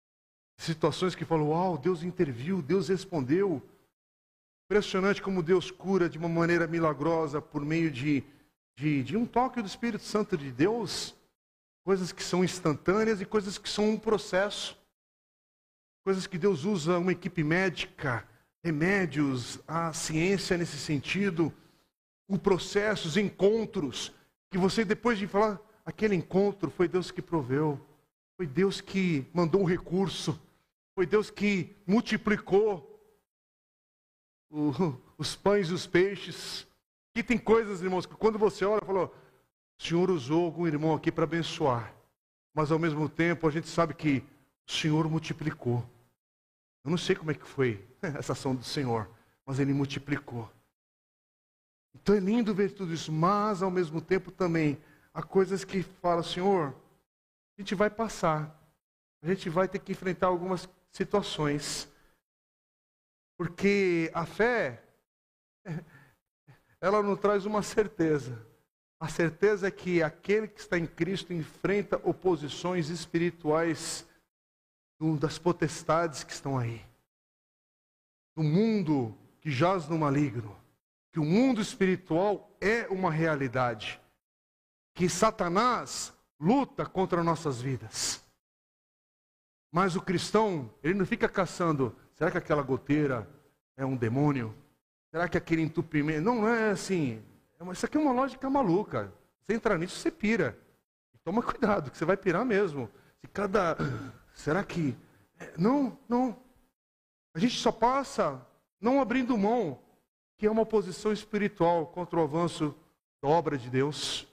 Situações 0.58 1.14
que 1.14 1.24
falam, 1.24 1.48
uau, 1.48 1.78
Deus 1.78 2.02
interviu, 2.02 2.60
Deus 2.60 2.88
respondeu. 2.88 3.66
Impressionante 4.66 5.22
como 5.22 5.42
Deus 5.42 5.70
cura 5.70 6.10
de 6.10 6.18
uma 6.18 6.28
maneira 6.28 6.66
milagrosa 6.66 7.40
por 7.40 7.64
meio 7.64 7.90
de, 7.90 8.22
de, 8.76 9.02
de 9.02 9.16
um 9.16 9.24
toque 9.24 9.62
do 9.62 9.66
Espírito 9.66 10.04
Santo 10.04 10.36
de 10.36 10.52
Deus. 10.52 11.16
Coisas 11.84 12.12
que 12.12 12.22
são 12.22 12.44
instantâneas 12.44 13.22
e 13.22 13.24
coisas 13.24 13.56
que 13.56 13.68
são 13.68 13.88
um 13.88 13.98
processo. 13.98 14.76
Coisas 16.04 16.26
que 16.26 16.36
Deus 16.36 16.64
usa 16.66 16.98
uma 16.98 17.12
equipe 17.12 17.42
médica, 17.42 18.28
remédios, 18.62 19.60
a 19.66 19.92
ciência 19.92 20.56
nesse 20.56 20.78
sentido, 20.78 21.52
o 22.28 22.38
processos, 22.38 23.16
encontros, 23.16 24.12
que 24.50 24.58
você 24.58 24.84
depois 24.84 25.18
de 25.18 25.26
falar, 25.26 25.60
aquele 25.84 26.14
encontro 26.14 26.70
foi 26.70 26.88
Deus 26.88 27.10
que 27.10 27.22
proveu, 27.22 27.80
foi 28.36 28.46
Deus 28.46 28.80
que 28.80 29.26
mandou 29.32 29.62
um 29.62 29.64
recurso, 29.64 30.38
foi 30.94 31.06
Deus 31.06 31.30
que 31.30 31.74
multiplicou 31.86 32.84
o, 34.50 34.72
os 35.16 35.34
pães 35.34 35.68
e 35.68 35.72
os 35.72 35.86
peixes. 35.86 36.66
E 37.14 37.22
tem 37.22 37.38
coisas, 37.38 37.82
irmãos, 37.82 38.06
que 38.06 38.14
quando 38.14 38.38
você 38.38 38.64
olha, 38.64 38.84
falou, 38.84 39.14
o 39.78 39.82
Senhor 39.82 40.10
usou 40.10 40.44
algum 40.44 40.66
irmão 40.66 40.94
aqui 40.94 41.10
para 41.10 41.24
abençoar. 41.24 41.94
Mas 42.54 42.70
ao 42.70 42.78
mesmo 42.78 43.08
tempo 43.08 43.46
a 43.46 43.50
gente 43.50 43.68
sabe 43.68 43.94
que 43.94 44.22
o 44.68 44.72
Senhor 44.72 45.08
multiplicou. 45.08 45.84
Eu 46.88 46.90
não 46.90 46.96
sei 46.96 47.14
como 47.14 47.30
é 47.30 47.34
que 47.34 47.46
foi 47.46 47.86
essa 48.00 48.32
ação 48.32 48.54
do 48.54 48.64
Senhor, 48.64 49.10
mas 49.44 49.58
Ele 49.58 49.74
multiplicou. 49.74 50.50
Então 51.94 52.14
é 52.14 52.18
lindo 52.18 52.54
ver 52.54 52.72
tudo 52.72 52.94
isso, 52.94 53.12
mas 53.12 53.62
ao 53.62 53.70
mesmo 53.70 54.00
tempo 54.00 54.30
também 54.30 54.82
há 55.12 55.22
coisas 55.22 55.64
que 55.64 55.82
fala, 55.82 56.22
Senhor, 56.22 56.74
a 57.54 57.60
gente 57.60 57.74
vai 57.74 57.90
passar. 57.90 58.58
A 59.20 59.26
gente 59.28 59.50
vai 59.50 59.68
ter 59.68 59.80
que 59.80 59.92
enfrentar 59.92 60.28
algumas 60.28 60.66
situações. 60.90 61.86
Porque 63.36 64.10
a 64.14 64.24
fé, 64.24 64.82
ela 66.80 67.02
nos 67.02 67.20
traz 67.20 67.44
uma 67.44 67.62
certeza. 67.62 68.46
A 68.98 69.08
certeza 69.08 69.68
é 69.68 69.70
que 69.70 70.02
aquele 70.02 70.48
que 70.48 70.60
está 70.60 70.78
em 70.78 70.86
Cristo 70.86 71.34
enfrenta 71.34 72.00
oposições 72.02 72.88
espirituais 72.88 74.08
das 75.18 75.38
potestades 75.38 76.24
que 76.24 76.32
estão 76.32 76.58
aí. 76.58 76.84
Do 78.36 78.42
mundo 78.42 79.16
que 79.40 79.50
jaz 79.50 79.88
no 79.88 79.98
maligno. 79.98 80.56
Que 81.12 81.20
o 81.20 81.24
mundo 81.24 81.60
espiritual 81.60 82.50
é 82.60 82.86
uma 82.88 83.10
realidade. 83.10 84.00
Que 84.94 85.08
Satanás 85.08 86.12
luta 86.38 86.84
contra 86.84 87.22
nossas 87.22 87.60
vidas. 87.60 88.24
Mas 89.70 89.96
o 89.96 90.02
cristão, 90.02 90.70
ele 90.82 90.94
não 90.94 91.06
fica 91.06 91.28
caçando, 91.28 91.94
será 92.14 92.30
que 92.30 92.38
aquela 92.38 92.62
goteira 92.62 93.28
é 93.76 93.84
um 93.84 93.96
demônio? 93.96 94.54
Será 95.10 95.28
que 95.28 95.38
aquele 95.38 95.62
entupimento. 95.62 96.20
Não, 96.20 96.42
não 96.42 96.48
é 96.48 96.70
assim. 96.70 97.22
É 97.58 97.72
isso 97.72 97.86
aqui 97.86 97.96
é 97.96 98.00
uma 98.00 98.12
lógica 98.12 98.48
maluca. 98.48 99.12
Você 99.40 99.54
entrar 99.54 99.78
nisso, 99.78 99.96
você 99.96 100.10
pira. 100.10 100.58
Toma 101.24 101.42
cuidado, 101.42 101.90
que 101.90 101.98
você 101.98 102.04
vai 102.04 102.16
pirar 102.16 102.44
mesmo. 102.44 102.90
Se 103.20 103.28
cada. 103.28 103.76
Será 104.38 104.62
que. 104.62 104.96
É, 105.36 105.52
não, 105.58 105.98
não. 106.08 106.40
A 107.34 107.40
gente 107.40 107.58
só 107.58 107.72
passa 107.72 108.40
não 108.80 109.00
abrindo 109.00 109.36
mão, 109.36 109.82
que 110.36 110.46
é 110.46 110.50
uma 110.50 110.64
posição 110.64 111.12
espiritual 111.12 111.88
contra 111.88 112.20
o 112.20 112.22
avanço 112.22 112.72
da 113.20 113.28
obra 113.28 113.58
de 113.58 113.68
Deus. 113.68 114.28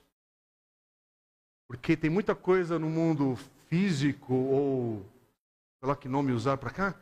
Porque 1.68 1.98
tem 1.98 2.10
muita 2.10 2.36
coisa 2.36 2.78
no 2.78 2.88
mundo 2.88 3.36
físico 3.68 4.36
ou 4.36 5.06
sei 5.80 5.90
lá 5.90 5.96
que 5.96 6.08
nome 6.08 6.32
usar 6.32 6.58
para 6.58 6.70
cá, 6.70 6.96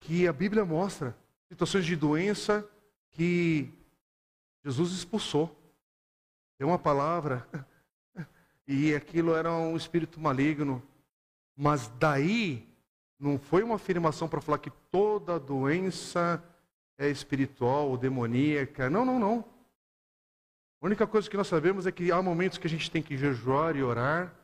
que 0.00 0.26
a 0.26 0.32
Bíblia 0.32 0.64
mostra 0.64 1.14
situações 1.50 1.84
de 1.84 1.94
doença 1.94 2.66
que 3.10 3.70
Jesus 4.64 4.92
expulsou. 4.92 5.54
Deu 6.58 6.68
uma 6.68 6.78
palavra 6.78 7.46
e 8.66 8.94
aquilo 8.94 9.34
era 9.34 9.52
um 9.52 9.76
espírito 9.76 10.18
maligno. 10.18 10.82
Mas 11.56 11.88
daí 11.98 12.68
não 13.18 13.38
foi 13.38 13.62
uma 13.62 13.76
afirmação 13.76 14.28
para 14.28 14.40
falar 14.40 14.58
que 14.58 14.70
toda 14.90 15.40
doença 15.40 16.42
é 16.98 17.08
espiritual 17.08 17.88
ou 17.88 17.96
demoníaca. 17.96 18.90
Não, 18.90 19.04
não, 19.04 19.18
não. 19.18 19.44
A 20.80 20.86
única 20.86 21.06
coisa 21.06 21.28
que 21.28 21.36
nós 21.36 21.46
sabemos 21.46 21.86
é 21.86 21.92
que 21.92 22.12
há 22.12 22.20
momentos 22.20 22.58
que 22.58 22.66
a 22.66 22.70
gente 22.70 22.90
tem 22.90 23.02
que 23.02 23.16
jejuar 23.16 23.74
e 23.76 23.82
orar 23.82 24.34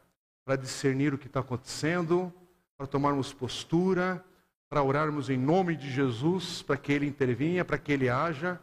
para 0.45 0.57
discernir 0.57 1.13
o 1.13 1.19
que 1.19 1.27
está 1.27 1.41
acontecendo, 1.41 2.33
para 2.77 2.87
tomarmos 2.87 3.33
postura, 3.33 4.25
para 4.69 4.83
orarmos 4.83 5.29
em 5.29 5.37
nome 5.37 5.77
de 5.77 5.91
Jesus, 5.91 6.63
para 6.63 6.79
que 6.79 6.93
Ele 6.93 7.07
intervinha, 7.07 7.65
para 7.65 7.79
que 7.79 7.93
Ele 7.93 8.09
haja. 8.09 8.59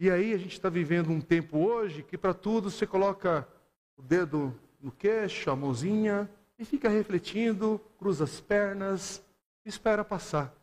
E 0.00 0.10
aí 0.10 0.32
a 0.32 0.38
gente 0.38 0.54
está 0.54 0.70
vivendo 0.70 1.10
um 1.10 1.20
tempo 1.20 1.58
hoje 1.58 2.02
que 2.02 2.16
para 2.16 2.32
tudo 2.32 2.70
você 2.70 2.86
coloca 2.86 3.46
o 3.96 4.02
dedo 4.02 4.58
no 4.80 4.90
queixo, 4.90 5.50
a 5.50 5.54
mãozinha, 5.54 6.28
e 6.62 6.64
fica 6.64 6.88
refletindo, 6.88 7.80
cruza 7.98 8.22
as 8.22 8.40
pernas, 8.40 9.20
espera 9.64 10.04
passar. 10.04 10.54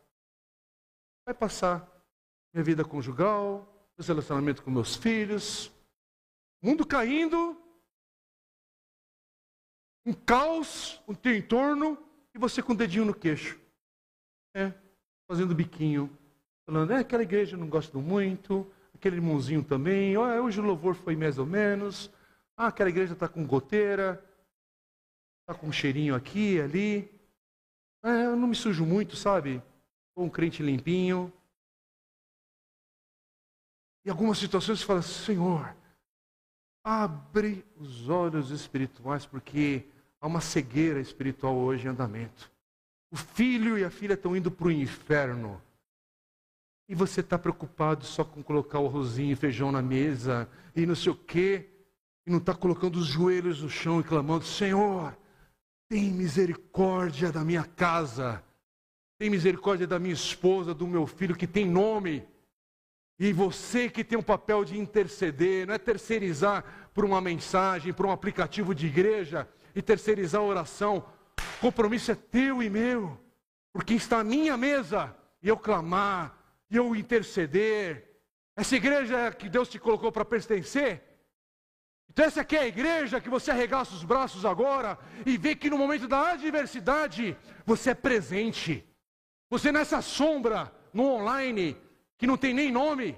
Vai 1.26 1.34
passar 1.34 1.86
minha 2.54 2.64
vida 2.64 2.82
conjugal, 2.82 3.92
meu 3.98 4.06
relacionamento 4.06 4.62
com 4.62 4.70
meus 4.70 4.96
filhos, 4.96 5.70
mundo 6.62 6.86
caindo, 6.86 7.54
um 10.06 10.14
caos 10.14 11.02
no 11.06 11.14
teu 11.14 11.36
entorno 11.36 11.98
e 12.34 12.38
você 12.38 12.62
com 12.62 12.72
o 12.72 12.76
dedinho 12.76 13.04
no 13.04 13.14
queixo. 13.14 13.60
É, 14.56 14.72
fazendo 15.28 15.54
biquinho. 15.54 16.10
Falando, 16.64 16.94
é, 16.94 17.00
aquela 17.00 17.22
igreja 17.22 17.56
eu 17.56 17.60
não 17.60 17.68
gosto 17.68 18.00
muito, 18.00 18.66
aquele 18.94 19.16
irmãozinho 19.16 19.62
também, 19.62 20.16
oh, 20.16 20.22
hoje 20.44 20.60
o 20.60 20.64
louvor 20.64 20.94
foi 20.94 21.14
mais 21.14 21.36
ou 21.36 21.44
menos. 21.44 22.10
Ah, 22.56 22.68
aquela 22.68 22.88
igreja 22.88 23.12
está 23.12 23.28
com 23.28 23.46
goteira, 23.46 24.24
está 25.50 25.54
com 25.54 25.66
um 25.66 25.72
cheirinho 25.72 26.14
aqui 26.14 26.60
ali. 26.60 27.10
É, 28.04 28.26
eu 28.26 28.36
não 28.36 28.48
me 28.48 28.54
sujo 28.54 28.84
muito, 28.84 29.16
sabe? 29.16 29.62
Sou 30.14 30.24
um 30.24 30.30
crente 30.30 30.62
limpinho. 30.62 31.32
Em 34.04 34.10
algumas 34.10 34.38
situações 34.38 34.80
você 34.80 34.86
fala, 34.86 35.02
Senhor, 35.02 35.76
abre 36.84 37.64
os 37.76 38.08
olhos 38.08 38.50
espirituais, 38.50 39.26
porque 39.26 39.84
Há 40.20 40.26
uma 40.26 40.40
cegueira 40.40 41.00
espiritual 41.00 41.56
hoje 41.56 41.86
em 41.86 41.90
andamento. 41.90 42.52
O 43.10 43.16
filho 43.16 43.78
e 43.78 43.84
a 43.84 43.90
filha 43.90 44.12
estão 44.12 44.36
indo 44.36 44.50
para 44.50 44.66
o 44.66 44.70
inferno. 44.70 45.60
E 46.86 46.94
você 46.94 47.20
está 47.20 47.38
preocupado 47.38 48.04
só 48.04 48.22
com 48.22 48.42
colocar 48.42 48.80
o 48.80 48.86
arrozinho 48.86 49.32
e 49.32 49.36
feijão 49.36 49.72
na 49.72 49.80
mesa 49.80 50.48
e 50.76 50.84
não 50.84 50.94
sei 50.94 51.12
o 51.12 51.14
quê. 51.14 51.70
E 52.26 52.30
não 52.30 52.36
está 52.36 52.54
colocando 52.54 52.96
os 52.96 53.06
joelhos 53.06 53.62
no 53.62 53.70
chão 53.70 54.00
e 54.00 54.04
clamando: 54.04 54.44
Senhor, 54.44 55.16
tem 55.90 56.04
misericórdia 56.04 57.32
da 57.32 57.44
minha 57.44 57.64
casa. 57.64 58.40
Tem 59.18 59.28
misericórdia 59.28 59.88
da 59.88 59.98
minha 59.98 60.14
esposa, 60.14 60.72
do 60.72 60.86
meu 60.86 61.04
filho 61.04 61.34
que 61.34 61.48
tem 61.48 61.66
nome. 61.68 62.24
E 63.18 63.32
você 63.32 63.90
que 63.90 64.04
tem 64.04 64.16
o 64.16 64.22
papel 64.22 64.64
de 64.64 64.78
interceder, 64.78 65.66
não 65.66 65.74
é 65.74 65.78
terceirizar 65.78 66.90
por 66.94 67.04
uma 67.04 67.20
mensagem, 67.20 67.92
por 67.92 68.06
um 68.06 68.12
aplicativo 68.12 68.72
de 68.72 68.86
igreja 68.86 69.48
e 69.74 69.82
terceirizar 69.82 70.40
a 70.40 70.44
oração. 70.44 71.04
O 71.58 71.60
compromisso 71.60 72.12
é 72.12 72.14
teu 72.14 72.62
e 72.62 72.70
meu. 72.70 73.18
Porque 73.72 73.94
está 73.94 74.20
à 74.20 74.24
minha 74.24 74.56
mesa 74.56 75.14
e 75.42 75.48
eu 75.48 75.56
clamar, 75.56 76.38
e 76.70 76.76
eu 76.76 76.94
interceder. 76.94 78.22
Essa 78.56 78.76
igreja 78.76 79.32
que 79.32 79.48
Deus 79.48 79.68
te 79.68 79.80
colocou 79.80 80.12
para 80.12 80.24
pertencer. 80.24 81.02
Então 82.10 82.24
essa 82.24 82.40
aqui 82.40 82.56
é 82.56 82.60
a 82.60 82.66
igreja 82.66 83.20
que 83.20 83.28
você 83.28 83.50
arregaça 83.50 83.94
os 83.94 84.04
braços 84.04 84.44
agora 84.44 84.98
e 85.24 85.36
vê 85.38 85.54
que 85.54 85.70
no 85.70 85.78
momento 85.78 86.08
da 86.08 86.32
adversidade 86.32 87.36
você 87.64 87.90
é 87.90 87.94
presente. 87.94 88.84
Você 89.48 89.70
nessa 89.70 90.02
sombra, 90.02 90.72
no 90.92 91.04
online, 91.04 91.76
que 92.18 92.26
não 92.26 92.36
tem 92.36 92.52
nem 92.52 92.72
nome. 92.72 93.16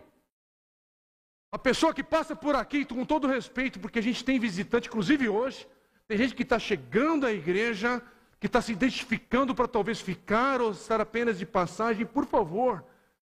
A 1.51 1.59
pessoa 1.59 1.93
que 1.93 2.03
passa 2.03 2.37
por 2.37 2.55
aqui, 2.55 2.85
com 2.85 3.05
todo 3.05 3.27
respeito, 3.27 3.81
porque 3.81 3.99
a 3.99 4.03
gente 4.03 4.25
tem 4.25 4.39
visitante, 4.39 4.89
inclusive 4.89 5.29
hoje, 5.29 5.67
tem 6.07 6.17
gente 6.19 6.35
que 6.35 6.43
está 6.43 6.59
chegando 6.59 7.27
à 7.27 7.33
igreja, 7.33 8.03
que 8.39 8.47
está 8.47 8.61
se 8.61 8.73
identificando 8.73 9.55
para 9.55 9.69
talvez 9.69 10.01
ficar 10.01 10.61
ou 10.61 10.73
estar 10.73 11.01
apenas 11.01 11.39
de 11.39 11.47
passagem. 11.47 12.05
Por 12.05 12.27
favor, 12.27 12.85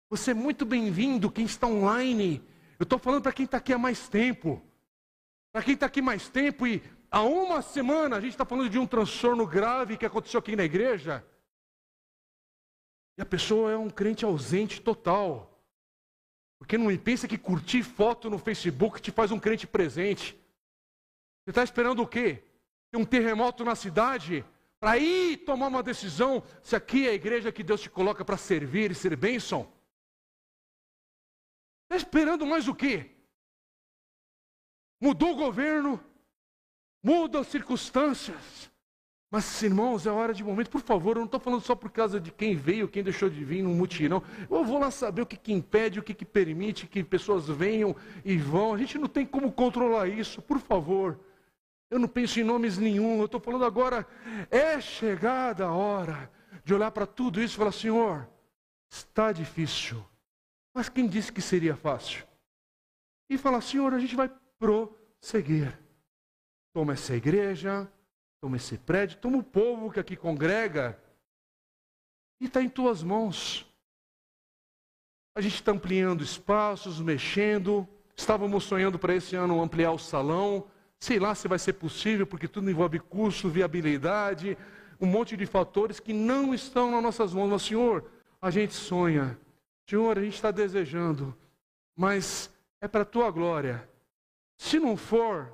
você 0.09 0.31
é 0.31 0.33
muito 0.33 0.65
bem-vindo, 0.65 1.31
quem 1.31 1.45
está 1.45 1.67
online. 1.67 2.43
Eu 2.79 2.83
estou 2.83 2.99
falando 2.99 3.23
para 3.23 3.33
quem 3.33 3.45
está 3.45 3.57
aqui 3.57 3.73
há 3.73 3.77
mais 3.77 4.09
tempo. 4.09 4.61
Para 5.53 5.61
quem 5.61 5.75
está 5.75 5.85
aqui 5.85 6.01
mais 6.01 6.27
tempo 6.27 6.65
e 6.65 6.81
há 7.11 7.21
uma 7.21 7.61
semana 7.61 8.17
a 8.17 8.19
gente 8.19 8.31
está 8.31 8.43
falando 8.43 8.71
de 8.71 8.79
um 8.79 8.87
transtorno 8.87 9.45
grave 9.45 9.97
que 9.97 10.05
aconteceu 10.05 10.39
aqui 10.39 10.55
na 10.55 10.63
igreja. 10.63 11.23
E 13.15 13.21
a 13.21 13.25
pessoa 13.25 13.71
é 13.71 13.77
um 13.77 13.87
crente 13.87 14.25
ausente 14.25 14.81
total. 14.81 15.63
Porque 16.57 16.75
não 16.75 16.97
pensa 16.97 17.27
que 17.27 17.37
curtir 17.37 17.83
foto 17.83 18.31
no 18.31 18.39
Facebook 18.39 18.99
te 18.99 19.11
faz 19.11 19.31
um 19.31 19.39
crente 19.39 19.67
presente. 19.67 20.33
Você 21.43 21.51
está 21.51 21.63
esperando 21.63 22.01
o 22.01 22.07
quê? 22.07 22.43
Ter 22.89 22.97
um 22.97 23.05
terremoto 23.05 23.63
na 23.63 23.75
cidade 23.75 24.43
para 24.79 24.97
ir 24.97 25.37
tomar 25.45 25.67
uma 25.67 25.83
decisão 25.83 26.41
se 26.63 26.75
aqui 26.75 27.05
é 27.05 27.11
a 27.11 27.13
igreja 27.13 27.51
que 27.51 27.63
Deus 27.63 27.81
te 27.81 27.91
coloca 27.91 28.25
para 28.25 28.37
servir 28.37 28.89
e 28.89 28.95
ser 28.95 29.15
bênção? 29.15 29.71
Está 31.83 31.95
esperando 31.95 32.43
mais 32.43 32.67
o 32.67 32.73
quê? 32.73 33.11
Mudou 35.03 35.33
o 35.33 35.35
governo, 35.35 35.99
mudam 37.03 37.41
as 37.41 37.47
circunstâncias. 37.47 38.71
Mas, 39.29 39.61
irmãos, 39.61 40.07
é 40.07 40.09
hora 40.09 40.33
de 40.33 40.41
momento, 40.45 40.69
por 40.69 40.79
favor, 40.79 41.17
eu 41.17 41.19
não 41.19 41.25
estou 41.25 41.41
falando 41.41 41.61
só 41.61 41.75
por 41.75 41.91
causa 41.91 42.21
de 42.21 42.31
quem 42.31 42.55
veio, 42.55 42.87
quem 42.87 43.03
deixou 43.03 43.29
de 43.29 43.43
vir 43.43 43.61
no 43.63 43.71
mutirão. 43.71 44.23
Eu 44.49 44.63
vou 44.63 44.79
lá 44.79 44.89
saber 44.89 45.21
o 45.21 45.25
que, 45.25 45.35
que 45.35 45.51
impede, 45.51 45.99
o 45.99 46.03
que, 46.03 46.13
que 46.13 46.23
permite 46.23 46.87
que 46.87 47.03
pessoas 47.03 47.49
venham 47.49 47.93
e 48.23 48.37
vão. 48.37 48.73
A 48.73 48.77
gente 48.77 48.97
não 48.97 49.09
tem 49.09 49.25
como 49.25 49.51
controlar 49.51 50.07
isso, 50.07 50.41
por 50.41 50.57
favor. 50.57 51.19
Eu 51.91 51.99
não 51.99 52.07
penso 52.07 52.39
em 52.39 52.43
nomes 52.45 52.77
nenhum, 52.77 53.19
eu 53.19 53.25
estou 53.25 53.41
falando 53.41 53.65
agora, 53.65 54.07
é 54.49 54.79
chegada 54.79 55.65
a 55.65 55.73
hora 55.73 56.31
de 56.63 56.73
olhar 56.73 56.91
para 56.91 57.05
tudo 57.05 57.41
isso 57.41 57.55
e 57.55 57.57
falar, 57.57 57.73
Senhor, 57.73 58.29
está 58.89 59.33
difícil, 59.33 60.01
mas 60.73 60.87
quem 60.87 61.09
disse 61.09 61.29
que 61.29 61.41
seria 61.41 61.75
fácil? 61.75 62.25
E 63.29 63.37
falar, 63.37 63.59
Senhor, 63.59 63.93
a 63.93 63.99
gente 63.99 64.15
vai 64.15 64.31
prosseguir. 64.63 65.77
Toma 66.73 66.93
essa 66.93 67.13
igreja, 67.13 67.91
toma 68.39 68.55
esse 68.55 68.77
prédio, 68.77 69.17
toma 69.17 69.37
o 69.37 69.43
povo 69.43 69.91
que 69.91 69.99
aqui 69.99 70.15
congrega 70.15 70.97
e 72.39 72.45
está 72.45 72.61
em 72.61 72.69
tuas 72.69 73.03
mãos. 73.03 73.69
A 75.35 75.41
gente 75.41 75.55
está 75.55 75.73
ampliando 75.73 76.23
espaços, 76.23 77.01
mexendo. 77.01 77.85
Estávamos 78.15 78.63
sonhando 78.63 78.97
para 78.97 79.13
esse 79.13 79.35
ano 79.35 79.61
ampliar 79.61 79.91
o 79.91 79.99
salão. 79.99 80.65
Sei 80.97 81.19
lá 81.19 81.35
se 81.35 81.49
vai 81.49 81.59
ser 81.59 81.73
possível, 81.73 82.25
porque 82.25 82.47
tudo 82.47 82.71
envolve 82.71 82.99
custo, 82.99 83.49
viabilidade, 83.49 84.57
um 85.01 85.05
monte 85.05 85.35
de 85.35 85.45
fatores 85.45 85.99
que 85.99 86.13
não 86.13 86.53
estão 86.53 86.89
nas 86.89 87.03
nossas 87.03 87.33
mãos. 87.33 87.49
Mas, 87.49 87.63
Senhor, 87.63 88.09
a 88.41 88.49
gente 88.49 88.73
sonha. 88.73 89.37
Senhor, 89.89 90.17
a 90.17 90.21
gente 90.21 90.35
está 90.35 90.51
desejando. 90.51 91.37
Mas 91.97 92.49
é 92.79 92.87
para 92.87 93.01
a 93.01 93.05
tua 93.05 93.29
glória. 93.29 93.91
Se 94.63 94.79
não 94.79 94.95
for, 94.95 95.53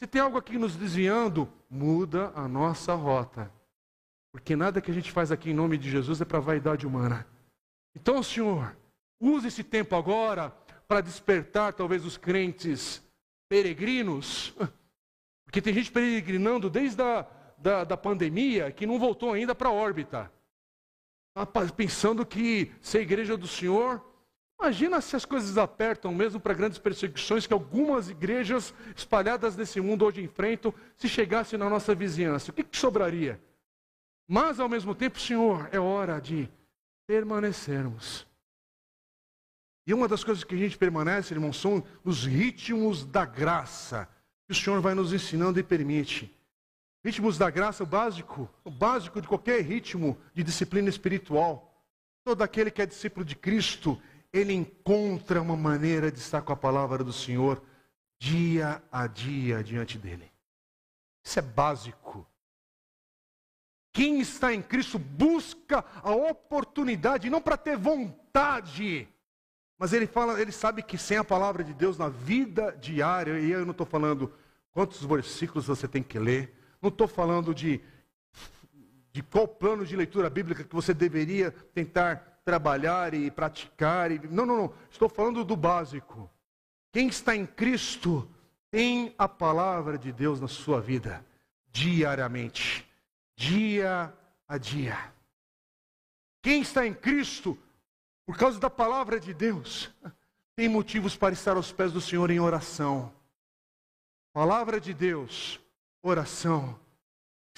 se 0.00 0.04
tem 0.04 0.20
algo 0.20 0.36
aqui 0.36 0.58
nos 0.58 0.74
desviando, 0.74 1.48
muda 1.70 2.32
a 2.34 2.48
nossa 2.48 2.92
rota. 2.92 3.52
Porque 4.32 4.56
nada 4.56 4.80
que 4.80 4.90
a 4.90 4.94
gente 4.94 5.12
faz 5.12 5.30
aqui 5.30 5.50
em 5.50 5.54
nome 5.54 5.78
de 5.78 5.88
Jesus 5.88 6.20
é 6.20 6.24
para 6.24 6.40
vaidade 6.40 6.84
humana. 6.84 7.24
Então, 7.94 8.20
Senhor, 8.20 8.76
use 9.20 9.46
esse 9.46 9.62
tempo 9.62 9.94
agora 9.94 10.50
para 10.88 11.00
despertar 11.00 11.72
talvez 11.72 12.04
os 12.04 12.16
crentes 12.16 13.00
peregrinos. 13.48 14.52
Porque 15.46 15.62
tem 15.62 15.72
gente 15.72 15.92
peregrinando 15.92 16.68
desde 16.68 17.00
a 17.00 17.24
da, 17.56 17.84
da 17.84 17.96
pandemia 17.96 18.72
que 18.72 18.88
não 18.88 18.98
voltou 18.98 19.32
ainda 19.32 19.54
para 19.54 19.68
a 19.68 19.72
órbita. 19.72 20.32
Tá 21.32 21.46
pensando 21.46 22.26
que 22.26 22.72
ser 22.80 23.02
igreja 23.02 23.36
do 23.36 23.46
Senhor 23.46 24.04
Imagina 24.60 25.00
se 25.00 25.14
as 25.14 25.24
coisas 25.24 25.56
apertam 25.56 26.12
mesmo 26.12 26.40
para 26.40 26.52
grandes 26.52 26.78
perseguições 26.78 27.46
que 27.46 27.52
algumas 27.52 28.10
igrejas 28.10 28.74
espalhadas 28.96 29.56
nesse 29.56 29.80
mundo 29.80 30.04
hoje 30.04 30.20
enfrentam, 30.20 30.74
se 30.96 31.08
chegasse 31.08 31.56
na 31.56 31.70
nossa 31.70 31.94
vizinhança. 31.94 32.50
O 32.50 32.54
que, 32.54 32.64
que 32.64 32.76
sobraria? 32.76 33.40
Mas, 34.26 34.58
ao 34.58 34.68
mesmo 34.68 34.94
tempo, 34.94 35.20
Senhor, 35.20 35.68
é 35.72 35.78
hora 35.78 36.20
de 36.20 36.50
permanecermos. 37.06 38.26
E 39.86 39.94
uma 39.94 40.06
das 40.06 40.22
coisas 40.22 40.44
que 40.44 40.54
a 40.54 40.58
gente 40.58 40.76
permanece, 40.76 41.32
irmão, 41.32 41.52
são 41.52 41.82
os 42.04 42.26
ritmos 42.26 43.06
da 43.06 43.24
graça 43.24 44.06
que 44.46 44.52
o 44.52 44.54
Senhor 44.54 44.80
vai 44.82 44.94
nos 44.94 45.12
ensinando 45.12 45.58
e 45.58 45.62
permite. 45.62 46.34
Ritmos 47.02 47.38
da 47.38 47.48
graça, 47.48 47.84
o 47.84 47.86
básico, 47.86 48.50
o 48.64 48.70
básico 48.70 49.20
de 49.20 49.28
qualquer 49.28 49.62
ritmo 49.62 50.18
de 50.34 50.42
disciplina 50.42 50.90
espiritual. 50.90 51.82
Todo 52.22 52.42
aquele 52.42 52.70
que 52.70 52.82
é 52.82 52.86
discípulo 52.86 53.24
de 53.24 53.34
Cristo, 53.34 53.98
ele 54.32 54.52
encontra 54.52 55.40
uma 55.40 55.56
maneira 55.56 56.10
de 56.10 56.18
estar 56.18 56.42
com 56.42 56.52
a 56.52 56.56
palavra 56.56 57.02
do 57.02 57.12
Senhor 57.12 57.62
dia 58.18 58.82
a 58.90 59.06
dia 59.06 59.62
diante 59.62 59.96
dele. 59.96 60.30
Isso 61.24 61.38
é 61.38 61.42
básico. 61.42 62.26
Quem 63.92 64.20
está 64.20 64.52
em 64.52 64.62
Cristo 64.62 64.98
busca 64.98 65.84
a 66.02 66.12
oportunidade, 66.12 67.30
não 67.30 67.40
para 67.40 67.56
ter 67.56 67.76
vontade, 67.76 69.08
mas 69.78 69.92
ele 69.92 70.06
fala, 70.06 70.40
ele 70.40 70.52
sabe 70.52 70.82
que 70.82 70.98
sem 70.98 71.16
a 71.16 71.24
palavra 71.24 71.64
de 71.64 71.72
Deus 71.72 71.96
na 71.96 72.08
vida 72.08 72.76
diária, 72.80 73.38
e 73.40 73.50
eu 73.50 73.64
não 73.64 73.72
estou 73.72 73.86
falando 73.86 74.32
quantos 74.72 75.04
versículos 75.04 75.66
você 75.66 75.88
tem 75.88 76.02
que 76.02 76.18
ler, 76.18 76.54
não 76.80 76.88
estou 76.88 77.08
falando 77.08 77.54
de, 77.54 77.80
de 79.12 79.22
qual 79.22 79.48
plano 79.48 79.84
de 79.84 79.96
leitura 79.96 80.30
bíblica 80.30 80.64
que 80.64 80.74
você 80.74 80.92
deveria 80.92 81.50
tentar 81.50 82.37
trabalhar 82.48 83.12
e 83.12 83.30
praticar. 83.30 84.10
E... 84.10 84.18
Não, 84.26 84.46
não, 84.46 84.56
não. 84.56 84.74
Estou 84.90 85.06
falando 85.06 85.44
do 85.44 85.54
básico. 85.54 86.30
Quem 86.90 87.08
está 87.08 87.36
em 87.36 87.44
Cristo 87.44 88.26
tem 88.70 89.14
a 89.18 89.28
palavra 89.28 89.98
de 89.98 90.10
Deus 90.10 90.40
na 90.40 90.48
sua 90.48 90.80
vida, 90.80 91.22
diariamente, 91.70 92.88
dia 93.36 94.10
a 94.48 94.56
dia. 94.56 94.96
Quem 96.40 96.62
está 96.62 96.86
em 96.86 96.94
Cristo, 96.94 97.58
por 98.24 98.38
causa 98.38 98.58
da 98.58 98.70
palavra 98.70 99.20
de 99.20 99.34
Deus, 99.34 99.90
tem 100.56 100.70
motivos 100.70 101.14
para 101.14 101.34
estar 101.34 101.54
aos 101.54 101.70
pés 101.70 101.92
do 101.92 102.00
Senhor 102.00 102.30
em 102.30 102.40
oração. 102.40 103.12
Palavra 104.32 104.80
de 104.80 104.94
Deus, 104.94 105.60
oração 106.02 106.80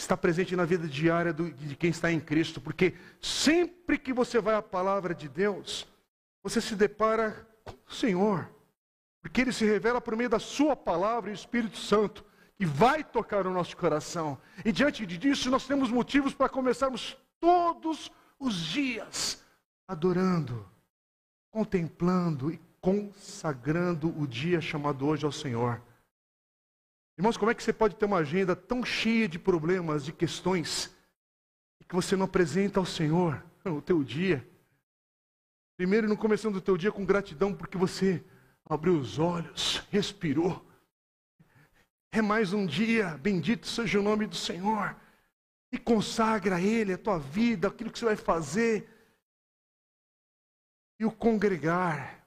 está 0.00 0.16
presente 0.16 0.56
na 0.56 0.64
vida 0.64 0.88
diária 0.88 1.32
do, 1.32 1.50
de 1.50 1.76
quem 1.76 1.90
está 1.90 2.10
em 2.10 2.20
Cristo, 2.20 2.60
porque 2.60 2.94
sempre 3.20 3.98
que 3.98 4.12
você 4.12 4.40
vai 4.40 4.54
à 4.54 4.62
palavra 4.62 5.14
de 5.14 5.28
Deus, 5.28 5.86
você 6.42 6.60
se 6.60 6.74
depara 6.74 7.46
com 7.64 7.74
o 7.86 7.94
Senhor, 7.94 8.50
porque 9.20 9.42
Ele 9.42 9.52
se 9.52 9.64
revela 9.64 10.00
por 10.00 10.16
meio 10.16 10.30
da 10.30 10.38
Sua 10.38 10.74
palavra 10.74 11.30
e 11.30 11.32
o 11.32 11.34
Espírito 11.34 11.78
Santo, 11.78 12.24
que 12.56 12.66
vai 12.66 13.04
tocar 13.04 13.46
o 13.46 13.52
nosso 13.52 13.76
coração. 13.76 14.38
E 14.64 14.72
diante 14.72 15.06
disso, 15.06 15.50
nós 15.50 15.66
temos 15.66 15.90
motivos 15.90 16.34
para 16.34 16.48
começarmos 16.48 17.16
todos 17.38 18.10
os 18.38 18.56
dias 18.56 19.42
adorando, 19.86 20.66
contemplando 21.50 22.50
e 22.50 22.60
consagrando 22.80 24.08
o 24.18 24.26
dia 24.26 24.60
chamado 24.60 25.06
hoje 25.06 25.26
ao 25.26 25.32
Senhor. 25.32 25.82
Irmãos, 27.20 27.36
como 27.36 27.50
é 27.50 27.54
que 27.54 27.62
você 27.62 27.70
pode 27.70 27.96
ter 27.96 28.06
uma 28.06 28.16
agenda 28.16 28.56
tão 28.56 28.82
cheia 28.82 29.28
de 29.28 29.38
problemas, 29.38 30.06
de 30.06 30.10
questões, 30.10 30.90
que 31.86 31.94
você 31.94 32.16
não 32.16 32.24
apresenta 32.24 32.80
ao 32.80 32.86
Senhor 32.86 33.44
o 33.62 33.82
teu 33.82 34.02
dia? 34.02 34.48
Primeiro, 35.76 36.08
no 36.08 36.16
começando 36.16 36.54
do 36.54 36.62
teu 36.62 36.78
dia 36.78 36.90
com 36.90 37.04
gratidão, 37.04 37.54
porque 37.54 37.76
você 37.76 38.24
abriu 38.64 38.94
os 38.98 39.18
olhos, 39.18 39.86
respirou. 39.90 40.66
É 42.10 42.22
mais 42.22 42.54
um 42.54 42.64
dia, 42.64 43.18
bendito 43.18 43.66
seja 43.66 44.00
o 44.00 44.02
nome 44.02 44.26
do 44.26 44.34
Senhor. 44.34 44.96
E 45.70 45.76
consagra 45.76 46.56
a 46.56 46.62
Ele 46.62 46.94
a 46.94 46.98
tua 46.98 47.18
vida, 47.18 47.68
aquilo 47.68 47.90
que 47.90 47.98
você 47.98 48.06
vai 48.06 48.16
fazer. 48.16 48.88
E 50.98 51.04
o 51.04 51.12
congregar. 51.12 52.19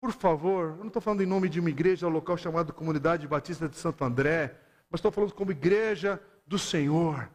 Por 0.00 0.12
favor, 0.12 0.70
eu 0.70 0.76
não 0.78 0.86
estou 0.86 1.02
falando 1.02 1.22
em 1.22 1.26
nome 1.26 1.46
de 1.48 1.60
uma 1.60 1.68
igreja 1.68 2.08
local 2.08 2.36
chamada 2.38 2.72
Comunidade 2.72 3.28
Batista 3.28 3.68
de 3.68 3.76
Santo 3.76 4.02
André, 4.02 4.56
mas 4.90 4.98
estou 4.98 5.12
falando 5.12 5.34
como 5.34 5.50
igreja 5.50 6.18
do 6.46 6.58
Senhor. 6.58 7.28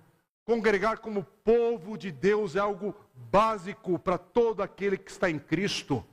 Congregar 0.43 0.97
como 0.97 1.23
povo 1.43 1.95
de 1.95 2.11
Deus 2.11 2.55
é 2.55 2.59
algo 2.59 2.95
básico 3.13 3.99
para 3.99 4.17
todo 4.17 4.63
aquele 4.63 4.97
que 4.97 5.11
está 5.11 5.29
em 5.29 5.37
Cristo. 5.37 6.03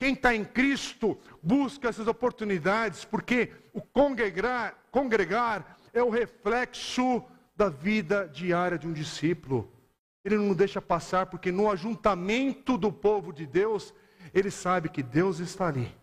Quem 0.00 0.14
está 0.14 0.34
em 0.34 0.44
Cristo 0.44 1.16
busca 1.40 1.88
essas 1.88 2.08
oportunidades, 2.08 3.04
porque 3.04 3.52
o 3.72 3.80
congregar, 3.80 4.76
congregar 4.90 5.78
é 5.92 6.02
o 6.02 6.10
reflexo 6.10 7.22
da 7.56 7.68
vida 7.68 8.28
diária 8.28 8.78
de 8.78 8.86
um 8.88 8.92
discípulo. 8.92 9.72
Ele 10.24 10.36
não 10.36 10.54
deixa 10.54 10.82
passar, 10.82 11.26
porque 11.26 11.52
no 11.52 11.70
ajuntamento 11.70 12.76
do 12.76 12.92
povo 12.92 13.32
de 13.32 13.46
Deus, 13.46 13.94
ele 14.32 14.50
sabe 14.50 14.88
que 14.88 15.02
Deus 15.02 15.38
está 15.38 15.68
ali. 15.68 15.94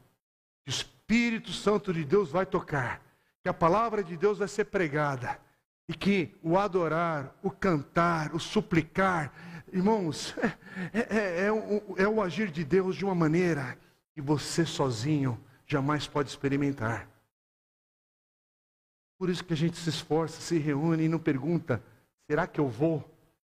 Que 0.64 0.70
o 0.70 0.72
Espírito 0.72 1.52
Santo 1.52 1.94
de 1.94 2.04
Deus 2.04 2.32
vai 2.32 2.46
tocar. 2.46 3.02
Que 3.42 3.50
a 3.50 3.54
palavra 3.54 4.04
de 4.04 4.18
Deus 4.18 4.38
vai 4.38 4.48
ser 4.48 4.66
pregada. 4.66 5.40
E 5.88 5.94
que 5.94 6.36
o 6.42 6.58
adorar, 6.58 7.36
o 7.44 7.52
cantar, 7.52 8.34
o 8.34 8.40
suplicar, 8.40 9.32
irmãos, 9.72 10.36
é, 10.94 11.18
é, 11.18 11.46
é, 11.46 11.52
o, 11.52 11.96
é 11.98 12.08
o 12.08 12.22
agir 12.22 12.50
de 12.50 12.64
Deus 12.64 12.96
de 12.96 13.06
uma 13.06 13.14
maneira 13.14 13.78
que 14.14 14.22
você 14.22 14.66
sozinho 14.66 15.40
jamais 15.68 16.08
pode 16.08 16.30
experimentar. 16.30 17.08
Por 19.18 19.30
isso 19.30 19.44
que 19.44 19.54
a 19.54 19.58
gente 19.58 19.78
se 19.78 19.90
esforça, 19.90 20.42
se 20.42 20.58
reúne 20.58 21.04
e 21.04 21.10
não 21.10 21.20
pergunta: 21.20 21.84
será 22.28 22.48
que 22.48 22.60
eu 22.60 22.68
vou? 22.68 23.04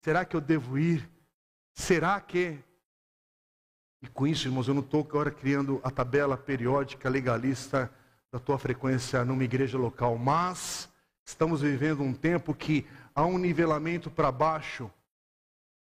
Será 0.02 0.24
que 0.24 0.36
eu 0.36 0.40
devo 0.40 0.78
ir? 0.78 1.08
Será 1.74 2.20
que 2.20 2.58
e 4.02 4.06
com 4.08 4.26
isso, 4.26 4.46
irmãos, 4.46 4.68
eu 4.68 4.74
não 4.74 4.82
estou 4.82 5.00
agora 5.00 5.30
criando 5.30 5.80
a 5.82 5.90
tabela 5.90 6.36
periódica 6.36 7.08
legalista 7.08 7.90
da 8.30 8.38
tua 8.38 8.58
frequência 8.58 9.24
numa 9.24 9.44
igreja 9.44 9.78
local, 9.78 10.18
mas 10.18 10.88
estamos 11.24 11.62
vivendo 11.62 12.02
um 12.02 12.12
tempo 12.12 12.54
que 12.54 12.86
há 13.14 13.24
um 13.24 13.38
nivelamento 13.38 14.10
para 14.10 14.30
baixo 14.30 14.90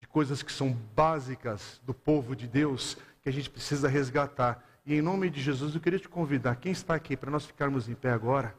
de 0.00 0.06
coisas 0.06 0.42
que 0.42 0.52
são 0.52 0.72
básicas 0.94 1.80
do 1.84 1.94
povo 1.94 2.36
de 2.36 2.46
Deus 2.46 2.96
que 3.22 3.28
a 3.28 3.32
gente 3.32 3.48
precisa 3.48 3.88
resgatar. 3.88 4.62
E 4.84 4.94
em 4.94 5.00
nome 5.00 5.30
de 5.30 5.40
Jesus, 5.40 5.74
eu 5.74 5.80
queria 5.80 5.98
te 5.98 6.08
convidar, 6.08 6.56
quem 6.56 6.72
está 6.72 6.94
aqui, 6.94 7.16
para 7.16 7.30
nós 7.30 7.46
ficarmos 7.46 7.88
em 7.88 7.94
pé 7.94 8.10
agora, 8.10 8.54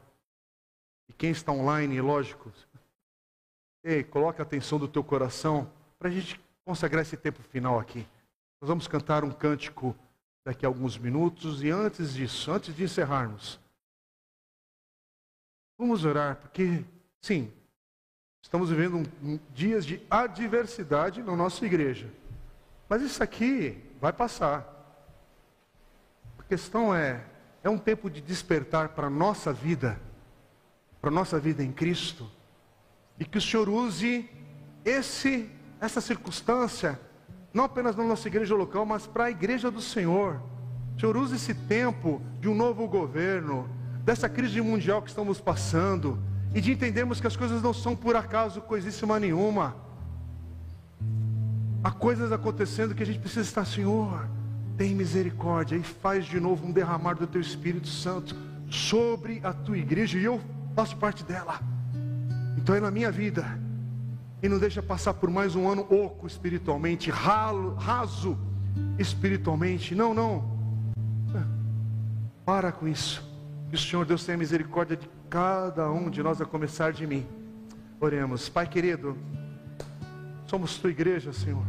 e 1.08 1.12
quem 1.12 1.30
está 1.30 1.52
online, 1.52 2.00
lógico, 2.00 2.52
ei, 3.84 4.02
coloque 4.02 4.40
a 4.40 4.44
atenção 4.44 4.76
do 4.76 4.88
teu 4.88 5.04
coração 5.04 5.70
para 5.96 6.08
a 6.08 6.12
gente 6.12 6.40
consagrar 6.64 7.02
esse 7.02 7.16
tempo 7.16 7.40
final 7.44 7.78
aqui. 7.78 8.04
Nós 8.60 8.68
vamos 8.68 8.88
cantar 8.88 9.22
um 9.22 9.30
cântico 9.30 9.94
daqui 10.44 10.64
a 10.64 10.68
alguns 10.68 10.96
minutos 10.96 11.62
e 11.62 11.70
antes 11.70 12.14
disso, 12.14 12.50
antes 12.50 12.74
de 12.74 12.84
encerrarmos, 12.84 13.60
vamos 15.78 16.04
orar, 16.04 16.36
porque, 16.36 16.84
sim, 17.20 17.52
estamos 18.42 18.70
vivendo 18.70 19.02
um, 19.22 19.38
dias 19.52 19.84
de 19.84 20.00
adversidade 20.10 21.22
na 21.22 21.36
nossa 21.36 21.66
igreja. 21.66 22.08
Mas 22.88 23.02
isso 23.02 23.22
aqui 23.22 23.82
vai 24.00 24.12
passar. 24.12 24.72
A 26.38 26.42
questão 26.44 26.94
é, 26.94 27.22
é 27.62 27.68
um 27.68 27.78
tempo 27.78 28.08
de 28.08 28.20
despertar 28.20 28.90
para 28.90 29.08
a 29.08 29.10
nossa 29.10 29.52
vida, 29.52 30.00
para 31.00 31.10
a 31.10 31.12
nossa 31.12 31.38
vida 31.38 31.62
em 31.62 31.72
Cristo, 31.72 32.30
e 33.18 33.24
que 33.24 33.36
o 33.36 33.42
Senhor 33.42 33.68
use 33.68 34.30
esse, 34.84 35.50
essa 35.80 36.00
circunstância 36.00 36.98
não 37.56 37.64
apenas 37.64 37.96
na 37.96 38.04
nossa 38.04 38.28
igreja 38.28 38.54
local, 38.54 38.84
mas 38.84 39.06
para 39.06 39.24
a 39.24 39.30
igreja 39.30 39.70
do 39.70 39.80
Senhor. 39.80 40.42
Senhor 41.00 41.16
usa 41.16 41.36
esse 41.36 41.54
tempo 41.54 42.20
de 42.38 42.50
um 42.50 42.54
novo 42.54 42.86
governo, 42.86 43.66
dessa 44.04 44.28
crise 44.28 44.60
mundial 44.60 45.00
que 45.00 45.08
estamos 45.08 45.40
passando, 45.40 46.18
e 46.54 46.60
de 46.60 46.70
entendermos 46.70 47.18
que 47.18 47.26
as 47.26 47.34
coisas 47.34 47.62
não 47.62 47.72
são 47.72 47.96
por 47.96 48.14
acaso 48.14 48.60
coisíssima 48.60 49.18
nenhuma. 49.18 49.74
Há 51.82 51.90
coisas 51.90 52.30
acontecendo 52.30 52.94
que 52.94 53.02
a 53.02 53.06
gente 53.06 53.20
precisa 53.20 53.40
estar, 53.40 53.64
Senhor, 53.64 54.28
tem 54.76 54.94
misericórdia 54.94 55.76
e 55.76 55.82
faz 55.82 56.26
de 56.26 56.38
novo 56.38 56.66
um 56.66 56.72
derramar 56.72 57.14
do 57.14 57.26
Teu 57.26 57.40
Espírito 57.40 57.88
Santo 57.88 58.36
sobre 58.68 59.40
a 59.42 59.54
Tua 59.54 59.78
igreja, 59.78 60.18
e 60.18 60.24
eu 60.24 60.42
faço 60.74 60.94
parte 60.98 61.24
dela. 61.24 61.58
Então 62.58 62.74
é 62.74 62.80
na 62.80 62.90
minha 62.90 63.10
vida 63.10 63.58
e 64.42 64.48
não 64.48 64.58
deixa 64.58 64.82
passar 64.82 65.14
por 65.14 65.30
mais 65.30 65.56
um 65.56 65.68
ano 65.68 65.82
oco 65.90 66.26
espiritualmente, 66.26 67.10
ralo, 67.10 67.74
raso 67.74 68.38
espiritualmente. 68.98 69.94
Não, 69.94 70.12
não. 70.12 70.56
Para 72.44 72.70
com 72.70 72.86
isso. 72.86 73.24
Que 73.68 73.74
o 73.74 73.78
Senhor 73.78 74.04
Deus 74.04 74.24
tenha 74.24 74.38
misericórdia 74.38 74.96
de 74.96 75.08
cada 75.28 75.90
um 75.90 76.08
de 76.08 76.22
nós, 76.22 76.40
a 76.40 76.44
começar 76.44 76.92
de 76.92 77.06
mim. 77.06 77.26
Oremos. 77.98 78.48
Pai 78.48 78.66
querido, 78.66 79.16
somos 80.46 80.76
tua 80.78 80.90
igreja, 80.90 81.32
Senhor. 81.32 81.66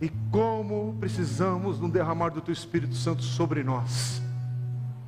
E 0.00 0.08
como 0.30 0.96
precisamos 1.00 1.78
de 1.78 1.84
um 1.84 1.90
derramar 1.90 2.30
do 2.30 2.40
teu 2.40 2.52
Espírito 2.52 2.94
Santo 2.94 3.22
sobre 3.22 3.64
nós. 3.64 4.22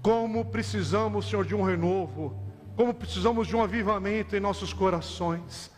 Como 0.02 0.44
precisamos, 0.44 1.28
Senhor, 1.28 1.44
de 1.44 1.54
um 1.54 1.62
renovo 1.62 2.49
como 2.80 2.94
precisamos 2.94 3.46
de 3.46 3.54
um 3.54 3.62
avivamento 3.62 4.34
em 4.34 4.40
nossos 4.40 4.72
corações. 4.72 5.70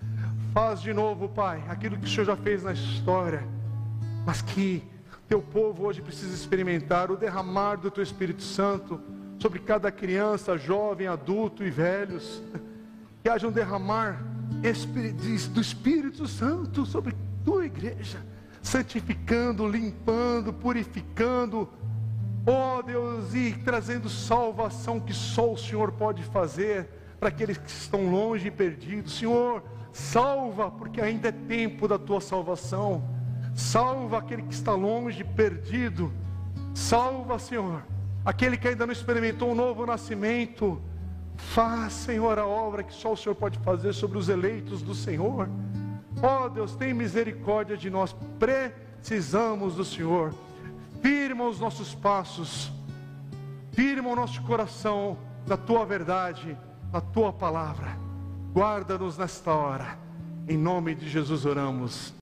Faz 0.54 0.80
de 0.80 0.94
novo, 0.94 1.28
Pai, 1.28 1.60
aquilo 1.68 1.96
que 1.98 2.04
o 2.04 2.08
Senhor 2.08 2.26
já 2.26 2.36
fez 2.36 2.62
na 2.62 2.72
história, 2.72 3.42
mas 4.24 4.40
que 4.40 4.84
teu 5.26 5.42
povo 5.42 5.84
hoje 5.84 6.00
precisa 6.00 6.32
experimentar 6.32 7.10
o 7.10 7.16
derramar 7.16 7.74
do 7.74 7.90
teu 7.90 8.04
Espírito 8.04 8.44
Santo 8.44 9.00
sobre 9.40 9.58
cada 9.58 9.90
criança, 9.90 10.56
jovem, 10.56 11.08
adulto 11.08 11.64
e 11.64 11.70
velhos. 11.70 12.40
Que 13.20 13.28
haja 13.28 13.48
um 13.48 13.50
derramar 13.50 14.22
do 15.50 15.60
Espírito 15.60 16.28
Santo 16.28 16.86
sobre 16.86 17.16
tua 17.44 17.66
igreja, 17.66 18.24
santificando, 18.62 19.66
limpando, 19.66 20.52
purificando, 20.52 21.68
Oh 22.44 22.82
Deus, 22.82 23.34
e 23.34 23.52
trazendo 23.52 24.08
salvação 24.08 24.98
que 24.98 25.14
só 25.14 25.52
o 25.52 25.56
Senhor 25.56 25.92
pode 25.92 26.24
fazer 26.24 26.88
para 27.20 27.28
aqueles 27.28 27.56
que 27.56 27.70
estão 27.70 28.10
longe 28.10 28.48
e 28.48 28.50
perdidos. 28.50 29.16
Senhor, 29.16 29.62
salva, 29.92 30.68
porque 30.70 31.00
ainda 31.00 31.28
é 31.28 31.32
tempo 31.32 31.86
da 31.86 31.98
tua 31.98 32.20
salvação. 32.20 33.08
Salva 33.54 34.18
aquele 34.18 34.42
que 34.42 34.54
está 34.54 34.72
longe, 34.74 35.22
perdido. 35.22 36.12
Salva, 36.74 37.38
Senhor, 37.38 37.84
aquele 38.24 38.56
que 38.56 38.66
ainda 38.66 38.86
não 38.86 38.92
experimentou 38.92 39.52
um 39.52 39.54
novo 39.54 39.86
nascimento. 39.86 40.82
Faz, 41.36 41.92
Senhor, 41.92 42.40
a 42.40 42.46
obra 42.46 42.82
que 42.82 42.92
só 42.92 43.12
o 43.12 43.16
Senhor 43.16 43.36
pode 43.36 43.56
fazer 43.60 43.92
sobre 43.92 44.18
os 44.18 44.28
eleitos 44.28 44.82
do 44.82 44.94
Senhor. 44.94 45.48
Oh 46.20 46.48
Deus, 46.48 46.74
tem 46.74 46.92
misericórdia 46.92 47.76
de 47.76 47.88
nós. 47.88 48.16
Precisamos 48.40 49.76
do 49.76 49.84
Senhor 49.84 50.34
firma 51.02 51.48
os 51.48 51.58
nossos 51.58 51.94
passos, 51.94 52.72
firma 53.72 54.08
o 54.08 54.16
nosso 54.16 54.40
coração 54.42 55.18
na 55.46 55.56
tua 55.56 55.84
verdade, 55.84 56.56
na 56.92 57.00
tua 57.00 57.32
palavra. 57.32 57.98
Guarda-nos 58.52 59.18
nesta 59.18 59.52
hora. 59.52 59.98
Em 60.48 60.56
nome 60.56 60.94
de 60.94 61.08
Jesus 61.08 61.44
oramos. 61.44 62.14